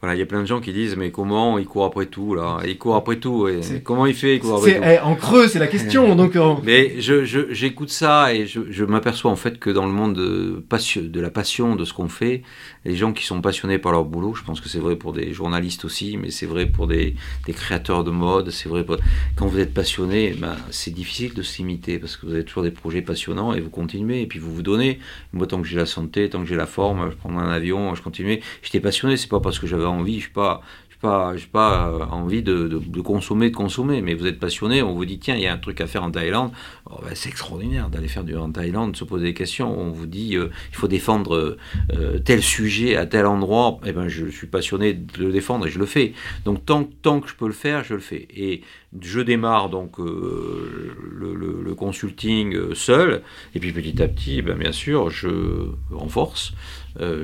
[0.00, 2.34] Voilà, il y a plein de gens qui disent mais comment il court après tout
[2.34, 2.58] là?
[2.66, 3.48] Il court après tout.
[3.48, 4.82] Et comment il fait il court après tout?
[4.84, 6.14] eh, En creux, c'est la question.
[6.16, 6.36] donc.
[6.36, 10.14] Euh, mais je, j'écoute ça et je, je m'aperçois en fait que dans le monde
[10.14, 12.42] de, passion, de la passion de ce qu'on fait,
[12.84, 15.32] les gens qui sont passionnés par leur boulot, je pense que c'est vrai pour des
[15.32, 17.14] journalistes aussi, mais c'est vrai pour des,
[17.46, 18.98] des, créateurs de mode, c'est vrai pour...
[19.34, 22.70] quand vous êtes passionné, ben, c'est difficile de s'imiter parce que vous avez toujours des
[22.70, 24.98] projets passionnants et vous continuez et puis vous vous donnez.
[25.32, 27.94] Moi, tant que j'ai la santé, tant que j'ai la forme, je prends un avion,
[27.94, 28.40] je continue.
[28.62, 30.62] J'étais passionné, c'est pas parce que j'avais envie, je suis pas,
[31.00, 35.18] pas, pas euh, envie de, consommer, de consommer, mais vous êtes passionné, on vous dit
[35.18, 36.52] tiens, il y a un truc à faire en Thaïlande.
[36.90, 39.78] Oh, ben, c'est extraordinaire d'aller faire du en Thaïlande, de se poser des questions.
[39.78, 41.56] On vous dit euh, il faut défendre
[41.92, 43.78] euh, tel sujet à tel endroit.
[43.84, 46.12] Eh ben, je suis passionné de le défendre et je le fais.
[46.44, 48.26] Donc tant, tant que je peux le faire, je le fais.
[48.34, 48.62] Et
[49.00, 53.22] je démarre donc le, le, consulting seul,
[53.54, 56.54] et puis petit à petit, ben, bien sûr, je renforce.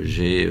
[0.03, 0.49] J'ai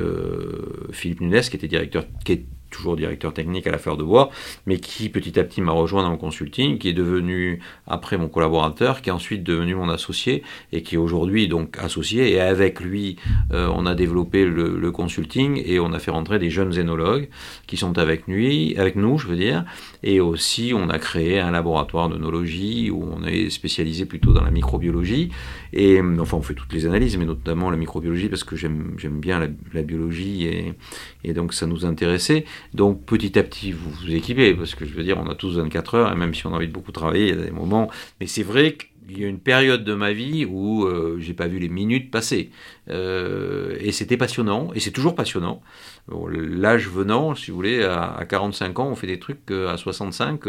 [0.92, 4.32] Philippe Nunes qui était directeur, qui est toujours directeur technique à la Fleur de Bois,
[4.66, 8.30] mais qui petit à petit m'a rejoint dans le consulting, qui est devenu après mon
[8.30, 12.32] collaborateur, qui est ensuite devenu mon associé et qui est aujourd'hui donc associé.
[12.32, 13.18] Et avec lui,
[13.52, 17.30] euh, on a développé le, consulting et on a fait rentrer des jeunes zénologues
[17.68, 19.66] qui sont avec lui, avec nous, je veux dire.
[20.04, 24.52] Et aussi, on a créé un laboratoire d'onologie où on est spécialisé plutôt dans la
[24.52, 25.30] microbiologie.
[25.74, 29.40] Et enfin, on fait toutes les analyses, mais notamment la microbiologie parce que j'aime bien
[29.74, 30.76] la, biologie
[31.24, 32.46] et, donc ça nous intéressait.
[32.74, 35.58] Donc petit à petit, vous vous équipez, parce que je veux dire, on a tous
[35.58, 37.52] 24 heures, et même si on a envie de beaucoup travailler, il y a des
[37.52, 37.90] moments.
[38.20, 41.48] Mais c'est vrai qu'il y a une période de ma vie où euh, j'ai pas
[41.48, 42.50] vu les minutes passer.
[42.92, 45.62] Euh, et c'était passionnant, et c'est toujours passionnant.
[46.10, 50.46] L'âge venant, si vous voulez, à, 45 ans, on fait des trucs à 65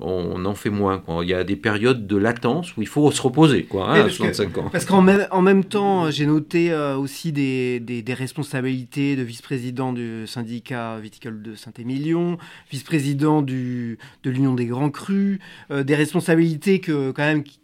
[0.00, 1.02] on en fait moins.
[1.22, 4.08] Il y a des périodes de latence où il faut se reposer, quoi, hein, à
[4.08, 4.68] 65 ans.
[4.70, 10.26] Parce qu'en même, en même temps, j'ai noté euh, aussi des, responsabilités de vice-président du
[10.26, 12.38] syndicat viticole de Saint-Émilion,
[12.70, 15.38] vice-président de l'Union des Grands Crus,
[15.70, 17.60] euh, des responsabilités que, quand même, qui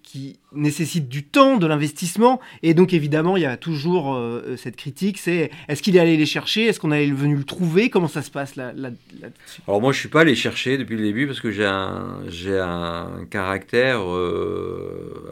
[0.53, 2.41] nécessite du temps, de l'investissement.
[2.62, 6.01] Et donc, évidemment, il y a toujours euh, euh, cette critique, c'est est-ce qu'il est
[6.01, 6.67] allé les chercher?
[6.67, 7.91] Est-ce qu'on est venu le trouver?
[7.91, 11.03] Comment ça se passe là, dessus Alors moi, je suis pas allé chercher depuis le
[11.03, 14.01] début parce que j'ai un, j'ai un caractère...
[14.03, 15.23] Euh,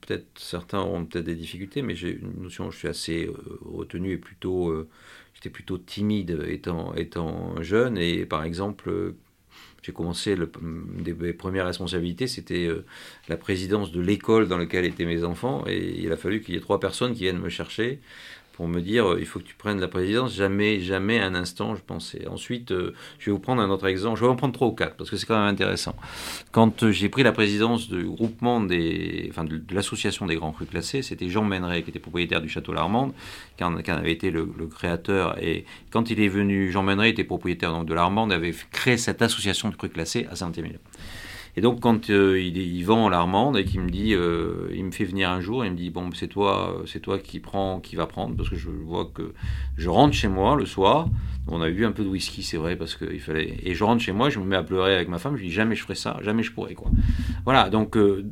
[0.00, 3.30] peut-être certains auront peut-être des difficultés, mais j'ai une notion, je suis assez
[3.64, 4.74] retenu et plutôt...
[5.34, 7.96] J'étais plutôt timide étant, étant jeune.
[7.96, 9.14] Et par exemple
[9.82, 10.50] j'ai commencé, le,
[10.98, 12.84] des, mes premières responsabilités, c'était euh,
[13.28, 16.56] la présidence de l'école dans laquelle étaient mes enfants, et il a fallu qu'il y
[16.56, 18.00] ait trois personnes qui viennent me chercher
[18.60, 20.34] pour me dire euh, il faut que tu prennes la présidence.
[20.34, 22.28] Jamais, jamais un instant, je pensais.
[22.28, 24.18] Ensuite, euh, je vais vous prendre un autre exemple.
[24.18, 25.96] Je vais en prendre trois ou quatre parce que c'est quand même intéressant.
[26.52, 30.68] Quand euh, j'ai pris la présidence du groupement des, enfin, de, l'association des grands crus
[30.68, 33.14] classés, c'était Jean Méneret qui était propriétaire du château Larmande,
[33.56, 35.42] qui en, avait été le, créateur.
[35.42, 39.22] Et quand il est venu, Jean Méneret était propriétaire donc, de Larmande, avait créé cette
[39.22, 40.80] association de crus classés à Saint-Émilion.
[41.56, 44.90] Et donc quand euh, il, il, vend l'Armande et qu'il me dit, euh, il me
[44.90, 47.96] fait venir un jour, il me dit bon c'est toi, c'est toi qui prend, qui
[47.96, 49.32] va prendre parce que je vois que
[49.76, 51.08] je rentre chez moi le soir.
[51.48, 53.56] On a eu un peu de whisky, c'est vrai parce qu'il fallait.
[53.62, 55.36] Et je rentre chez moi, je me mets à pleurer avec ma femme.
[55.36, 56.90] Je dis jamais je ferai ça, jamais je pourrai quoi.
[57.44, 57.96] Voilà donc.
[57.96, 58.30] Euh,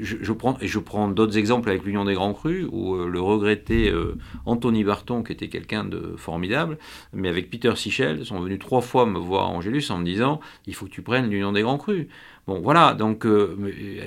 [0.00, 3.92] je, prends, je prends d'autres exemples avec l'Union des Grands Crus, où le regretté
[4.46, 6.78] Anthony Barton, qui était quelqu'un de formidable,
[7.12, 10.40] mais avec Peter Sichel, sont venus trois fois me voir à Angélus en me disant
[10.66, 12.06] il faut que tu prennes l'Union des Grands Crus.
[12.46, 13.56] Bon, voilà, donc euh,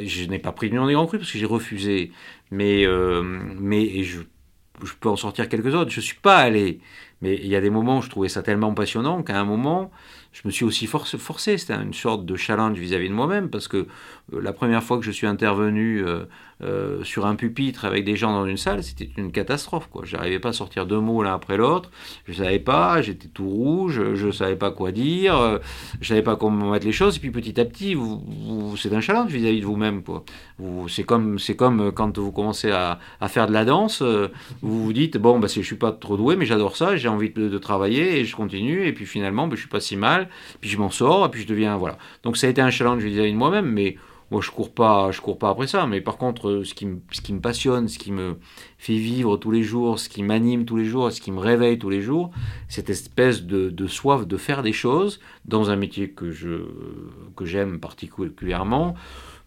[0.03, 2.11] je n'ai pas pris le nom des Grands Crus parce que j'ai refusé,
[2.51, 4.21] mais, euh, mais je,
[4.99, 5.91] peux en sortir quelques autres.
[5.91, 6.79] Je ne suis pas allé,
[7.21, 9.89] mais il y a des moments où je trouvais ça tellement passionnant qu'à un moment,
[10.33, 11.57] je me suis aussi forcé.
[11.57, 13.85] C'était une sorte de challenge vis-à-vis de moi-même parce que euh,
[14.31, 16.03] la première fois que je suis intervenu
[16.63, 19.89] euh, sur un pupitre avec des gens dans une salle, c'était une catastrophe.
[19.91, 20.03] Quoi.
[20.05, 21.91] Je n'arrivais pas à sortir deux mots l'un après l'autre.
[22.25, 25.57] Je ne savais pas, j'étais tout rouge, je ne savais pas quoi dire, euh,
[25.99, 27.17] je savais pas comment mettre les choses.
[27.17, 27.97] Et puis petit à petit,
[28.77, 30.01] c'est un challenge vis-à-vis de vous-même.
[30.57, 31.37] Vous, c'est, comme,
[31.93, 34.29] quand vous commencez à, faire de la danse, euh,
[34.61, 37.09] vous vous dites, bon, bah, je ne suis pas trop doué, mais j'adore ça, j'ai
[37.09, 38.87] envie de, travailler et je continue.
[38.87, 40.29] Et puis finalement, bah, je ne suis pas si mal,
[40.61, 41.75] puis je m'en sors, et puis je deviens...
[41.75, 41.97] Voilà.
[42.23, 43.97] Donc ça a été un challenge vis-à-vis de moi-même, mais
[44.31, 45.85] moi, je cours pas, je cours pas après ça.
[45.85, 48.37] Mais par contre, ce qui, me, ce qui me passionne, ce qui me
[48.77, 51.77] fait vivre tous les jours, ce qui m'anime tous les jours, ce qui me réveille
[51.77, 52.31] tous les jours,
[52.67, 56.65] cette espèce de, soif de faire des choses dans un métier que je
[57.35, 58.95] que j'aime particulièrement,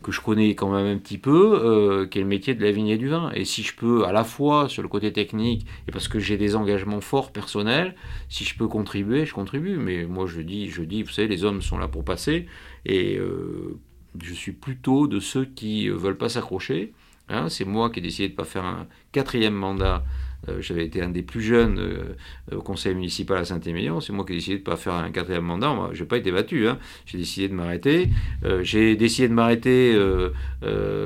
[0.03, 2.71] que je connais quand même un petit peu, euh, qui est le métier de la
[2.71, 3.33] vigne et du vin.
[3.35, 6.37] Et si je peux, à la fois sur le côté technique et parce que j'ai
[6.37, 7.97] des engagements forts personnels,
[8.29, 9.77] si je peux contribuer, je contribue.
[9.77, 12.47] Mais moi, je dis, je dis, vous savez, les hommes sont là pour passer
[12.85, 13.79] et euh,
[14.21, 16.93] je suis plutôt de ceux qui ne veulent pas s'accrocher.
[17.31, 17.51] Hein.
[17.51, 20.03] c'est moi qui ai décidé de ne pas faire un quatrième mandat.
[20.49, 24.01] Euh, j'avais été un des plus jeunes euh, au conseil municipal à Saint-Émilion.
[24.01, 25.91] C'est moi qui ai décidé de ne pas faire un quatrième mandat.
[25.93, 26.69] je n'ai pas été battu.
[26.69, 26.79] Hein.
[27.07, 28.09] J'ai décidé de m'arrêter.
[28.45, 29.99] Euh, j'ai décidé de m'arrêter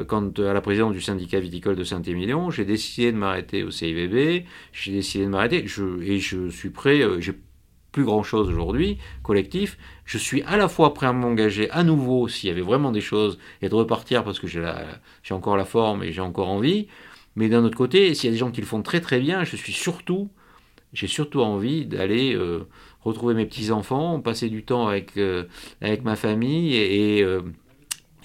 [0.09, 2.51] quand à la présidence du syndicat viticole de Saint-Émilion.
[2.51, 4.45] J'ai décidé de m'arrêter au CIVB.
[4.73, 5.65] J'ai décidé de m'arrêter.
[5.65, 7.03] et je suis prêt.
[7.93, 12.49] Plus grand-chose aujourd'hui, collectif, je suis à la fois prêt à m'engager à nouveau s'il
[12.49, 16.11] y avait vraiment des choses et de repartir parce que j'ai encore la forme et
[16.13, 16.89] j'ai encore envie,
[17.37, 19.45] mais d'un autre côté, s'il y a des gens qui le font très très bien,
[19.45, 20.31] je suis surtout,
[20.93, 22.67] j'ai surtout envie d'aller euh,
[23.03, 25.19] retrouver mes petits-enfants, passer du temps avec,
[25.81, 27.25] avec ma famille et, et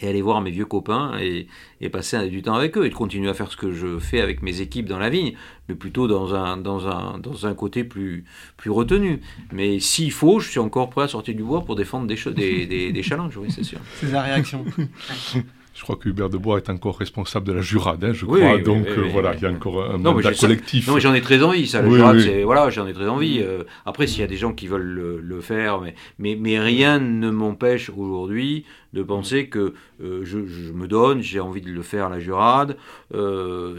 [0.02, 1.48] aller voir mes vieux copains et,
[1.90, 4.42] passer du temps avec eux et de continuer à faire ce que je fais avec
[4.42, 5.34] mes équipes dans la vigne,
[5.70, 8.26] mais plutôt dans un, dans un, dans un côté plus,
[8.58, 9.22] plus retenu.
[9.52, 12.66] Mais s'il faut, je suis encore prêt à sortir du bois pour défendre des, des,
[12.66, 13.80] des, des challenges, oui, c'est sûr.
[13.96, 14.66] C'est la réaction.
[15.78, 18.58] Je crois que Hubert de Bois est encore responsable de la Jurade, hein, je crois.
[18.58, 20.88] Donc euh, voilà, il y a encore un mandat collectif.
[20.88, 21.68] non, mais j'en ai très envie.
[21.68, 23.42] Ça, la Jurade, c'est voilà, j'en ai très envie.
[23.44, 26.98] Euh, après, s'il y a des gens qui veulent le, faire, mais, mais, mais rien
[26.98, 30.40] ne m'empêche aujourd'hui de penser que euh, je,
[30.74, 32.76] me donne, j'ai envie de le faire la Jurade.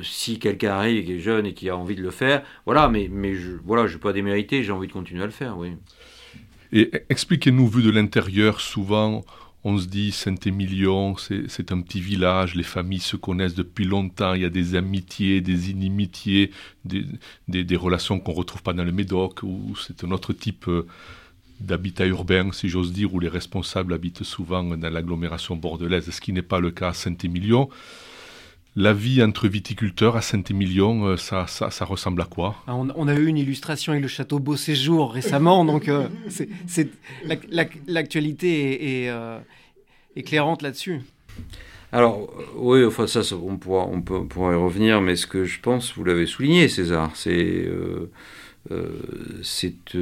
[0.02, 3.10] si quelqu'un arrive qui est jeune et qui a envie de le faire, voilà, mais
[3.10, 5.72] mais je voilà, je peux pas démériter, j'ai envie de continuer à le faire, oui.
[6.72, 9.24] Et expliquez-nous, vu de l'intérieur, souvent
[9.64, 14.42] on se dit Saint-Émilion, c'est un petit village, les familles se connaissent depuis longtemps, il
[14.42, 16.52] y a des amitiés, des inimitiés,
[16.84, 20.86] des, relations qu'on ne retrouve pas dans le Médoc, où c'est un autre type euh,
[21.60, 26.32] d'habitat urbain, si j'ose dire, où les responsables habitent souvent dans l'agglomération bordelaise, ce qui
[26.32, 27.68] n'est pas le cas à Saint-Émilion.
[28.80, 32.62] La vie entre viticulteurs à Saint-Émilion, euh, ça, ça, ressemble à quoi?
[32.68, 36.88] Ah, on, a eu une illustration avec le château Beau Séjour récemment, donc euh, c'est
[37.88, 39.40] l'actualité est, euh,
[40.14, 41.00] éclairante là-dessus.
[41.90, 45.58] Alors, oui, enfin, ça, on, pourra, on, peut, pourra y revenir, mais ce que je
[45.58, 47.68] pense, vous l'avez souligné, César, c'est
[49.42, 49.96] cette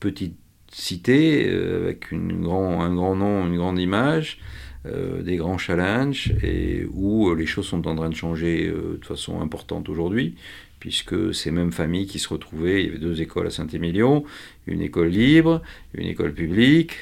[0.00, 0.36] petite
[0.72, 4.40] cité avec une grand, un grand nom, une grande image,
[4.86, 8.96] euh, des grands challenges et où euh, les choses sont en train de changer euh,
[9.00, 10.36] de façon importante aujourd'hui,
[10.78, 14.22] puisque ces mêmes familles qui se retrouvaient, il y avait deux écoles à Saint-Émilion,
[14.68, 15.62] une école libre,
[15.94, 16.92] une école publique,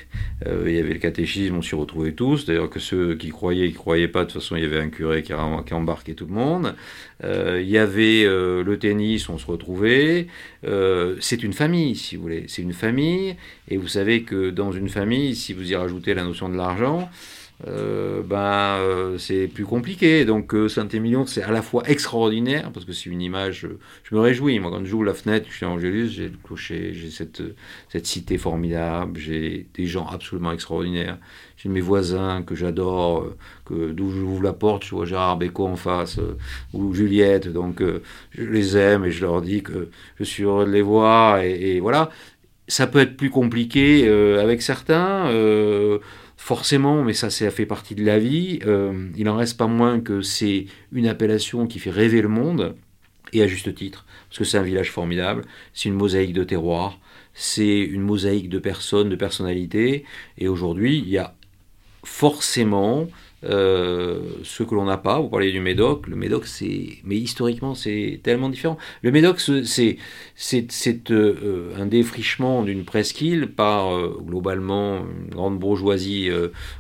[0.47, 3.74] il y avait le catéchisme, on s'y retrouvait tous, d'ailleurs que ceux qui croyaient, qui
[3.74, 5.35] croyaient pas, de toute façon il y avait un curé qui,
[5.66, 6.74] qui embarquait tout le monde,
[7.22, 10.29] il y avait le tennis, on se retrouvait,
[11.20, 13.37] c'est une famille si vous voulez, c'est une famille,
[13.68, 17.11] et vous savez que dans une famille, si vous y rajoutez la notion de l'argent,
[17.67, 20.25] euh, ben, euh, c'est plus compliqué.
[20.25, 23.67] Donc euh, Saint-Émilion, c'est à la fois extraordinaire, parce que c'est une image,
[24.05, 24.59] je me réjouis.
[24.59, 27.43] Moi, quand je joue la fenêtre, je suis à Angélus, j'ai le clocher, j'ai cette,
[27.89, 31.19] cette cité formidable, j'ai des gens absolument extraordinaires.
[31.57, 33.29] J'ai mes voisins que j'adore,
[33.65, 36.21] que d'où j'ouvre la porte, je vois Gérard Bécaud en face,
[36.75, 37.83] ou Juliette, donc
[38.33, 39.89] je les aime et je leur dis que
[40.19, 42.11] je suis heureux de les voir, et voilà.
[42.69, 44.07] Ça peut être plus compliqué
[44.39, 45.31] avec certains
[46.47, 49.99] forcément, mais ça, ça fait partie de la vie, euh, il n'en reste pas moins
[49.99, 52.76] que c'est une appellation qui fait rêver le monde,
[53.32, 55.42] et à juste titre, parce que c'est un village formidable,
[55.74, 57.01] c'est une mosaïque de terroir,
[57.34, 60.05] c'est une mosaïque de personnes, de personnalités,
[60.38, 61.34] et aujourd'hui, il y a
[62.05, 63.09] forcément
[63.49, 65.20] euh, ce que l'on n'a pas.
[65.20, 66.07] Vous parlez du Médoc.
[66.09, 68.76] Le Médoc, c'est, mais historiquement, c'est tellement différent.
[69.03, 69.97] Le Médoc, c'est,
[71.11, 76.30] euh, un défrichement d'une presqu'île par euh, globalement une grande bourgeoisie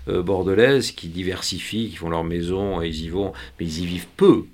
[0.06, 4.44] bordelaise qui diversifie, qui font leur maison, ils y vont, mais ils y vivent peu.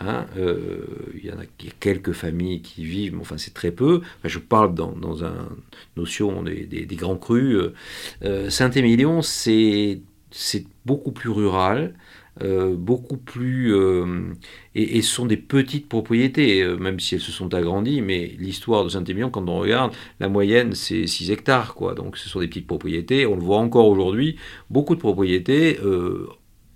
[0.00, 1.44] Hein, il y en a,
[1.80, 4.02] quelques familles qui vivent, mais enfin c'est très peu.
[4.24, 5.48] je parle dans, dans une
[5.96, 7.58] notion des, des, des grands crus.
[8.48, 10.00] Saint-Émilion, c'est
[10.30, 11.94] c'est beaucoup plus rural,
[12.42, 13.74] euh, beaucoup plus...
[13.74, 14.32] Euh,
[14.74, 18.84] et, ce sont des petites propriétés, euh, même si elles se sont agrandies, mais l'histoire
[18.84, 21.94] de Saint-Émilion, quand on regarde, la moyenne, c'est 6 hectares, quoi.
[21.94, 24.36] Donc ce sont des petites propriétés, on le voit encore aujourd'hui,
[24.70, 25.78] beaucoup de propriétés,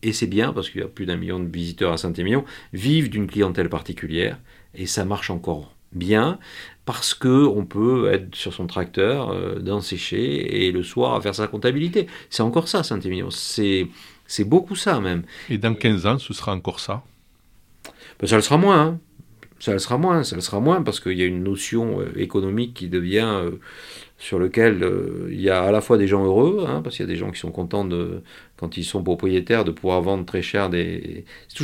[0.02, 3.08] et c'est bien, parce qu'il y a plus d'un million de visiteurs à Saint-Émilion, vivent
[3.08, 4.38] d'une clientèle particulière,
[4.74, 6.38] et ça marche encore bien
[6.84, 11.34] parce que on peut être sur son tracteur, euh, dans sécher et le soir faire
[11.34, 12.06] sa comptabilité.
[12.28, 13.30] C'est encore ça, Saint-Émilion.
[13.30, 13.88] C'est,
[14.26, 15.22] c'est beaucoup ça même.
[15.48, 17.02] Et dans 15 ans, ce sera encore ça?
[18.20, 18.80] Ben, Ça le sera moins.
[18.80, 18.98] Hein.
[19.60, 20.24] Ça le sera moins.
[20.24, 23.52] Ça le sera moins parce qu'il y a une notion euh, économique qui devient euh,
[24.18, 24.88] sur lequel
[25.30, 27.18] il y a à la fois des gens heureux, hein, parce qu'il y a des
[27.18, 28.22] gens qui sont contents de,
[28.62, 31.24] quand ils sont propriétaires de pouvoir vendre très cher des.
[31.48, 31.56] C'est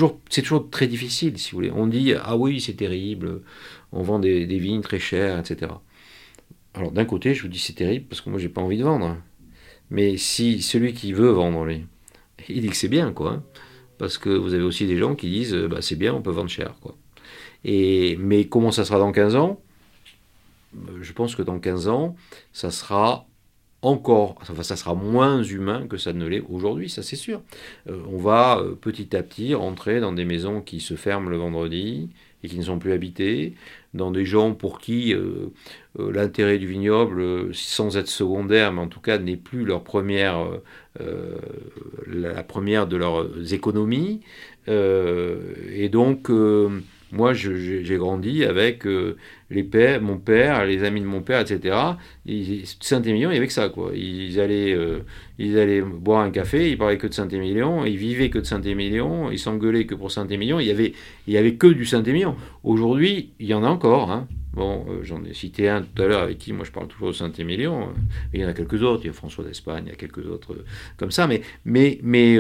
[0.42, 1.70] toujours, très difficile, si vous voulez.
[1.70, 3.42] On dit ah oui c'est terrible,
[3.92, 5.70] on vend des, vignes très chères, etc.
[6.74, 8.82] Alors d'un côté, je vous dis c'est terrible parce que moi j'ai pas envie de
[8.82, 9.16] vendre.
[9.90, 11.86] Mais si celui qui veut vendre, lui,
[12.48, 13.34] il dit que c'est bien, quoi.
[13.34, 13.42] Hein.
[13.98, 16.50] parce que vous avez aussi des gens qui disent bah, c'est bien, on peut vendre
[16.50, 16.96] cher, quoi.
[17.64, 19.60] Et, mais comment ça sera dans 15 ans?
[21.00, 22.16] Je pense que dans 15 ans,
[22.52, 23.27] ça sera
[23.82, 27.42] encore, enfin, ça sera moins humain que ça ne l'est aujourd'hui, ça c'est sûr.
[27.88, 31.36] Euh, on va euh, petit à petit rentrer dans des maisons qui se ferment le
[31.36, 32.10] vendredi,
[32.42, 33.54] et qui ne sont plus habités,
[33.94, 35.48] dans des gens pour qui euh,
[35.98, 40.46] l'intérêt du vignoble, sans être secondaire, mais en tout cas n'est plus leur première,
[42.06, 44.20] la première de leurs économies.
[44.68, 46.30] et donc,
[47.10, 48.86] Moi, j'ai grandi avec
[49.50, 51.76] les pères, mon père, les amis de mon père, etc.
[52.80, 53.92] Saint-Émilion, il y avait que ça, quoi.
[53.94, 55.00] Ils allaient, euh,
[55.38, 59.30] ils allaient boire un café, ils parlaient que de Saint-Émilion, ils vivaient que de Saint-Émilion,
[59.30, 60.60] ils s'engueulaient que pour Saint-Émilion.
[60.60, 60.92] Il y avait,
[61.26, 62.36] il y avait que du Saint-Émilion.
[62.62, 64.10] Aujourd'hui, il y en a encore.
[64.10, 64.28] Hein.
[64.52, 67.08] Bon, euh, j'en ai cité un tout à l'heure avec qui moi je parle toujours
[67.08, 67.88] de Saint-Émilion.
[68.34, 69.02] il y en a quelques autres.
[69.04, 70.56] Il y a François d'Espagne, il y a quelques autres
[70.96, 71.26] comme ça.
[71.26, 72.38] Mais, mais, mais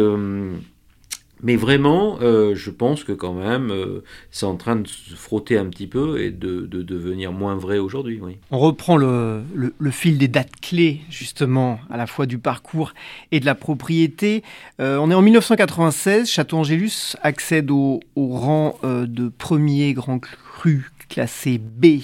[1.42, 5.56] mais vraiment, euh, je pense que quand même, euh, c'est en train de se frotter
[5.56, 8.18] un petit peu et de, devenir moins vrai aujourd'hui.
[8.22, 8.38] Oui.
[8.50, 9.44] On reprend le,
[9.90, 12.92] fil des dates clés, justement, à la fois du parcours
[13.30, 14.42] et de la propriété.
[14.80, 22.00] Euh, on est en 1996, Château-Angélus accède au, rang de premier grand cru classé B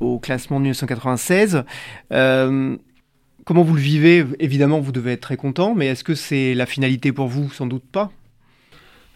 [0.00, 1.64] au classement de 1996.
[2.10, 4.24] comment vous le vivez?
[4.38, 7.50] Évidemment, vous devez être très content, mais est-ce que c'est la finalité pour vous?
[7.50, 8.12] Sans doute pas.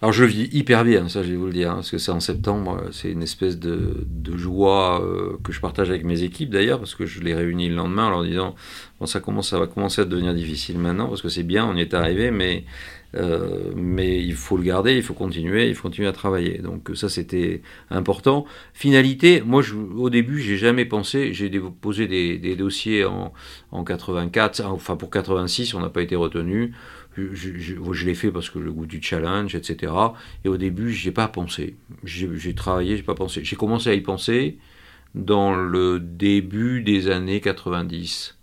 [0.01, 2.13] Alors je vis hyper bien, ça je vais vous le dire, hein, parce que c'est
[2.13, 6.79] en septembre, c'est une espèce de, joie euh, que je partage avec mes équipes d'ailleurs,
[6.79, 8.55] parce que je les réunis le lendemain en leur disant
[9.01, 11.75] bon ça commence, ça va commencer à devenir difficile maintenant, parce que c'est bien, on
[11.75, 12.65] y est arrivé, mais
[13.17, 16.59] euh, mais il faut le garder, il faut continuer, il faut continuer à travailler.
[16.59, 18.45] Donc ça c'était important.
[18.75, 23.33] Finalité, moi je, au début j'ai jamais pensé, j'ai déposé des, des dossiers en,
[23.73, 26.73] en 84, enfin pour 86 on n'a pas été retenu
[27.33, 29.93] je, l'ai fait parce que le goût du challenge, etc.
[30.45, 31.77] Et au début, n'y ai pas pensé.
[32.05, 33.45] J'ai travaillé, j'ai pas pensé.
[33.45, 34.59] J'ai commencé à y penser
[35.15, 38.37] dans le début des années 90.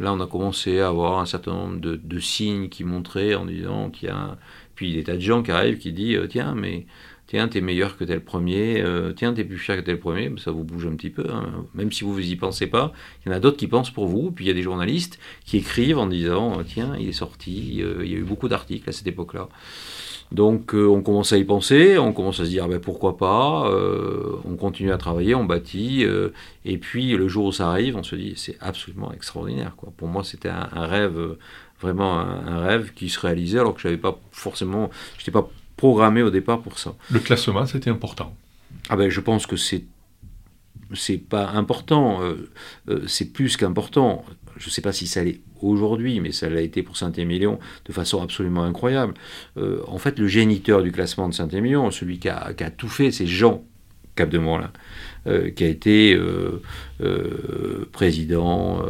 [0.00, 3.90] Là, on a commencé à avoir un certain nombre de, signes qui montraient en disant
[3.90, 4.36] qu'il y a
[4.74, 6.86] puis des tas de gens qui arrivent qui disent euh, tiens mais
[7.26, 10.50] tiens, t'es meilleur que tel premier, euh, tiens, t'es plus cher que tel premier, ça
[10.50, 11.64] vous bouge un petit peu, hein.
[11.74, 12.92] même si vous y pensez pas,
[13.24, 15.18] il y en a d'autres qui pensent pour vous, puis il y a des journalistes
[15.44, 18.88] qui écrivent en disant, tiens, il est sorti, euh, il y a eu beaucoup d'articles
[18.88, 19.48] à cette époque-là.
[20.32, 23.70] Donc euh, on commence à y penser, on commence à se dire ben, pourquoi pas,
[24.44, 26.04] on continue à travailler, on bâtit,
[26.64, 29.76] et puis le jour où ça arrive, on se dit c'est absolument extraordinaire.
[29.96, 31.36] Pour moi c'était un, rêve,
[31.80, 34.90] vraiment un, rêve qui se réalisait alors que je n'avais pas forcément,
[35.32, 35.48] pas
[35.84, 36.94] programmé au départ pour ça.
[37.10, 38.34] Le classement, c'était important.
[38.88, 39.84] Ah ben, je pense que c'est
[40.94, 42.50] c'est pas important, euh,
[42.88, 44.24] euh, c'est plus qu'important.
[44.56, 47.92] Je ne sais pas si ça l'est aujourd'hui, mais ça l'a été pour Saint-Émilion de
[47.92, 49.12] façon absolument incroyable.
[49.58, 52.88] Euh, en fait, le géniteur du classement de Saint-Émilion, celui qui a, qui a, tout
[52.88, 53.62] fait, c'est Jean
[54.14, 54.70] Cap de là
[55.26, 56.60] euh, qui a été euh,
[57.02, 58.82] euh, président,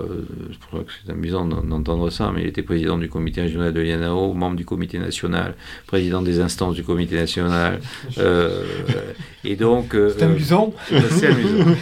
[1.06, 4.64] c'est amusant d'entendre ça, mais il était président du comité régional de l'INAO, membre du
[4.64, 5.54] comité national,
[5.86, 7.80] président des instances du comité national.
[9.44, 9.92] et donc.
[9.92, 10.74] c'est amusant.
[11.10, 11.76] C'est amusant.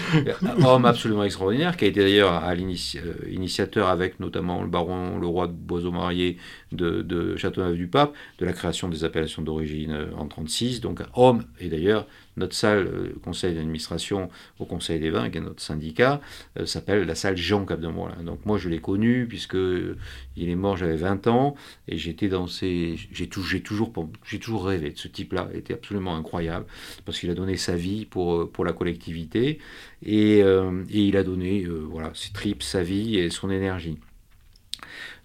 [0.66, 5.47] Homme absolument extraordinaire, qui a été d'ailleurs à l'initiateur avec notamment le baron, le roi
[5.47, 6.36] de Boiseau-Marié
[6.72, 10.82] de, de Châteauneuf-du-Pape, de la création des appellations d'origine en 36.
[10.82, 12.07] Donc homme, et d'ailleurs
[12.37, 16.20] notre salle euh, conseil d'administration au Conseil des vins, qui est notre syndicat,
[16.59, 18.12] euh, s'appelle la salle Jean Capdemois.
[18.24, 21.55] Donc moi je l'ai connu puisque il est mort, j'avais 20 ans
[21.89, 23.93] et j'étais dans ces, j'ai toujours,
[24.24, 25.49] j'ai toujours rêvé de ce type-là.
[25.53, 26.66] Il était absolument incroyable
[27.05, 29.59] parce qu'il a donné sa vie pour euh, pour la collectivité
[30.05, 30.45] et, et
[30.91, 33.99] il a donné voilà ses tripes, sa vie et son énergie.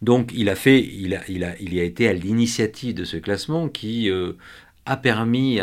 [0.02, 3.18] Donc il a fait, il a, il a, il a été à l'initiative de ce
[3.18, 4.10] classement qui
[4.88, 5.60] a permis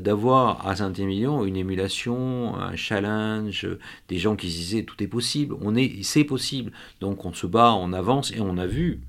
[0.00, 3.66] d'avoir à Saint-Émilion une émulation, un challenge,
[4.08, 6.70] des gens qui disaient tout est possible, on est, c'est possible.
[7.00, 9.00] Donc on se bat, on avance et on a vu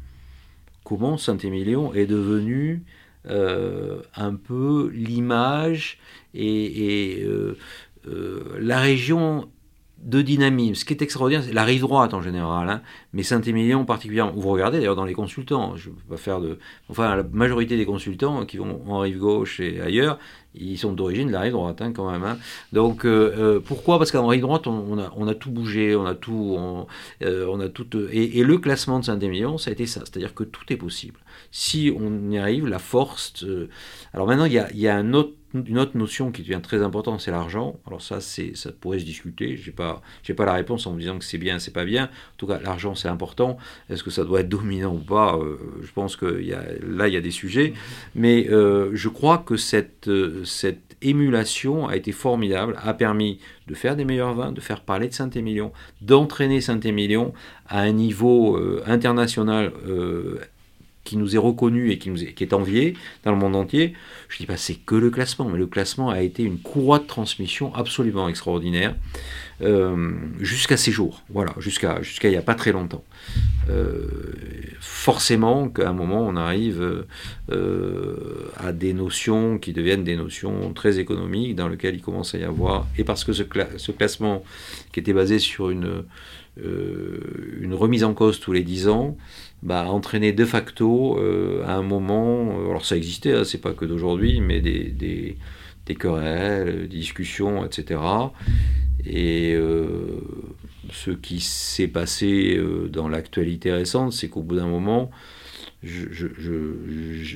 [0.83, 2.83] comment Saint-Émilion est devenu
[3.29, 5.99] euh, un peu l'image
[6.33, 7.55] et, euh,
[8.07, 9.49] euh, la région
[10.03, 10.75] de dynamisme.
[10.75, 12.81] Ce qui est extraordinaire, c'est la rive droite en général, hein,
[13.13, 14.33] mais Saint-Émilion particulièrement.
[14.35, 16.59] Vous regardez d'ailleurs dans les consultants, je peux pas faire de.
[16.89, 20.19] Enfin, la majorité des consultants qui vont en rive gauche et ailleurs,
[20.55, 22.23] ils sont d'origine de la rive droite hein, quand même.
[22.23, 22.37] Hein.
[22.73, 23.97] Donc euh, euh, pourquoi?
[23.97, 26.55] Parce qu'en rive droite, on, a, tout bougé, on a tout.
[26.57, 26.87] On,
[27.23, 30.01] euh, a tout et, le classement de Saint-Émilion, ça a été ça.
[30.01, 31.19] C'est-à-dire que tout est possible.
[31.51, 33.45] Si on y arrive, la force.
[34.13, 37.31] alors maintenant, il y a un autre une autre notion qui devient très importante, c'est
[37.31, 37.79] l'argent.
[37.85, 39.55] Alors ça, ça pourrait se discuter.
[39.55, 40.01] J'ai pas,
[40.35, 42.05] pas la réponse en me disant que c'est bien, c'est pas bien.
[42.05, 43.57] En tout cas, l'argent, c'est important.
[43.89, 45.37] Est-ce que ça doit être dominant ou pas?
[45.37, 47.73] Euh, Je pense que y a, là, il y a des sujets.
[48.15, 53.75] Mais euh, je crois que cette, euh, cette émulation a été formidable, a permis de
[53.75, 57.33] faire des meilleurs vins, de faire parler de Saint-Émilion, d'entraîner Saint-Émilion
[57.67, 59.71] à un niveau international
[61.03, 63.93] qui nous est reconnu et qui, nous est, envié dans le monde entier,
[64.29, 67.05] je dis pas c'est que le classement, mais le classement a été une courroie de
[67.05, 68.95] transmission absolument extraordinaire
[69.61, 73.03] euh, jusqu'à ces jours, voilà, jusqu'à jusqu'à il n'y a pas très longtemps.
[73.69, 74.07] Euh,
[74.79, 77.05] forcément qu'à un moment on arrive
[77.51, 82.39] euh, à des notions qui deviennent des notions très économiques dans lesquelles il commence à
[82.39, 84.43] y avoir, et parce que ce, classement
[84.91, 86.03] qui était basé sur une,
[86.59, 87.19] euh,
[87.61, 89.17] une remise en cause tous les 10 ans,
[89.63, 93.85] bah, entraîné de facto euh, à un moment, alors ça existait, hein, c'est pas que
[93.85, 94.89] d'aujourd'hui, mais des,
[95.85, 97.99] des, querelles, discussions, etc.
[99.05, 99.55] Et
[100.91, 105.11] ce qui s'est passé euh, dans l'actualité récente, c'est qu'au bout d'un moment,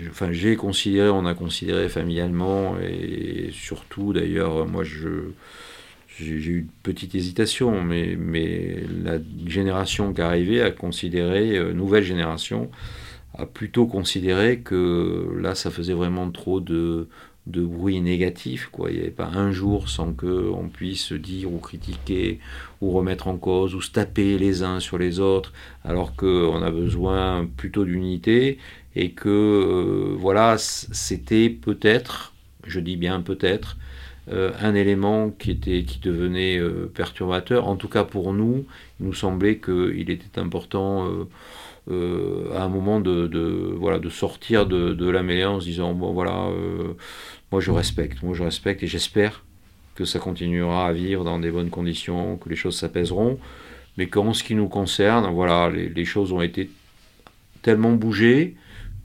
[0.10, 5.32] enfin, j'ai considéré, on a considéré familialement, et surtout d'ailleurs, moi je
[6.20, 8.18] j'ai eu une petite hésitation, mais,
[9.04, 12.70] la génération qui arrivait a considéré, euh, nouvelle génération,
[13.38, 17.08] a plutôt considéré que là, ça faisait vraiment trop de,
[17.46, 18.70] bruit négatif.
[18.90, 22.40] Il n'y avait pas un jour sans qu'on puisse dire ou critiquer
[22.82, 25.54] ou remettre en cause ou se taper les uns sur les autres,
[25.86, 28.58] alors qu'on a besoin plutôt d'unité
[28.96, 32.34] et que euh, voilà, c'était peut-être,
[32.66, 33.78] je dis bien peut-être,
[34.32, 37.68] euh, un élément qui, était, qui devenait euh, perturbateur.
[37.68, 38.66] En tout cas pour nous,
[39.00, 41.08] il nous semblait qu'il était important
[41.90, 46.50] à un moment de, voilà, de sortir de, la mêlée en se disant, bon voilà,
[47.52, 49.46] moi je respecte, moi je respecte et j'espère
[49.96, 53.40] que ça continuera à vivre dans des bonnes conditions, que les choses s'apaiseront,
[53.98, 56.70] mais qu'en ce qui nous concerne, voilà, les, choses ont été
[57.62, 58.56] tellement bougées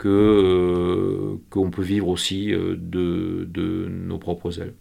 [0.05, 4.73] euh, qu'on peut vivre aussi euh, de, nos propres ailes.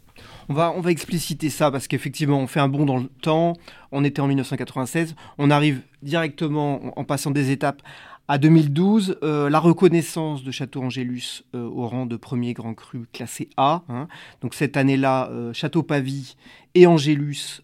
[0.49, 3.55] On va, on expliciter ça parce qu'effectivement, on fait un bond dans le temps.
[3.91, 5.15] On était en 1996.
[5.39, 7.83] On arrive directement, en passant des étapes,
[8.29, 13.07] à 2012, euh, la reconnaissance de Château Angélus euh, au rang de premier grand cru
[13.13, 13.83] classé A.
[13.89, 14.09] Hein.
[14.41, 16.37] Donc cette année-là, euh, Château Pavie
[16.75, 17.63] et Angélus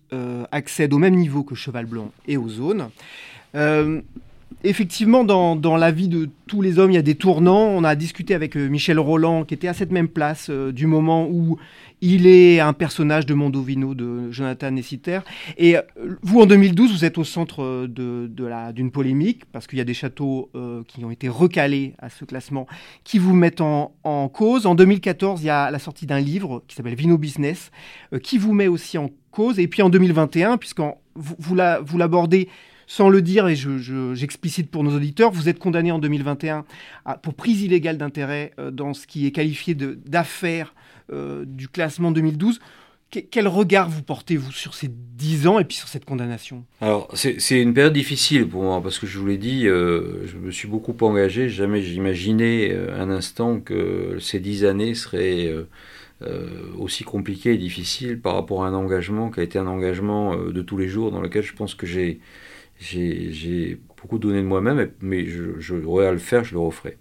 [0.53, 2.91] accèdent au même niveau que Cheval Blanc et Ozone.
[4.65, 7.69] Effectivement, dans, dans, la vie de tous les hommes, il y a des tournants.
[7.69, 11.59] On a discuté avec Michel Roland, qui était à cette même place du moment où
[12.01, 15.21] il est un personnage de Mondovino de Jonathan Nessiter.
[15.57, 15.83] Et euh,
[16.23, 18.31] vous, en 2012, vous êtes au centre de,
[18.73, 22.25] d'une polémique, parce qu'il y a des châteaux euh, qui ont été recalés à ce
[22.25, 22.67] classement,
[23.05, 23.93] qui vous mettent en,
[24.33, 24.67] cause.
[24.67, 27.71] En 2014, il y a la sortie d'un livre qui s'appelle Vino Business,
[28.13, 29.59] euh, qui vous met aussi en cause.
[29.59, 31.55] Et puis en 2021, puisque vous, vous,
[31.99, 32.49] l'abordez
[32.89, 33.55] sans le dire, et
[34.15, 36.65] j'explicite pour nos auditeurs, vous êtes condamné en 2021
[37.23, 40.75] pour prise illégale d'intérêt dans ce qui est qualifié d'affaires
[41.13, 42.61] euh, du classement 2012.
[43.11, 46.65] quel regard vous portez-vous sur ces 10 ans et puis sur cette condamnation?
[46.83, 50.37] Alors, c'est une période difficile pour moi, parce que je vous l'ai dit, euh, je
[50.37, 55.55] me suis beaucoup engagé, jamais j'imaginais euh, un instant que ces 10 années seraient
[56.77, 60.63] aussi compliquées et difficiles par rapport à un engagement qui a été un engagement de
[60.63, 62.21] tous les jours, dans lequel je pense que j'ai
[63.99, 66.97] beaucoup donné de moi-même, mais je, à le faire, je le referai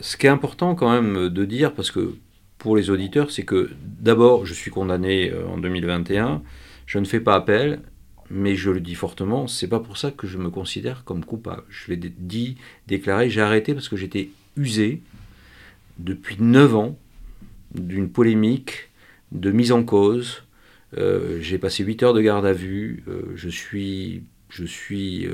[0.00, 2.16] ce qui est important quand même de dire, parce que
[2.58, 6.42] pour les auditeurs, c'est que d'abord, je suis condamné euh, en 2021,
[6.86, 7.80] je ne fais pas appel,
[8.30, 11.62] mais je le dis fortement, c'est pas pour ça que je me considère comme coupable.
[11.68, 12.56] Je l'ai dit,
[12.86, 15.02] déclaré, j'ai arrêté parce que j'étais usé
[15.98, 16.98] depuis 9 ans
[17.74, 18.90] d'une polémique,
[19.32, 20.42] de mise en cause.
[20.96, 25.28] Euh, j'ai passé 8 heures de garde à vue, euh, je suis, je suis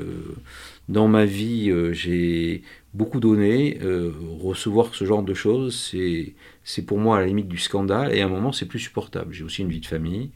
[0.89, 2.63] dans ma vie, j'ai
[2.95, 3.77] beaucoup donné.
[3.83, 6.33] Euh, recevoir ce genre de choses, c'est,
[6.63, 9.33] c'est pour moi à la limite du scandale, et à un moment, c'est plus supportable.
[9.33, 10.31] J'ai aussi une vie de famille.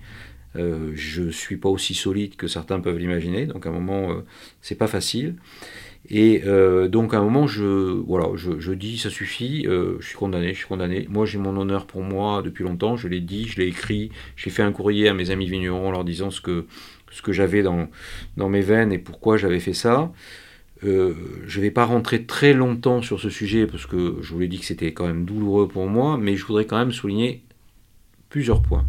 [0.56, 4.12] Euh, je ne suis pas aussi solide que certains peuvent l'imaginer, donc à un moment,
[4.12, 4.22] euh,
[4.62, 5.36] c'est pas facile.
[6.10, 6.42] Et
[6.90, 10.68] donc à un moment, je, voilà, je, dis, ça suffit, je suis condamné, je suis
[10.68, 11.06] condamné.
[11.10, 14.50] Moi, j'ai mon honneur pour moi depuis longtemps, je l'ai dit, je l'ai écrit, j'ai
[14.50, 16.66] fait un courrier à mes amis vignerons en leur disant ce que,
[17.12, 17.90] ce que j'avais dans,
[18.38, 20.12] dans mes veines et pourquoi j'avais fait ça.
[20.84, 21.14] Euh,
[21.46, 24.48] je ne vais pas rentrer très longtemps sur ce sujet parce que je vous l'ai
[24.48, 27.44] dit que c'était quand même douloureux pour moi, mais je voudrais quand même souligner
[28.30, 28.86] plusieurs points.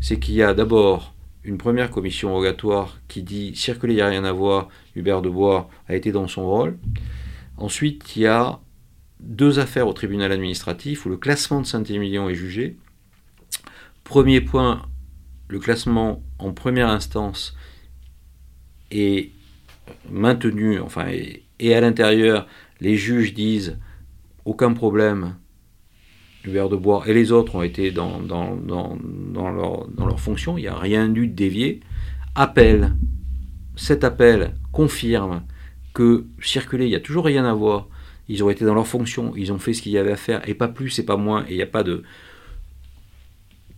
[0.00, 1.14] C'est qu'il y a d'abord
[1.44, 5.28] une première commission rogatoire qui dit circuler, il n'y a rien à voir, Hubert de
[5.28, 6.78] Bois a été dans son rôle.
[7.56, 8.60] Ensuite, il y a
[9.20, 12.76] deux affaires au tribunal administratif où le classement de Saint-Émilion est jugé.
[14.04, 14.82] Premier point,
[15.48, 17.56] le classement en première instance
[18.90, 19.30] est
[20.10, 21.06] maintenu, enfin,
[21.58, 22.46] et, à l'intérieur,
[22.80, 23.78] les juges disent
[24.44, 25.36] aucun problème,
[26.44, 28.96] Hubert de Bois et les autres ont été dans, dans, dans,
[29.32, 31.80] dans leur, fonction, il n'y a rien dû dévier.
[32.34, 32.94] Appel,
[33.76, 35.42] cet appel confirme
[35.94, 37.88] que circuler, il n'y a toujours rien à voir.
[38.28, 40.48] Ils ont été dans leur fonction, ils ont fait ce qu'il y avait à faire,
[40.48, 42.02] et pas plus et pas moins, et il n'y a pas de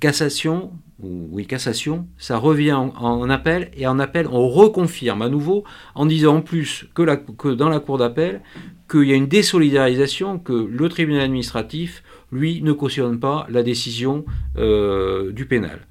[0.00, 5.64] cassation, ou oui, cassation, ça revient en, appel, et en appel, on reconfirme à nouveau
[5.94, 8.42] en disant en plus que dans la cour d'appel,
[8.90, 12.02] qu'il y a une désolidarisation, que le tribunal administratif,
[12.34, 14.24] lui, ne cautionne pas la décision
[14.56, 15.86] euh, du pénal.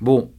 [0.00, 0.30] Bon,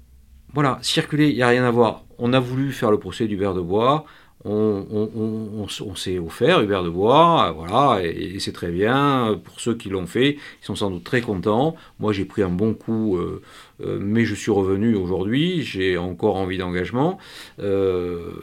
[0.53, 2.03] voilà, circuler, il n'y a rien à voir.
[2.17, 4.05] On a voulu faire le procès verre de bois,
[4.45, 9.39] on, s'est offert Hubert de Bois, voilà, et, c'est très bien.
[9.43, 11.75] Pour ceux qui l'ont fait, ils sont sans doute très contents.
[11.99, 13.41] Moi, j'ai pris un bon coup, euh,
[13.81, 15.63] euh, mais je suis revenu aujourd'hui.
[15.63, 17.17] J'ai encore envie d'engagement.
[17.59, 18.33] Euh,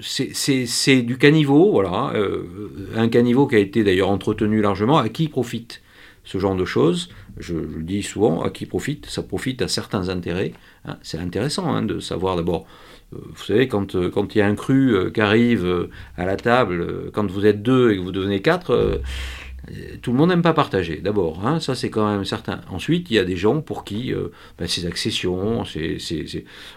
[0.00, 2.12] c'est du caniveau, voilà,
[2.96, 4.98] un caniveau qui a été d'ailleurs entretenu largement.
[4.98, 5.82] À qui profite
[6.24, 10.08] ce genre de choses je, le dis souvent, à qui profite Ça profite à certains
[10.08, 10.52] intérêts.
[10.84, 10.96] Hein.
[11.02, 12.66] C'est intéressant hein, de savoir d'abord
[13.12, 16.24] euh, vous savez, quand, euh, quand il y a un cru euh, qui arrive à
[16.24, 19.00] la table, quand vous êtes deux et que vous devenez quatre,
[20.02, 22.60] tout le monde n'aime pas partager, d'abord, hein, ça c'est quand même certain.
[22.70, 24.12] Ensuite, il y a des gens pour qui
[24.58, 25.64] ben, ces accessions,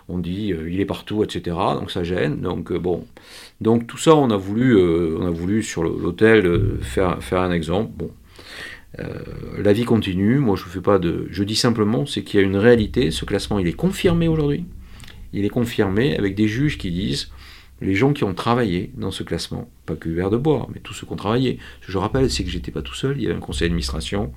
[0.10, 1.56] on dit il est partout, etc.
[1.80, 2.42] Donc ça gêne.
[2.42, 3.06] Donc bon,
[3.62, 4.76] donc tout ça, on a voulu,
[5.16, 7.92] on a voulu sur l'hôtel faire, faire un exemple.
[7.96, 8.12] Bon,
[9.58, 10.38] la vie continue.
[10.38, 13.12] Moi, je fais pas de, je dis simplement, c'est qu'il y a une réalité.
[13.12, 14.66] Ce classement, il est confirmé aujourd'hui
[15.34, 17.30] il est confirmé avec des juges qui disent
[17.84, 20.94] les gens qui ont travaillé dans ce classement, pas que Hubert de Bois, mais tous
[20.94, 21.60] ceux qui ont travaillé.
[21.82, 23.68] Ce que je rappelle, c'est que j'étais pas tout seul, il y avait un conseil
[23.68, 24.32] d'administration,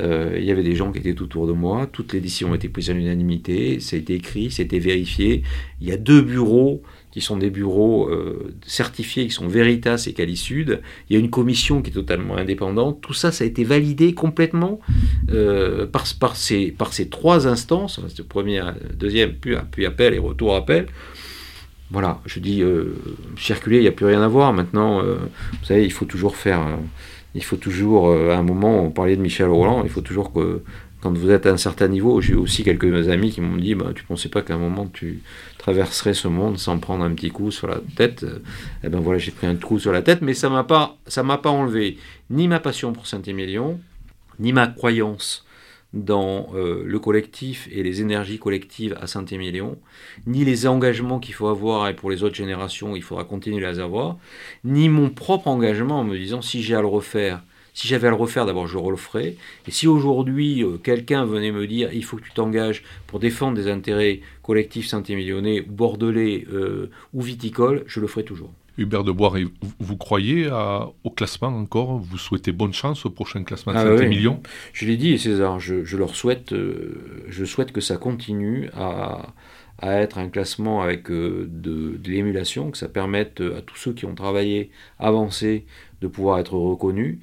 [0.00, 2.54] euh, il y avait des gens qui étaient autour de moi, toutes les décisions ont
[2.54, 5.42] été prises à l'unanimité, ça a été écrit, ça a été vérifié.
[5.80, 10.12] Il y a deux bureaux qui sont des bureaux euh, certifiés, qui sont Veritas et
[10.12, 10.80] Calisud.
[11.08, 13.00] Il y a une commission qui est totalement indépendante.
[13.00, 14.80] Tout ça, ça a été validé complètement
[15.30, 16.74] euh, par, ces,
[17.08, 20.86] trois instances, première, deuxième, puis appel et retour appel.
[21.90, 22.96] Voilà, je dis euh,
[23.38, 24.52] circuler, il n'y a plus rien à voir.
[24.52, 26.60] Maintenant, vous savez, il faut toujours faire.
[27.34, 30.62] il faut toujours, à un moment, on parlait de Michel Roland, il faut toujours que
[31.04, 33.90] quand vous êtes à un certain niveau, j'ai aussi quelques amis qui m'ont dit bah,
[33.94, 35.20] Tu pensais pas qu'à un moment tu
[35.58, 38.24] traverserais ce monde sans prendre un petit coup sur la tête?
[38.82, 41.50] Eh ben voilà, j'ai pris un coup sur la tête, mais ça m'a pas, pas
[41.50, 41.98] enlevé
[42.30, 43.78] ni ma passion pour Saint-Émilion,
[44.38, 45.44] ni ma croyance
[45.94, 49.78] dans euh, le collectif et les énergies collectives à Saint-Émilion,
[50.26, 53.72] ni les engagements qu'il faut avoir et pour les autres générations, il faudra continuer à
[53.72, 54.18] les avoir,
[54.64, 57.42] ni mon propre engagement en me disant si j'ai à le refaire,
[57.74, 59.36] si j'avais à le refaire, d'abord, je le ferais.
[59.66, 63.56] Et si aujourd'hui, euh, quelqu'un venait me dire il faut que tu t'engages pour défendre
[63.56, 68.52] des intérêts collectifs saint-émilionnais, bordelais euh, ou viticoles, je le ferai toujours.
[68.76, 69.34] Hubert de Bois,
[69.78, 70.50] vous croyez
[71.04, 71.98] au classement encore?
[71.98, 75.96] Vous souhaitez bonne chance au prochain classement de ah Saint-Émilion Je l'ai dit, César, je,
[75.96, 79.32] leur souhaite, euh, je souhaite que ça continue à,
[79.82, 84.14] être un classement avec de, de l'émulation, que ça permette à tous ceux qui ont
[84.14, 85.66] travaillé, avancé,
[86.00, 87.18] de pouvoir être reconnus.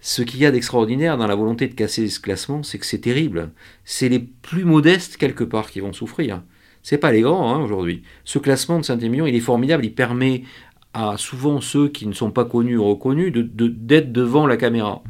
[0.00, 2.98] Ce qu'il y a d'extraordinaire dans la volonté de casser ce classement, c'est que c'est
[2.98, 3.52] terrible.
[3.86, 6.42] C'est les plus modestes, quelque part, qui vont souffrir.
[6.82, 8.02] C'est pas les grands, hein, aujourd'hui.
[8.24, 9.86] Ce classement de Saint-Émilion, il est formidable.
[9.86, 10.42] Il permet
[10.94, 15.02] à souvent ceux qui ne sont pas connus ou reconnus d'être de, devant la caméra.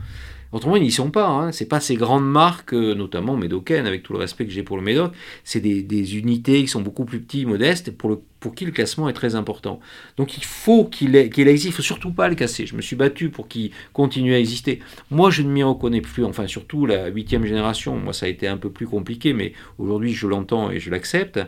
[0.55, 1.27] Autrement, ils n'y sont pas.
[1.27, 1.51] Hein.
[1.51, 4.77] C'est pas ces grandes marques, euh, notamment Médocaine, avec tout le respect que j'ai pour
[4.77, 5.13] le Médoc.
[5.43, 9.09] C'est des, unités qui sont beaucoup plus petites, modestes, pour, le, pour qui le classement
[9.09, 9.81] est très important.
[10.17, 11.65] Donc il faut qu'il existe.
[11.65, 12.67] Il faut surtout pas le casser.
[12.67, 14.79] Je me suis battu pour qu'il continue à exister.
[15.11, 16.25] Moi, je ne m'y reconnais plus.
[16.25, 17.97] Enfin, surtout la huitième génération.
[17.97, 21.41] Moi, ça a été un peu plus compliqué, mais aujourd'hui, je l'entends et je l'accepte.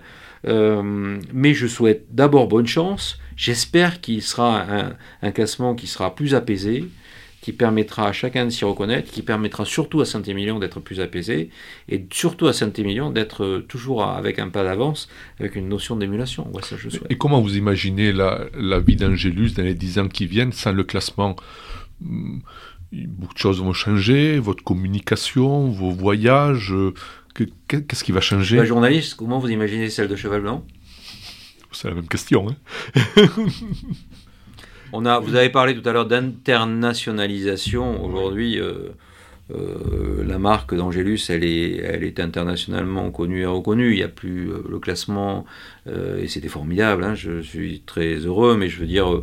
[0.48, 3.20] Euh, mais je souhaite d'abord bonne chance.
[3.36, 6.86] J'espère qu'il sera un, un classement qui sera plus apaisé
[7.46, 11.50] qui permettra à chacun de s'y reconnaître, qui permettra surtout à Saint-Émilion d'être plus apaisé,
[11.88, 16.50] et surtout à Saint-Émilion d'être toujours avec un pas d'avance, avec une notion d'émulation.
[17.08, 20.82] Et comment vous imaginez la, vie d'Angélus dans les dix ans qui viennent sans le
[20.82, 21.36] classement?
[22.00, 22.38] Hmm,
[22.90, 26.74] Beaucoup de choses vont changer, votre communication, vos voyages,
[27.68, 28.56] qu'est-ce qui va changer?
[28.56, 30.66] La journaliste, comment vous imaginez celle de Cheval Blanc?
[31.70, 32.48] C'est la même question.
[32.48, 32.56] Hein
[35.00, 38.04] vous avez parlé tout à l'heure d'internationalisation.
[38.04, 38.90] Aujourd'hui, euh,
[39.54, 43.92] euh, la marque d'Angélus, elle est, elle est internationalement connue et reconnue.
[43.92, 45.44] Il n'y a plus euh, le classement,
[45.86, 47.04] et c'était formidable.
[47.04, 47.14] Hein.
[47.14, 49.22] je suis très heureux, mais je veux dire,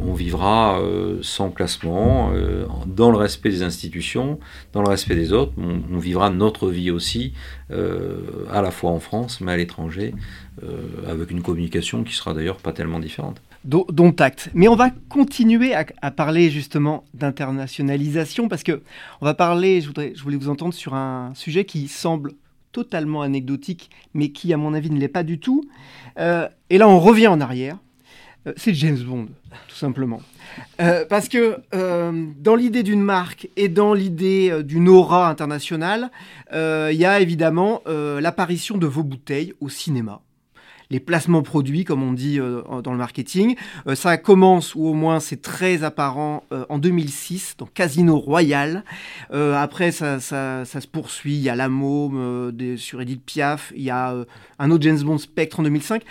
[0.00, 0.80] on vivra
[1.22, 2.32] sans classement,
[2.86, 4.38] dans le respect des institutions,
[4.72, 5.52] dans le respect des autres.
[5.58, 7.32] On, on vivra notre vie aussi,
[7.70, 10.14] à la fois en France, mais à l'étranger,
[11.06, 14.50] avec une communication qui sera d'ailleurs pas tellement différente dont, acte.
[14.54, 18.82] Mais on va continuer à, parler justement d'internationalisation parce que
[19.20, 22.32] on va parler, je, voulais vous entendre sur un sujet qui semble
[22.72, 25.64] totalement anecdotique, mais qui à mon avis ne l'est pas du tout.
[26.18, 27.76] Euh, et là on revient en arrière.
[28.46, 29.28] euh, c'est James Bond,
[29.68, 30.22] tout simplement.
[30.80, 36.10] Euh, parce que dans l'idée d'une marque et dans l'idée d'une aura internationale,
[36.52, 40.22] il y a évidemment l'apparition de vos bouteilles au cinéma
[40.90, 43.54] les placements produits, comme on dit dans le marketing.
[43.94, 48.84] ça commence, ou au moins c'est très apparent, en 2006, dans Casino Royal.
[49.30, 51.34] après, ça, se poursuit.
[51.34, 53.72] Il y a La Môme sur Edith Piaf.
[53.76, 54.14] Il y a
[54.58, 56.02] un autre James Bond Spectre en 2005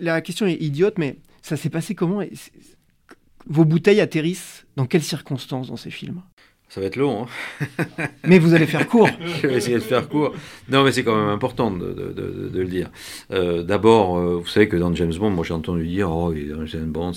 [0.00, 2.22] la question est idiote, mais ça s'est passé comment
[3.46, 6.22] Vos bouteilles atterrissent dans quelles circonstances dans ces films?
[6.72, 7.26] Ça va être long.
[7.60, 9.10] Hein mais vous allez faire court.
[9.42, 10.32] Je vais essayer de faire court.
[10.70, 12.90] Non, mais c'est quand même important de, le dire.
[13.30, 16.64] Euh, d'abord, euh, vous savez que dans James Bond, moi j'ai entendu dire, oh, dans
[16.64, 17.12] James Bond,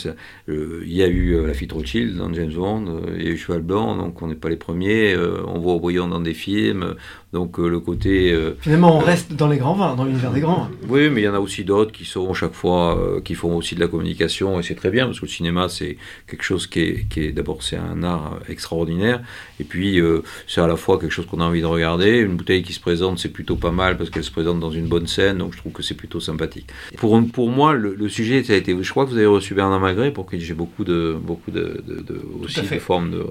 [0.50, 3.38] euh, il y a eu la fille Rothschild dans James Bond, il y a eu
[3.38, 5.16] Cheval Blanc, donc on n'est pas les premiers.
[5.16, 6.96] on voit au brillant dans des films,
[7.36, 8.16] donc le côté.
[8.62, 10.72] Finalement, on reste dans les grands vins, dans l'univers des grands vins.
[10.90, 13.76] Oui, mais il y en a aussi d'autres qui sont chaque fois, qui font aussi
[13.76, 15.98] de la communication, et c'est très bien parce que le cinéma c'est
[16.28, 19.22] quelque chose qui est, qui est d'abord c'est un art extraordinaire
[19.60, 22.18] et puis, euh, c'est à la fois quelque chose qu'on a envie de regarder.
[22.20, 24.88] Une bouteille qui se présente, c'est plutôt pas mal parce qu'elle se présente dans une
[24.88, 26.68] bonne scène, donc je trouve que c'est plutôt sympathique.
[26.98, 28.76] Pour, pour moi, le, sujet, ça a été.
[28.80, 31.84] Je crois que vous avez reçu Bernard Magret pour qui j'ai beaucoup de, beaucoup de,
[31.86, 33.24] de, aussi de formes de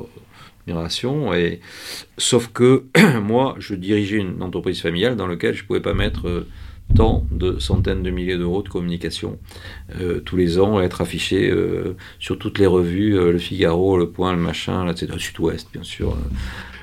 [0.67, 1.61] Et,
[2.19, 2.85] sauf que
[3.23, 6.29] moi, je dirigeais une entreprise familiale dans laquelle je ne pouvais pas mettre.
[6.29, 6.47] Euh,
[6.95, 9.39] tant de centaines de milliers d'euros de communication
[10.01, 14.11] euh, tous les ans, être affiché euh, sur toutes les revues, euh, Le Figaro, Le
[14.11, 15.13] Point, le machin, etc.
[15.19, 16.17] Sud-Ouest, bien sûr,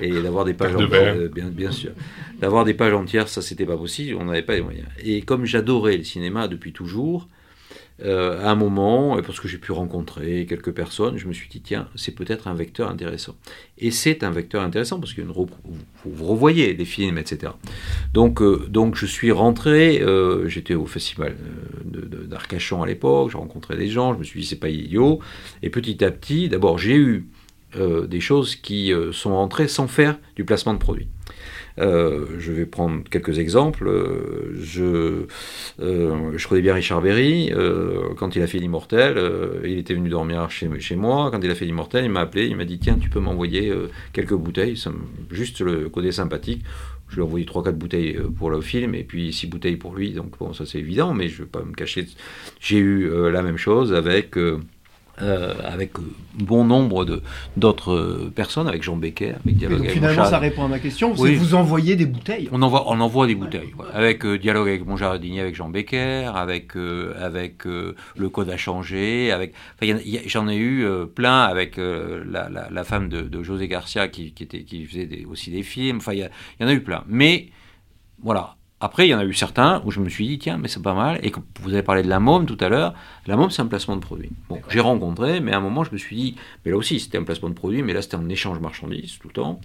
[0.00, 1.92] et d'avoir des pages entières, bien, bien sûr.
[2.40, 4.88] D'avoir des pages entières, ça c'était pas possible, on n'avait pas les moyens.
[5.02, 7.28] Et comme j'adorais le cinéma depuis toujours,
[8.04, 11.60] euh, à un moment, parce que j'ai pu rencontrer quelques personnes, je me suis dit,
[11.60, 13.34] tiens, c'est peut-être un vecteur intéressant.
[13.78, 15.48] Et c'est un vecteur intéressant parce que vous,
[16.04, 17.52] revoyez des films, etc.
[18.12, 21.36] Donc, euh, donc je suis rentré, euh, j'étais au festival
[21.84, 25.20] d'Arcachon à l'époque, j'ai rencontré des gens, je me suis dit, c'est pas idiot.
[25.62, 27.28] Et petit à petit, d'abord, j'ai eu
[28.06, 31.08] des choses qui sont rentrées sans faire du placement de produits.
[31.78, 33.88] Euh, je vais prendre quelques exemples.
[33.88, 35.26] Euh, je,
[35.80, 37.52] euh, je connais bien Richard Berry.
[38.16, 39.18] quand il a fait l'Immortel,
[39.64, 41.30] il était venu dormir chez, moi.
[41.30, 42.46] Quand il a fait l'Immortel, il m'a appelé.
[42.46, 43.72] Il m'a dit Tiens, tu peux m'envoyer
[44.12, 44.80] quelques bouteilles.
[45.30, 46.62] juste le côté sympathique.
[47.08, 50.12] Je lui ai envoyé 3-4 bouteilles pour le film et puis 6 bouteilles pour lui.
[50.12, 52.06] Donc, bon, ça c'est évident, mais je ne vais pas me cacher.
[52.60, 54.36] J'ai eu la même chose avec.
[55.22, 55.92] Avec
[56.34, 57.22] bon nombre
[57.56, 61.12] d'autres personnes, avec Jean Becker, avec Dialogue Finalement, ça répond à ma question.
[61.12, 62.48] Vous envoyez des bouteilles.
[62.52, 63.72] On envoie, on envoie des bouteilles.
[63.92, 68.56] Avec euh, Dialogue avec mon jardinier, avec Jean Becker, avec euh, avec le code à
[68.56, 69.54] changer, avec.
[70.26, 74.84] J'en ai eu plein avec la, la, femme de, José Garcia qui, qui, était, qui
[74.84, 75.98] faisait aussi des films.
[75.98, 76.22] Enfin, il y,
[76.62, 77.04] y en a eu plein.
[77.08, 77.48] Mais
[78.22, 80.66] voilà, après, il y en a eu certains où je me suis dit, tiens, mais
[80.66, 81.20] c'est pas mal.
[81.22, 82.94] Et vous avez parlé de la môme tout à l'heure.
[83.28, 84.30] La môme, c'est un placement de produit.
[84.48, 87.16] Bon, j'ai rencontré, mais à un moment, je me suis dit, mais là aussi, c'était
[87.16, 89.60] un placement de produit, mais là, c'était un échange marchandise tout le temps.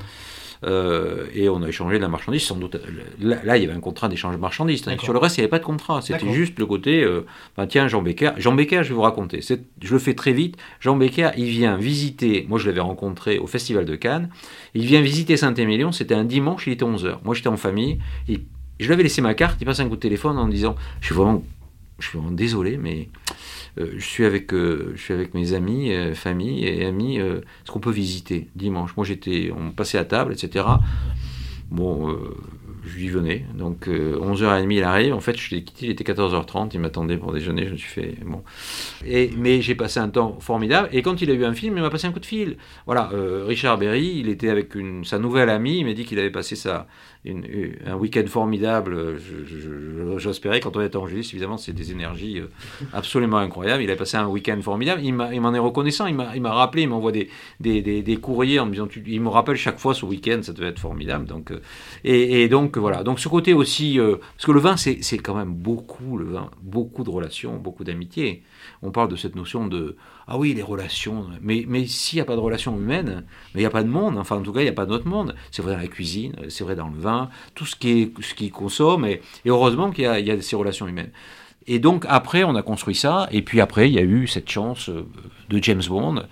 [0.65, 2.77] Euh, et on a échangé de la marchandise, sans doute.
[3.19, 4.85] Là, il y avait un contrat d'échange marchandise.
[4.99, 6.03] Sur le reste, il n'y avait pas de contrat.
[6.03, 7.25] C'était juste le côté, euh,
[7.57, 8.33] ben, tiens, Jean Becker.
[8.37, 9.41] Jean Becker, je vais vous raconter.
[9.41, 10.57] Je le fais très vite.
[10.79, 12.45] Jean Becker, il vient visiter.
[12.49, 14.29] Moi, je l'avais rencontré au Festival de Cannes.
[14.75, 15.91] Il vient visiter Saint-Émilion.
[15.91, 17.17] C'était un dimanche, il était 11h.
[17.23, 17.97] Moi, j'étais en famille.
[18.79, 21.07] Je lui avais laissé ma carte, il passe un coup de téléphone en disant Je
[21.07, 21.43] suis vraiment,
[22.31, 23.09] désolé, mais
[23.79, 27.17] euh, je, suis avec, euh, je suis avec mes amis, euh, famille et amis.
[27.17, 28.95] Est-ce qu'on peut visiter dimanche?
[28.97, 30.65] Moi, j'étais, on passait à table, etc.
[31.69, 32.17] Bon,
[32.85, 33.45] je lui venais.
[33.53, 35.13] Donc 11h30 il arrive.
[35.13, 37.65] En fait, je l'ai quitté, il était 14h30, il m'attendait pour déjeuner.
[37.65, 38.41] Je me suis fait bon.
[39.05, 40.87] Et, mais j'ai passé un temps formidable.
[40.93, 42.55] Et quand il a eu un film, il m'a passé un coup de fil.
[42.85, 43.11] Voilà,
[43.45, 44.71] Richard Berry, il était avec
[45.03, 45.79] sa nouvelle amie.
[45.79, 46.87] Il m'a dit qu'il avait passé sa,
[47.85, 49.17] un week-end formidable.
[50.17, 52.49] J'espérais, quand on est en juillet, évidemment, c'est des énergies euh,
[52.93, 53.83] absolument incroyables.
[53.83, 55.01] Il a passé un week-end formidable.
[55.03, 56.07] Il m'en est reconnaissant.
[56.07, 57.29] Il m'a rappelé, il m'envoie des,
[57.59, 60.79] des, courriers en me disant, il me rappelle chaque fois ce week-end, ça devait être
[60.79, 61.25] formidable.
[61.25, 61.61] Donc, euh,
[62.03, 63.03] et, donc, voilà.
[63.03, 66.49] Donc, ce côté aussi, euh, parce que le vin, c'est quand même beaucoup, le vin,
[66.61, 68.43] beaucoup de relations, beaucoup d'amitié.
[68.81, 69.95] On parle de cette notion de
[70.29, 71.25] ah oui, les relations.
[71.41, 73.23] Mais, mais s'il n'y a pas de relations humaines,
[73.55, 74.17] il n'y a pas de monde.
[74.17, 75.35] Enfin, en tout cas, il n'y a pas d'autre monde.
[75.51, 77.16] C'est vrai dans la cuisine, c'est vrai dans le vin,
[77.55, 79.05] tout ce qui, est, ce qui consomme.
[79.05, 81.11] Et, heureusement qu'il y, y, a ces relations humaines.
[81.67, 83.27] Et donc, après, on a construit ça.
[83.31, 85.05] Et puis après, il y a eu cette chance euh,
[85.49, 86.23] de James Bond,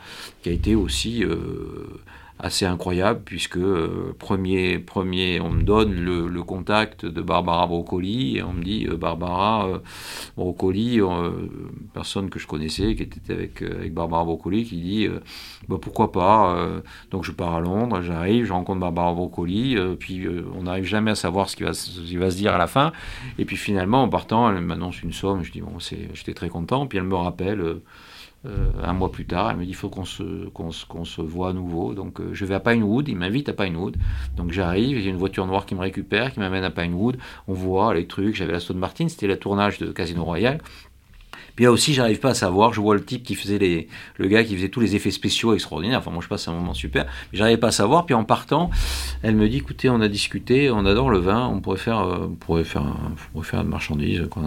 [0.42, 1.24] qui a été aussi.
[1.24, 2.02] Euh,
[2.40, 8.44] assez incroyable puisque euh, premier, premier, on me donne le, contact de Barbara Broccoli et
[8.44, 9.80] on me dit euh, Barbara euh,
[10.36, 11.00] Broccoli,
[11.94, 15.08] personne que je connaissais qui était avec, avec Barbara Broccoli qui dit
[15.68, 16.82] bah, pourquoi pas.
[17.10, 21.16] donc je pars à Londres, j'arrive, je rencontre Barbara Broccoli, puis on n'arrive jamais à
[21.16, 22.92] savoir ce qui, va, ce qui va se dire à la fin.
[23.40, 26.86] Et puis finalement en partant, elle m'annonce une somme, je dis bon, j'étais très content,
[26.86, 27.80] puis elle me rappelle.
[28.46, 31.94] Euh, un mois plus tard, elle me dit il faut qu'on se, voit à nouveau.
[31.94, 33.98] Donc euh, je vais à Pinewood, il m'invite à Pinewood.
[34.36, 37.18] Donc j'arrive, j'ai une voiture noire qui me récupère, qui m'amène à Pinewood.
[37.48, 40.60] On voit les trucs, j'avais la Stone Martin, c'était le tournage de Casino Royale.
[41.56, 42.74] Puis là aussi, j'arrive pas à savoir.
[42.74, 43.88] Je vois le type qui faisait les,
[44.18, 46.00] le gars qui faisait tous les effets spéciaux extraordinaires.
[46.00, 47.06] Enfin, moi, je passe un moment super.
[47.32, 48.06] Mais j'arrivais pas à savoir.
[48.06, 48.70] Puis en partant,
[49.24, 52.28] elle me dit, écoutez, on a discuté, on adore le vin, on pourrait faire, euh,
[52.30, 54.28] on pourrait faire, un, on pourrait faire une marchandise.
[54.30, 54.44] Quoi.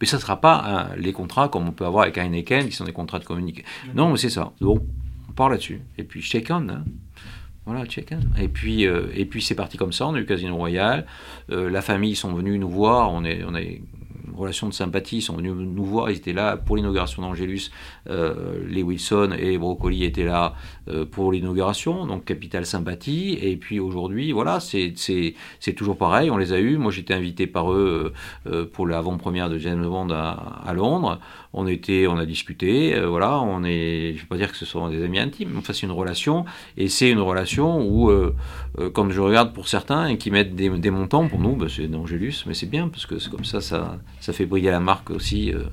[0.00, 2.92] Mais ça sera pas les contrats comme on peut avoir avec Heineken, qui sont des
[2.92, 3.68] contrats de communication.
[3.94, 4.52] Non, mais c'est ça.
[4.60, 4.84] Bon,
[5.28, 5.80] on part là-dessus.
[5.98, 6.68] Et puis check on.
[6.68, 6.84] Hein.
[7.64, 8.12] Voilà, check.
[8.40, 10.08] Et puis, euh, et puis c'est parti comme ça.
[10.08, 11.06] On a eu Casino Royal.
[11.50, 13.12] Euh, la famille, ils sont venus nous voir.
[13.12, 13.80] On est, on est
[14.34, 15.18] relation de sympathie.
[15.18, 16.10] Ils sont venus nous voir.
[16.10, 17.70] Ils étaient là pour l'inauguration d'Angélus.
[18.08, 20.54] Euh, les Wilson et Brocoli étaient là
[20.88, 22.06] euh, pour l'inauguration.
[22.06, 23.38] Donc, capitale sympathie.
[23.40, 24.94] Et puis aujourd'hui, voilà, c'est
[25.76, 26.30] toujours pareil.
[26.30, 26.76] On les a eus.
[26.76, 28.12] Moi, j'étais invité par eux
[28.46, 31.20] euh, pour l'avant-première de James Bond à, Londres.
[31.52, 32.98] On était, on a discuté.
[33.00, 34.14] voilà, on est.
[34.14, 35.50] Je vais pas dire que ce sont des amis intimes.
[35.58, 36.44] Enfin, c'est une relation.
[36.76, 38.10] Et c'est une relation où,
[38.92, 42.44] quand je regarde pour certains et qui mettent des, montants, pour nous, bah, c'est d'Angélus.
[42.46, 45.52] Mais c'est bien parce que c'est comme ça, ça fait briller la marque aussi.
[45.52, 45.64] Euh,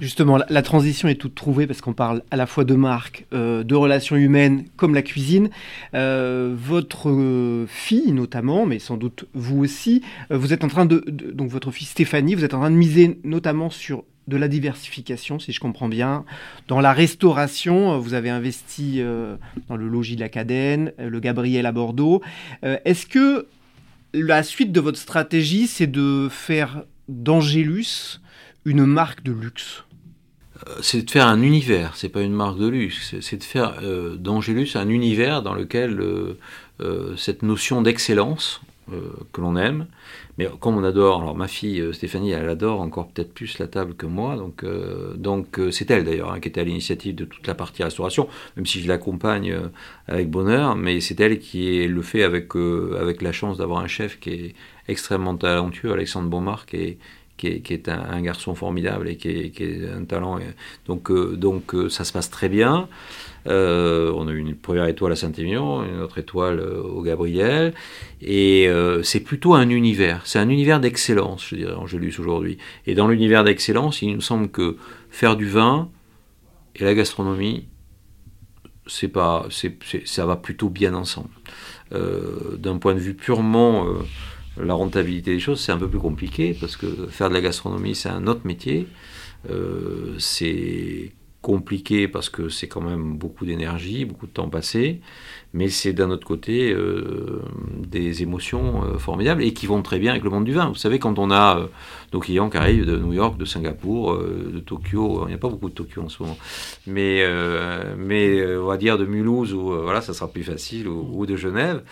[0.00, 3.64] Justement, la, transition est toute trouvée parce qu'on parle à la fois de marque, euh,
[3.64, 5.50] de relations humaines comme la cuisine.
[5.94, 11.50] Euh, votre fille notamment, mais sans doute vous aussi, vous êtes en train de, donc
[11.50, 15.52] votre fille Stéphanie, vous êtes en train de miser notamment sur de la diversification, si
[15.52, 16.24] je comprends bien.
[16.68, 19.02] Dans la restauration, vous avez investi
[19.68, 22.22] dans le logis de la Cadenne, le Gabriel à Bordeaux.
[22.62, 23.46] Est-ce que
[24.12, 28.20] la suite de votre stratégie, c'est de faire d'Angélus
[28.64, 29.84] une marque de luxe?
[30.66, 33.76] Euh, c'est de faire un univers, c'est pas une marque de luxe, c'est de faire
[33.82, 38.60] euh, d'Angélus un univers dans lequel euh, cette notion d'excellence
[39.32, 39.86] que l'on aime,
[40.38, 43.94] mais comme on adore, alors ma fille Stéphanie, elle adore encore peut-être plus la table
[43.94, 44.64] que moi, donc
[45.16, 48.66] donc c'est elle d'ailleurs hein, qui était à l'initiative de toute la partie restauration, même
[48.66, 49.54] si je l'accompagne
[50.06, 54.18] avec bonheur, mais c'est elle qui le fait avec avec la chance d'avoir un chef
[54.20, 54.54] qui est
[54.88, 56.98] extrêmement talentueux, Alexandre Beaumar, qui est,
[57.36, 60.40] qui est, un, garçon formidable et qui est, un talent.
[60.86, 62.88] Donc, euh, donc euh, ça se passe très bien.
[63.48, 67.74] Euh, on a eu une première étoile à Saint-Émilion, une autre étoile au Gabriel.
[68.20, 68.68] Et
[69.02, 70.22] c'est plutôt un univers.
[70.24, 72.58] C'est un univers d'excellence, je dirais, Angélus aujourd'hui.
[72.86, 74.76] Et dans l'univers d'excellence, il nous semble que
[75.10, 75.88] faire du vin
[76.76, 77.66] et la gastronomie,
[78.86, 79.48] c'est pas,
[80.04, 81.30] ça va plutôt bien ensemble.
[81.90, 83.86] D'un point de vue purement
[84.62, 87.94] la rentabilité des choses, c'est un peu plus compliqué parce que faire de la gastronomie,
[87.94, 88.86] c'est un autre métier.
[89.50, 91.12] Euh, c'est
[91.48, 95.00] compliqué parce que c'est quand même beaucoup d'énergie, beaucoup de temps passé,
[95.54, 97.40] mais c'est d'un autre côté euh,
[97.78, 100.68] des émotions euh, formidables et qui vont très bien avec le monde du vin.
[100.68, 101.66] Vous savez, quand on a euh,
[102.12, 105.48] nos clients qui arrivent de New York, de Singapour, de Tokyo, il n'y a pas
[105.48, 106.36] beaucoup de Tokyo en ce moment,
[106.86, 107.26] mais,
[107.96, 111.82] mais on va dire de Mulhouse, ou voilà, ça sera plus facile, ou, de Genève,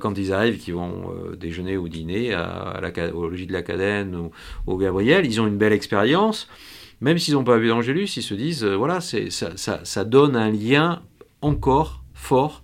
[0.00, 4.16] quand ils arrivent, qui vont déjeuner ou dîner à, la, au logis de la Cadenne
[4.16, 4.30] ou
[4.66, 6.48] au Gabriel, ils ont une belle expérience
[7.00, 10.36] même s'ils n'ont pas vu d'Angélus, ils se disent, euh, voilà, ça, ça, ça, donne
[10.36, 11.02] un lien
[11.40, 12.62] encore fort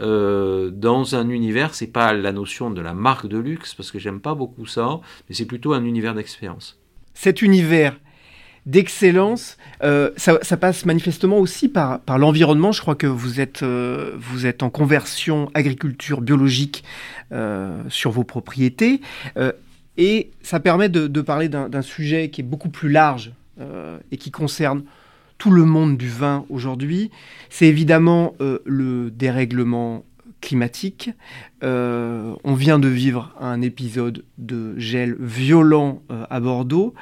[0.00, 1.74] euh, dans un univers.
[1.74, 5.00] C'est pas la notion de la marque de luxe, parce que j'aime pas beaucoup ça,
[5.28, 6.78] mais c'est plutôt un univers d'expérience.
[7.14, 7.96] Cet univers
[8.66, 12.72] d'excellence, euh, ça, passe manifestement aussi par, l'environnement.
[12.72, 16.82] Je crois que vous êtes, en conversion agriculture biologique
[17.88, 19.00] sur vos propriétés.
[19.96, 23.32] et ça permet de, parler d'un sujet qui est beaucoup plus large
[24.10, 24.82] et qui concerne
[25.38, 27.10] tout le monde du vin aujourd'hui,
[27.50, 30.04] c'est évidemment euh, le dérèglement
[30.40, 31.10] climatique.
[31.62, 36.94] Euh, on vient de vivre un épisode de gel violent à Bordeaux.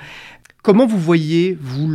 [0.63, 1.89] Comment vous voyez, vous,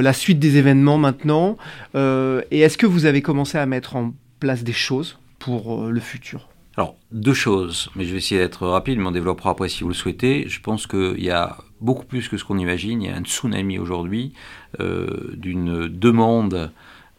[0.00, 1.56] la suite des événements maintenant
[1.94, 6.48] Et est-ce que vous avez commencé à mettre en place des choses pour le futur?
[6.78, 9.88] Alors, deux choses, mais je vais essayer d'être rapide, mais on développera après si vous
[9.88, 10.44] le souhaitez.
[10.46, 13.02] Je pense qu'il y a beaucoup plus que ce qu'on imagine.
[13.02, 14.32] Il y a un tsunami aujourd'hui
[14.78, 16.70] euh, d'une demande,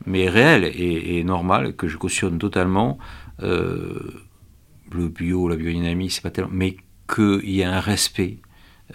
[0.06, 2.99] mais réelle et, normale, que je cautionne totalement.
[3.44, 4.23] Euh,
[4.94, 6.52] le bio, la biodynamie, c'est pas tellement.
[6.53, 6.77] Mais
[7.14, 8.38] qu'il y a un respect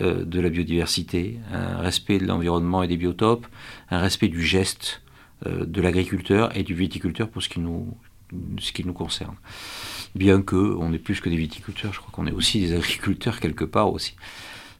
[0.00, 3.46] euh, de la biodiversité, un respect de l'environnement et des biotopes,
[3.90, 5.02] un respect du geste
[5.44, 7.94] de l'agriculteur et du viticulteur pour ce qui nous
[8.58, 9.36] ce qui nous concerne.
[10.14, 13.40] Bien que on est plus que des viticulteurs, je crois qu'on est aussi des agriculteurs
[13.40, 14.14] quelque part aussi.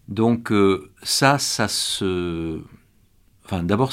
[0.09, 2.61] Donc euh, ça, ça se...
[3.45, 3.93] Enfin, d'abord,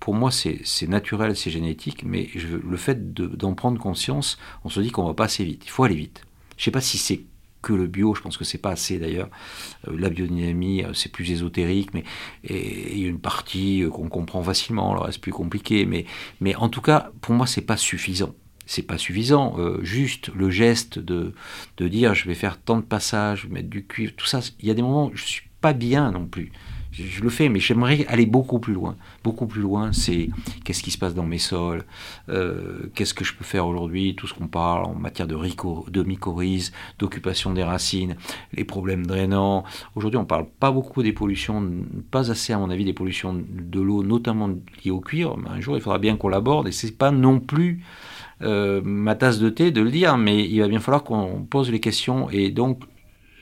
[0.00, 4.90] pour moi, c'est, naturel, c'est génétique, mais le fait d'en prendre conscience, on se dit
[4.90, 5.64] qu'on va pas assez vite.
[5.66, 6.22] Il faut aller vite.
[6.56, 7.20] Je sais pas si c'est
[7.60, 9.28] que le bio, je pense que c'est pas assez d'ailleurs.
[9.86, 12.04] Euh, la biodynamie, euh, c'est plus ésotérique, mais
[12.48, 15.84] il y a une partie qu'on comprend facilement, le reste plus compliqué.
[15.84, 16.06] Mais,
[16.40, 18.34] mais en tout cas, pour moi, c'est pas suffisant
[18.66, 19.56] c'est pas suffisant.
[19.82, 21.32] juste le geste de,
[21.76, 24.70] de dire je vais faire tant de passages, mettre du cuivre, tout ça, il y
[24.70, 26.52] a des moments où je suis pas bien non plus.
[26.92, 28.96] Je, le fais, mais j'aimerais aller beaucoup plus loin.
[29.22, 30.30] Beaucoup plus loin, c'est
[30.64, 31.84] qu'est-ce qui se passe dans mes sols,
[32.30, 35.86] euh, qu'est-ce que je peux faire aujourd'hui, tout ce qu'on parle en matière de, rico,
[35.88, 38.16] d'occupation des racines,
[38.54, 39.64] les problèmes drainants.
[39.94, 41.70] Aujourd'hui, on parle pas beaucoup des pollutions,
[42.10, 44.48] pas assez à mon avis des pollutions de l'eau, notamment
[44.82, 45.36] liées au cuir.
[45.50, 47.82] Un jour, il faudra bien qu'on l'aborde, et c'est pas non plus
[48.42, 51.70] euh, ma tasse de thé de le dire, mais il va bien falloir qu'on pose
[51.70, 52.28] les questions.
[52.30, 52.82] Et donc,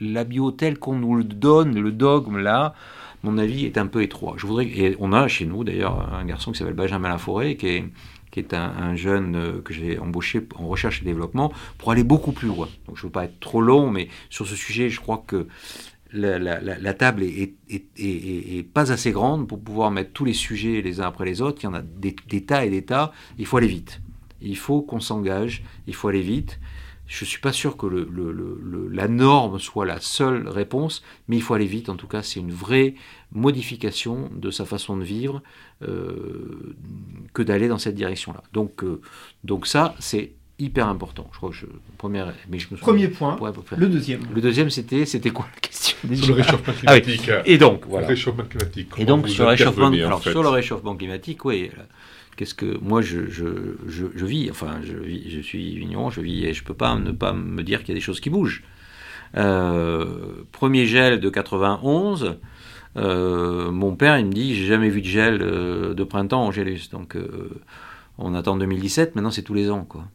[0.01, 2.73] la bio telle qu'on nous le donne, le dogme là,
[3.23, 4.35] mon avis est un peu étroit.
[4.37, 7.67] Je voudrais, et on a chez nous d'ailleurs un garçon qui s'appelle Benjamin Laforêt, qui
[7.67, 7.85] est,
[8.31, 12.31] qui est un, jeune euh, que j'ai embauché en recherche et développement pour aller beaucoup
[12.31, 12.69] plus loin.
[12.87, 15.47] Donc je ne veux pas être trop long, mais sur ce sujet, je crois que
[16.13, 21.25] la, table est, pas assez grande pour pouvoir mettre tous les sujets les uns après
[21.25, 21.59] les autres.
[21.63, 23.11] Il y en a des, des tas et des tas.
[23.37, 24.01] Il faut aller vite.
[24.45, 25.63] Il faut qu'on s'engage.
[25.87, 26.59] Il faut aller vite.
[27.07, 27.85] Je ne suis pas sûr que
[28.91, 31.89] la norme soit la seule réponse, mais il faut aller vite.
[31.89, 32.95] En tout cas, c'est une vraie
[33.31, 35.43] modification de sa façon de vivre
[35.83, 36.75] euh,
[37.33, 38.43] que d'aller dans cette direction-là.
[38.53, 39.01] Donc, euh,
[39.43, 41.29] donc ça, c'est hyper important.
[41.31, 41.67] Je crois que je,
[41.99, 43.37] première, mais je me Premier point.
[43.77, 44.21] le deuxième.
[44.33, 45.97] Le deuxième, c'était, c'était quoi la question?
[46.15, 47.31] Sur le réchauffement ah climatique.
[47.45, 48.07] Et donc, voilà.
[48.07, 48.89] Le réchauffement climatique.
[48.97, 51.69] Et donc, sur, le réchauffement, alors, sur le réchauffement climatique, oui
[52.35, 56.45] qu'est-ce que moi je, je, je, vis enfin je vis, je suis vigneron je vis
[56.45, 58.63] et je peux pas ne pas me dire qu'il y a des choses qui bougent.
[59.37, 62.37] Euh, premier gel de 91
[62.97, 66.51] euh, mon père il me dit j'ai jamais vu de gel euh, de printemps en
[66.51, 66.89] Gélus.
[66.91, 67.17] Donc
[68.17, 70.05] on attend 2017 maintenant c'est tous les ans quoi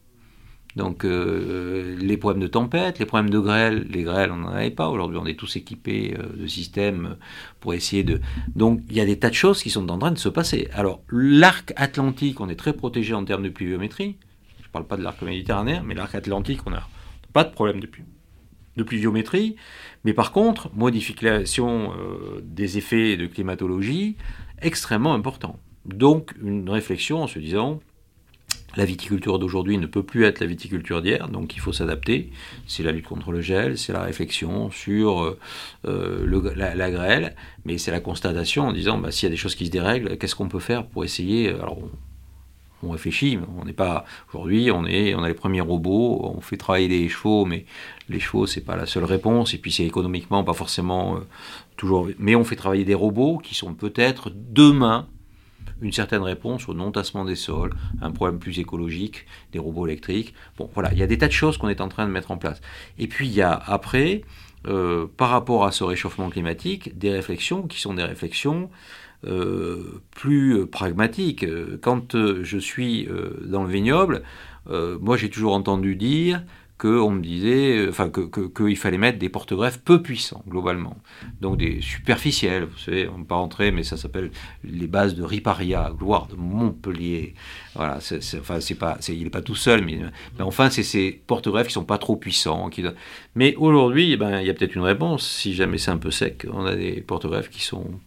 [0.77, 4.71] donc euh, les problèmes de tempête, les problèmes de grêle, les grêles on n'en avait
[4.71, 4.89] pas.
[4.89, 7.17] Aujourd'hui on est tous équipés euh, de systèmes
[7.59, 8.21] pour essayer de...
[8.55, 10.69] Donc il y a des tas de choses qui sont en train de se passer.
[10.73, 14.17] Alors l'arc atlantique, on est très protégé en termes de pluviométrie.
[14.61, 16.87] Je ne parle pas de l'arc méditerranéen, mais l'arc atlantique, on n'a
[17.33, 17.89] pas de problème de,
[18.77, 19.57] de pluviométrie.
[20.05, 24.17] Mais par contre, modification euh, des effets de climatologie,
[24.63, 25.59] extrêmement important.
[25.85, 27.81] Donc une réflexion en se disant
[28.77, 32.31] la viticulture d'aujourd'hui ne peut plus être la viticulture d'hier, donc il faut s'adapter.
[32.67, 35.39] C'est la lutte contre le gel, c'est la réflexion sur euh,
[35.87, 37.35] euh, la, grêle,
[37.65, 40.17] mais c'est la constatation en disant bah, s'il y a des choses qui se dérèglent,
[40.19, 41.79] qu'est-ce qu'on peut faire pour essayer Alors
[42.83, 47.09] on, réfléchit, on n'est pas aujourd'hui, on a les premiers robots, on fait travailler les
[47.09, 47.67] chevaux, mais
[48.09, 51.21] les chevaux c'est pas la seule réponse, et puis c'est économiquement pas forcément euh,
[51.77, 55.07] toujours, mais on fait travailler des robots qui sont peut-être demain
[55.83, 60.35] une certaine réponse au non-tassement des sols, un problème plus écologique, des robots électriques.
[60.59, 62.31] Bon, voilà, il y a des tas de choses qu'on est en train de mettre
[62.31, 62.61] en place.
[62.99, 64.23] Et puis il y a après,
[64.67, 68.71] euh, par rapport à ce réchauffement climatique, des réflexions qui sont des réflexions
[69.27, 71.47] euh, plus pragmatiques.
[71.81, 73.09] Quand euh, je suis
[73.45, 74.23] dans le vignoble,
[74.69, 76.43] moi j'ai toujours entendu dire
[76.81, 80.97] qu'on me disait, euh, enfin, qu'il que, fallait mettre des porte-greffes peu puissants, globalement.
[81.43, 84.31] Donc des superficiels, vous savez, on ne pas rentrer, mais ça s'appelle
[84.65, 87.35] les bases de Riparia, gloire de Montpellier.
[87.75, 89.99] Voilà, c'est, enfin, c'est pas, il n'est pas tout seul, mais,
[90.39, 92.71] mais enfin, c'est ces porte-greffes qui sont pas trop puissants.
[92.71, 92.83] Qui,
[93.35, 95.29] mais aujourd'hui, eh ben, il y a peut-être une réponse.
[95.29, 98.01] Si jamais c'est un peu sec, on a des porte-greffes qui sont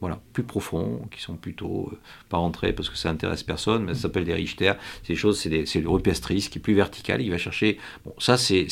[0.00, 1.98] voilà, plus profonds, qui sont plutôt euh,
[2.28, 4.74] pas rentrés parce que ça intéresse personne, mais ça s'appelle des Richter.
[5.02, 7.20] Ces choses, c'est, le rupestrice qui est plus vertical.
[7.20, 7.78] Il va chercher.
[8.04, 8.68] Bon, ça, c'est,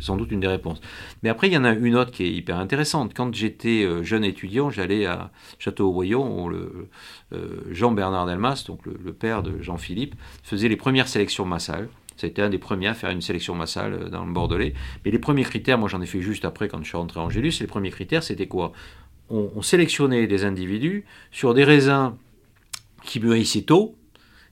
[0.00, 0.80] sans doute une des réponses.
[1.22, 3.12] Mais après, il y en a une autre qui est hyper intéressante.
[3.14, 6.88] Quand j'étais euh, jeune étudiant, j'allais à Château-Haut-Voyon, où le,
[7.34, 11.88] euh, Jean-Bernard Delmas, donc le, père de Jean-Philippe, faisait les premières sélections massales.
[12.16, 14.72] Ça a été un des premiers à faire une sélection massale dans le Bordelais.
[15.04, 17.28] Mais les premiers critères, moi j'en ai fait juste après quand je suis rentré en
[17.28, 18.72] Gélus, les premiers critères c'était quoi?
[19.34, 22.14] On, sélectionnait des individus sur des raisins
[23.02, 23.96] qui mûrissaient tôt,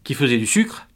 [0.04, 0.86] qui faisaient du sucre.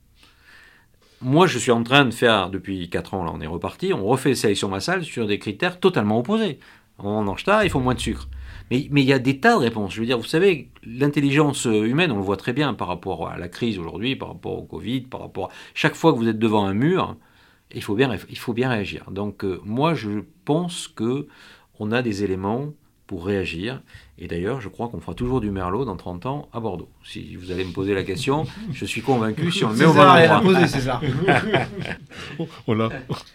[1.23, 4.05] Moi, je suis en train de faire, depuis 4 ans, là on est reparti, on
[4.05, 6.59] refait des sélections massales sur des critères totalement opposés.
[6.99, 8.29] En Ancheta, il faut moins de sucre.
[8.71, 9.95] Mais, mais, il y a des tas de réponses.
[9.95, 13.39] Je veux dire, vous savez, l'intelligence humaine, on le voit très bien par rapport à
[13.39, 15.51] la crise aujourd'hui, par rapport au Covid, par rapport à...
[15.75, 17.17] Chaque fois que vous êtes devant un mur,
[17.75, 19.11] il faut bien, il faut bien réagir.
[19.11, 21.29] Donc euh, moi, je pense que
[21.79, 22.73] on a des éléments
[23.07, 23.81] pour réagir.
[24.19, 26.89] Et d'ailleurs, je crois qu'on fera toujours du merlot dans 30 ans à Bordeaux.
[27.05, 29.93] Si vous allez me poser la question, je suis convaincu si on le met au
[29.93, 31.03] bon César.
[32.67, 32.89] on l'a,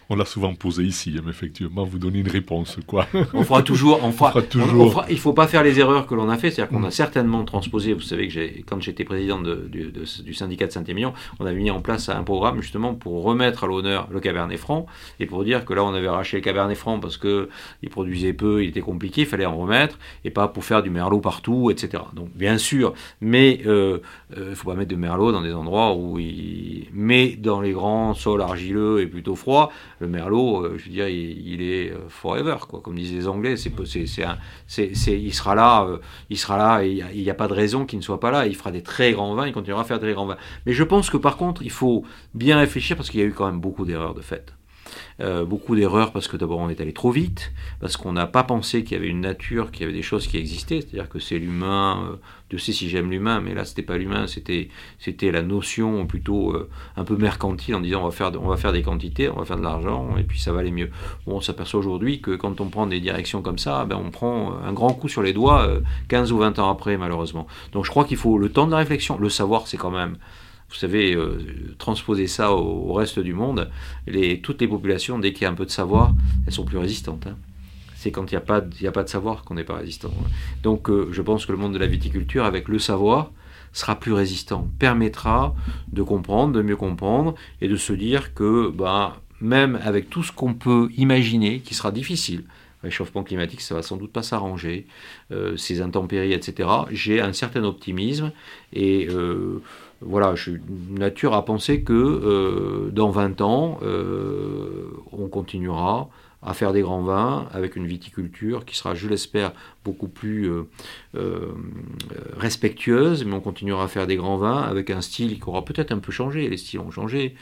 [0.08, 3.06] on l'a souvent posé ici, hein, mais effectivement, vous donnez une réponse, quoi.
[3.32, 5.04] On fera toujours, on fera, toujours.
[5.08, 7.92] il faut pas faire les erreurs que l'on a fait, c'est-à-dire qu'on a certainement transposé.
[7.92, 11.80] Vous savez que j'ai, quand j'étais président du syndicat de Saint-Émilion, on avait mis en
[11.80, 14.86] place un programme justement pour remettre à l'honneur le Cabernet Franc
[15.20, 17.48] et pour dire que là, on avait arraché le Cabernet Franc parce que
[17.82, 20.90] il produisait peu, il était compliqué, il fallait en remettre et pas pour faire du
[20.90, 22.04] merlot partout, etc.
[22.14, 23.98] Donc bien sûr, mais il euh,
[24.36, 26.88] ne euh, faut pas mettre de merlot dans des endroits où il...
[26.92, 31.08] Mais dans les grands sols argileux et plutôt froids, le merlot, euh, je veux dire,
[31.08, 32.80] il, est forever, quoi.
[32.80, 33.72] Comme disent les Anglais, c'est,
[35.20, 35.86] il sera là,
[36.30, 38.46] il sera là, il n'y a, pas de raison qu'il ne soit pas là.
[38.46, 40.38] Il fera des très grands vins, il continuera à faire des très grands vins.
[40.64, 42.04] Mais je pense que par contre, il faut
[42.34, 44.54] bien réfléchir parce qu'il y a eu quand même beaucoup d'erreurs de fait.
[45.20, 48.42] Euh, beaucoup d'erreurs parce que d'abord on est allé trop vite, parce qu'on n'a pas
[48.42, 51.18] pensé qu'il y avait une nature, qu'il y avait des choses qui existaient, c'est-à-dire que
[51.18, 52.16] c'est l'humain, euh,
[52.50, 56.52] Dieu sait si j'aime l'humain, mais là c'était pas l'humain, c'était, c'était la notion plutôt
[56.52, 59.36] euh, un peu mercantile en disant on va, faire, on va faire des quantités, on
[59.36, 60.90] va faire de l'argent et puis ça va aller mieux.
[61.26, 64.54] Bon, on s'aperçoit aujourd'hui que quand on prend des directions comme ça, ben, on prend
[64.64, 65.68] un grand coup sur les doigts
[66.08, 67.46] 15 ou 20 ans après malheureusement.
[67.72, 70.16] Donc je crois qu'il faut le temps de la réflexion, le savoir c'est quand même
[70.72, 71.38] vous savez, euh,
[71.76, 73.70] transposer ça au, reste du monde,
[74.42, 76.14] toutes les populations, dès qu'il y a un peu de savoir,
[76.46, 77.26] elles sont plus résistantes.
[77.26, 77.36] Hein.
[77.94, 80.10] C'est quand il n'y a, pas, de savoir qu'on n'est pas résistant.
[80.62, 83.30] Donc euh, je pense que le monde de la viticulture, avec le savoir,
[83.74, 85.54] sera plus résistant, permettra
[85.92, 90.32] de comprendre, de mieux comprendre, et de se dire que bah, même avec tout ce
[90.32, 92.44] qu'on peut imaginer, qui sera difficile,
[92.82, 94.86] réchauffement climatique, ça va sans doute pas s'arranger,
[95.30, 96.68] euh, ces intempéries, etc.
[96.90, 98.32] J'ai un certain optimisme
[98.72, 99.06] et
[100.04, 100.60] voilà, je suis
[100.90, 106.08] nature à penser que euh, dans 20 ans, euh, on continuera
[106.44, 109.52] à faire des grands vins avec une viticulture qui sera, je l'espère,
[109.84, 110.50] beaucoup plus
[111.14, 111.54] euh,
[112.36, 115.92] respectueuse, mais on continuera à faire des grands vins avec un style qui aura peut-être
[115.92, 116.48] un peu changé.
[116.48, 117.36] Les styles ont changé.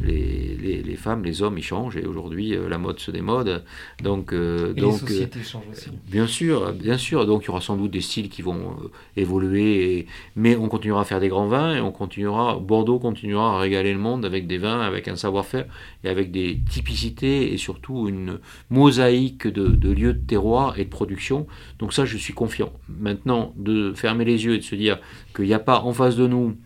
[0.00, 3.64] Les, les, femmes, les hommes, ils changent et aujourd'hui euh, la mode se démode.
[4.02, 5.90] Donc, euh, et donc les sociétés changent aussi.
[6.06, 7.26] Bien sûr, bien sûr.
[7.26, 10.06] Donc il y aura sans doute des styles qui vont euh, évoluer,
[10.36, 12.58] mais on continuera à faire des grands vins et on continuera.
[12.58, 15.66] Bordeaux continuera à régaler le monde avec des vins, avec un savoir-faire
[16.04, 18.38] et avec des typicités et surtout une
[18.70, 21.46] mosaïque de, de lieux de terroir et de production.
[21.78, 22.72] Donc ça, je suis confiant.
[22.88, 24.98] Maintenant, de fermer les yeux et de se dire
[25.34, 26.56] qu'il n'y a pas en face de nous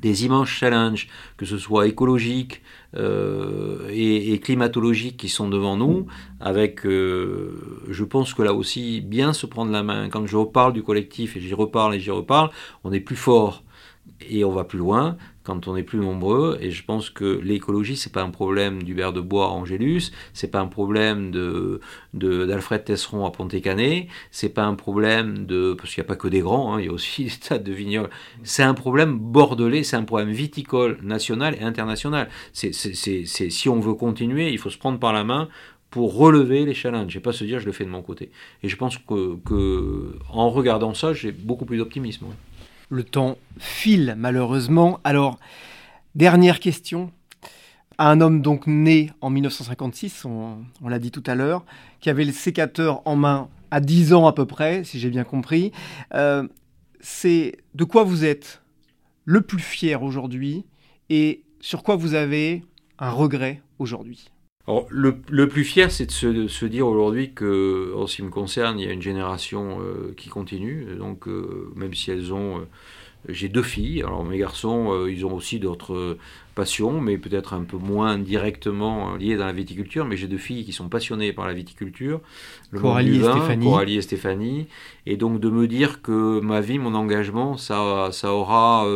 [0.00, 2.62] des immenses challenges, que ce soit écologiques
[2.96, 6.06] euh, et, climatologiques qui sont devant nous,
[6.40, 10.08] avec, euh, je pense que là aussi, bien se prendre la main.
[10.08, 12.50] Quand je reparle du collectif et j'y reparle et j'y reparle,
[12.84, 13.62] on est plus fort
[14.28, 15.16] et on va plus loin
[15.50, 16.58] quand on est plus nombreux.
[16.60, 20.50] Et je pense que l'écologie, c'est pas un problème d'Hubert de Bois à Angélus, c'est
[20.50, 21.80] pas un problème de,
[22.12, 25.74] d'Alfred Tesseron à Pontécanet, c'est pas un problème de.
[25.74, 27.58] Parce qu'il n'y a pas que des grands, hein, il y a aussi des tas
[27.58, 28.10] de vignobles.
[28.44, 32.28] C'est un problème bordelais, c'est un problème viticole national et international.
[32.52, 35.48] Si on veut continuer, il faut se prendre par la main
[35.90, 38.30] pour relever les challenges et pas se dire je le fais de mon côté.
[38.62, 42.26] Et je pense que en regardant ça, j'ai beaucoup plus d'optimisme.
[42.90, 44.98] Le temps file malheureusement.
[45.04, 45.38] Alors,
[46.16, 47.12] dernière question.
[47.98, 51.64] À un homme donc né en 1956, on, l'a dit tout à l'heure,
[52.00, 55.22] qui avait le sécateur en main à 10 ans à peu près, si j'ai bien
[55.22, 55.70] compris.
[56.14, 56.48] Euh,
[57.00, 58.62] c'est de quoi vous êtes
[59.24, 60.64] le plus fier aujourd'hui
[61.10, 62.64] et sur quoi vous avez
[62.98, 64.30] un regret aujourd'hui?
[64.90, 68.86] Le, plus fier, c'est de se, dire aujourd'hui que, en ce qui me concerne, il
[68.86, 70.86] y a une génération euh, qui continue.
[70.98, 72.58] Donc, euh, même si elles ont.
[72.58, 72.68] Euh,
[73.28, 74.02] j'ai deux filles.
[74.02, 76.16] Alors, mes garçons, ils ont aussi d'autres
[76.54, 80.06] passions, mais peut-être un peu moins directement liées dans la viticulture.
[80.06, 82.22] Mais j'ai deux filles qui sont passionnées par la viticulture.
[82.74, 83.66] Coralie et Stéphanie.
[83.66, 84.68] Coralie et Stéphanie.
[85.04, 88.86] Et donc, de me dire que ma vie, mon engagement, ça, ça aura,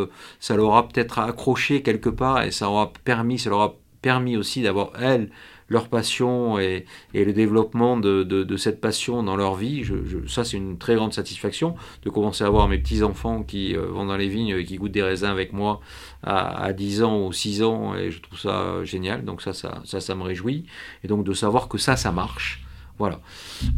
[0.40, 4.62] ça l'aura peut-être accroché quelque part et ça aura permis, ça leur a permis aussi
[4.62, 5.30] d'avoir, elles,
[5.74, 9.84] leur passion et, le développement de, cette passion dans leur vie.
[10.26, 11.74] ça, c'est une très grande satisfaction
[12.04, 14.92] de commencer à voir mes petits-enfants qui euh, vont dans les vignes et qui goûtent
[14.92, 15.80] des raisins avec moi
[16.22, 19.24] à, 10 ans ou 6 ans, et je trouve ça génial.
[19.24, 20.64] Donc ça, ça, ça, me réjouit.
[21.02, 22.62] Et donc de savoir que ça, ça marche.
[22.98, 23.20] Voilà.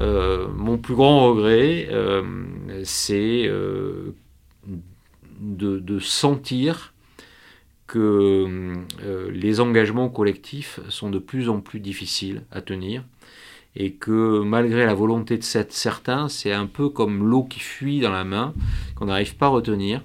[0.01, 2.23] Euh, mon plus grand regret, euh,
[2.85, 3.51] c'est
[5.41, 6.93] de, sentir
[7.87, 13.05] que euh, les engagements collectifs sont de plus en plus difficiles à tenir
[13.77, 18.11] et que malgré la volonté de certains, c'est un peu comme l'eau qui fuit dans
[18.11, 18.55] la main,
[18.95, 20.03] qu'on n'arrive pas à retenir.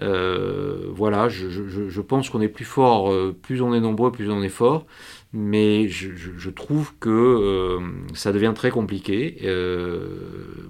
[0.00, 3.12] voilà, je, pense qu'on est plus fort,
[3.42, 4.86] plus on est nombreux, plus on est fort
[5.34, 7.78] mais je, trouve que
[8.14, 9.36] ça devient très compliqué.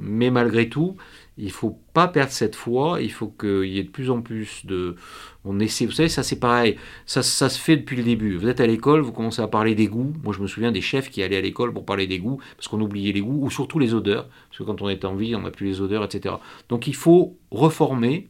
[0.00, 0.96] mais malgré tout,
[1.38, 4.64] il faut pas perdre cette foi, il faut qu'il y ait de plus en plus
[4.64, 4.96] de...
[5.44, 8.36] On essaie, vous savez, ça c'est pareil, ça, ça, se fait depuis le début.
[8.36, 10.12] Vous êtes à l'école, vous commencez à parler des goûts.
[10.22, 12.68] Moi je me souviens des chefs qui allaient à l'école pour parler des goûts, parce
[12.68, 15.36] qu'on oubliait les goûts, ou surtout les odeurs, parce que quand on est en vie,
[15.36, 16.36] on n'a plus les odeurs, etc.
[16.68, 18.28] Donc il faut reformer,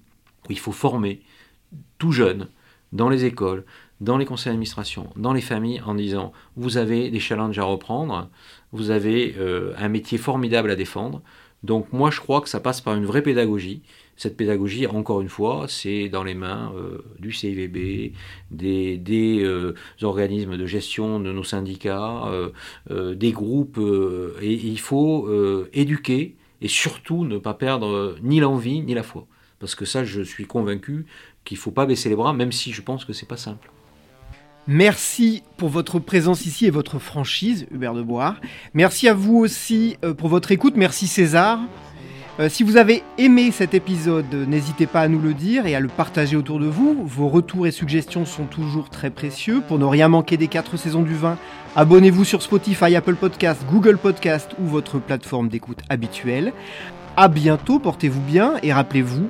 [0.50, 1.22] il faut former
[1.98, 2.48] tout jeune,
[2.92, 3.64] dans les écoles,
[4.00, 8.28] dans les conseils d'administration, dans les familles, en disant, vous avez des challenges à reprendre,
[8.72, 11.22] vous avez euh, un métier formidable à défendre,
[11.62, 13.82] donc moi je crois que ça passe par une vraie pédagogie.
[14.16, 18.14] Cette pédagogie, encore une fois, c'est dans les mains euh, du CIVB,
[18.50, 22.24] des, euh, organismes de gestion de nos syndicats,
[22.90, 23.78] euh, des groupes,
[24.40, 25.28] et, il faut
[25.74, 29.26] éduquer et surtout ne pas perdre ni l'envie ni la foi.
[29.58, 31.06] Parce que ça, je suis convaincu
[31.44, 33.70] qu'il ne faut pas baisser les bras, même si je pense que c'est pas simple.
[34.68, 38.34] Merci pour votre présence ici et votre franchise, Hubert de Bois.
[38.74, 40.74] Merci à vous aussi euh, pour votre écoute.
[40.76, 41.60] Merci César.
[42.40, 45.80] Euh, si vous avez aimé cet épisode, n'hésitez pas à nous le dire et à
[45.80, 46.96] le partager autour de vous.
[47.06, 49.62] Vos retours et suggestions sont toujours très précieux.
[49.68, 51.38] Pour ne rien manquer des 4 saisons du vin,
[51.76, 56.52] abonnez-vous sur Spotify, Apple Podcast, Google Podcast ou votre plateforme d'écoute habituelle.
[57.16, 59.28] A bientôt, portez-vous bien et rappelez-vous,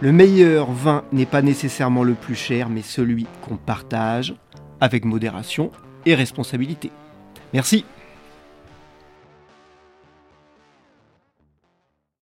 [0.00, 4.36] le meilleur vin n'est pas nécessairement le plus cher, mais celui qu'on partage
[4.80, 5.70] avec modération
[6.06, 6.90] et responsabilité.
[7.52, 7.84] Merci.